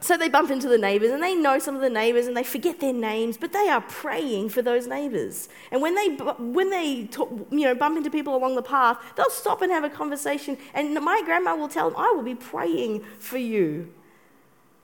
So 0.01 0.15
they 0.15 0.29
bump 0.29 0.49
into 0.49 0.69
the 0.69 0.77
neighbors 0.77 1.11
and 1.11 1.21
they 1.21 1.35
know 1.35 1.59
some 1.59 1.75
of 1.75 1.81
the 1.81 1.89
neighbors 1.89 2.25
and 2.25 2.35
they 2.35 2.43
forget 2.43 2.79
their 2.79 2.93
names, 2.93 3.37
but 3.37 3.51
they 3.51 3.67
are 3.67 3.81
praying 3.81 4.49
for 4.49 4.61
those 4.61 4.87
neighbors. 4.87 5.49
And 5.71 5.81
when 5.81 5.93
they, 5.95 6.07
when 6.37 6.69
they 6.69 7.05
talk, 7.05 7.29
you 7.51 7.61
know, 7.61 7.75
bump 7.75 7.97
into 7.97 8.09
people 8.09 8.35
along 8.35 8.55
the 8.55 8.61
path, 8.61 8.97
they'll 9.15 9.29
stop 9.29 9.61
and 9.61 9.71
have 9.71 9.83
a 9.83 9.89
conversation. 9.89 10.57
And 10.73 10.93
my 10.93 11.21
grandma 11.25 11.55
will 11.55 11.67
tell 11.67 11.89
them, 11.89 11.99
I 11.99 12.11
will 12.15 12.23
be 12.23 12.35
praying 12.35 13.03
for 13.19 13.37
you. 13.37 13.93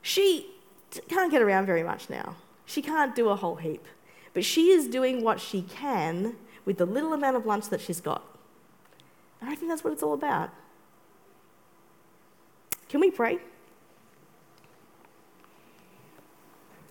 She 0.01 0.47
can't 1.07 1.31
get 1.31 1.41
around 1.41 1.65
very 1.65 1.83
much 1.83 2.09
now. 2.09 2.35
She 2.65 2.81
can't 2.81 3.15
do 3.15 3.29
a 3.29 3.35
whole 3.35 3.55
heap. 3.55 3.85
But 4.33 4.43
she 4.43 4.69
is 4.69 4.87
doing 4.87 5.23
what 5.23 5.39
she 5.39 5.61
can 5.61 6.35
with 6.65 6.77
the 6.77 6.85
little 6.85 7.13
amount 7.13 7.37
of 7.37 7.45
lunch 7.45 7.69
that 7.69 7.79
she's 7.79 8.01
got. 8.01 8.21
And 9.39 9.49
I 9.49 9.55
think 9.55 9.69
that's 9.69 9.83
what 9.83 9.93
it's 9.93 10.03
all 10.03 10.13
about. 10.13 10.49
Can 12.89 12.99
we 12.99 13.11
pray? 13.11 13.39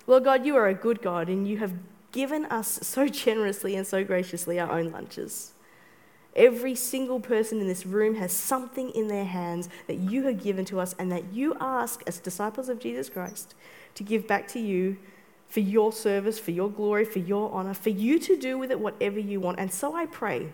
Lord 0.06 0.24
God, 0.24 0.44
you 0.44 0.56
are 0.56 0.68
a 0.68 0.74
good 0.74 1.00
God, 1.00 1.28
and 1.28 1.48
you 1.48 1.58
have 1.58 1.72
given 2.12 2.44
us 2.46 2.78
so 2.82 3.08
generously 3.08 3.74
and 3.74 3.86
so 3.86 4.04
graciously 4.04 4.60
our 4.60 4.70
own 4.70 4.92
lunches. 4.92 5.52
Every 6.36 6.74
single 6.74 7.20
person 7.20 7.60
in 7.60 7.68
this 7.68 7.86
room 7.86 8.16
has 8.16 8.32
something 8.32 8.90
in 8.90 9.08
their 9.08 9.24
hands 9.24 9.68
that 9.86 9.96
you 9.96 10.24
have 10.24 10.42
given 10.42 10.64
to 10.66 10.80
us 10.80 10.94
and 10.98 11.10
that 11.12 11.32
you 11.32 11.56
ask, 11.60 12.02
as 12.06 12.18
disciples 12.18 12.68
of 12.68 12.80
Jesus 12.80 13.08
Christ, 13.08 13.54
to 13.94 14.02
give 14.02 14.26
back 14.26 14.48
to 14.48 14.60
you 14.60 14.96
for 15.48 15.60
your 15.60 15.92
service, 15.92 16.38
for 16.38 16.50
your 16.50 16.68
glory, 16.70 17.04
for 17.04 17.20
your 17.20 17.52
honor, 17.52 17.74
for 17.74 17.90
you 17.90 18.18
to 18.18 18.36
do 18.36 18.58
with 18.58 18.72
it 18.72 18.80
whatever 18.80 19.20
you 19.20 19.38
want. 19.38 19.60
And 19.60 19.72
so 19.72 19.94
I 19.94 20.06
pray, 20.06 20.48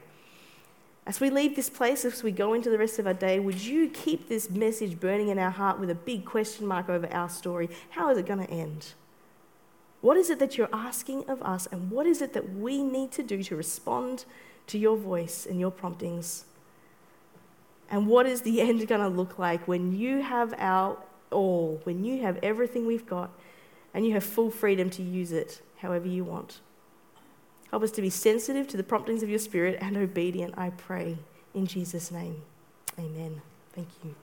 as 1.07 1.19
we 1.19 1.31
leave 1.31 1.57
this 1.57 1.71
place, 1.71 2.05
as 2.05 2.23
we 2.23 2.31
go 2.31 2.53
into 2.53 2.69
the 2.69 2.79
rest 2.79 2.99
of 2.99 3.07
our 3.07 3.15
day, 3.15 3.41
would 3.41 3.61
you 3.61 3.89
keep 3.89 4.29
this 4.29 4.51
message 4.51 5.01
burning 5.01 5.29
in 5.29 5.39
our 5.39 5.51
heart 5.51 5.81
with 5.81 5.89
a 5.89 5.95
big 5.95 6.27
question 6.27 6.67
mark 6.67 6.91
over 6.91 7.11
our 7.11 7.31
story? 7.31 7.71
How 7.91 8.11
is 8.11 8.19
it 8.19 8.27
going 8.27 8.47
to 8.47 8.51
end? 8.51 8.93
What 10.01 10.17
is 10.17 10.31
it 10.31 10.39
that 10.39 10.57
you're 10.57 10.69
asking 10.73 11.29
of 11.29 11.43
us, 11.43 11.67
and 11.71 11.91
what 11.91 12.07
is 12.07 12.23
it 12.23 12.33
that 12.33 12.57
we 12.57 12.83
need 12.83 13.13
to 13.13 13.23
do 13.23 13.43
to 13.43 13.57
respond 13.57 14.25
to 14.69 14.79
your 14.79 14.97
voice 14.97 15.47
and 15.49 15.61
your 15.61 15.71
promptings? 15.71 16.45
And 17.91 18.07
what 18.07 18.27
is 18.27 18.43
the 18.43 18.61
end 18.69 18.87
going 18.89 19.01
to 19.01 19.09
look 19.09 19.39
like 19.39 19.67
when 19.69 19.97
you 19.97 20.23
have 20.23 20.55
our 20.59 20.97
all, 21.31 21.81
when 21.85 22.05
you 22.05 22.23
have 22.23 22.38
everything 22.42 22.87
we've 22.87 23.07
got, 23.07 23.31
and 23.92 24.07
you 24.07 24.13
have 24.13 24.25
full 24.25 24.51
freedom 24.51 24.88
to 24.90 25.03
use 25.03 25.33
it 25.33 25.61
however 25.79 26.09
you 26.09 26.25
want? 26.25 26.61
Help 27.71 27.83
us 27.83 27.90
to 27.92 28.03
be 28.03 28.11
sensitive 28.11 28.67
to 28.69 28.77
the 28.77 28.83
promptings 28.83 29.23
of 29.23 29.29
your 29.29 29.38
spirit 29.38 29.79
and 29.81 29.96
obedient, 29.96 30.55
I 30.57 30.71
pray. 30.71 31.19
In 31.55 31.67
Jesus' 31.67 32.11
name, 32.11 32.42
amen. 32.98 33.42
Thank 33.75 33.88
you. 34.03 34.15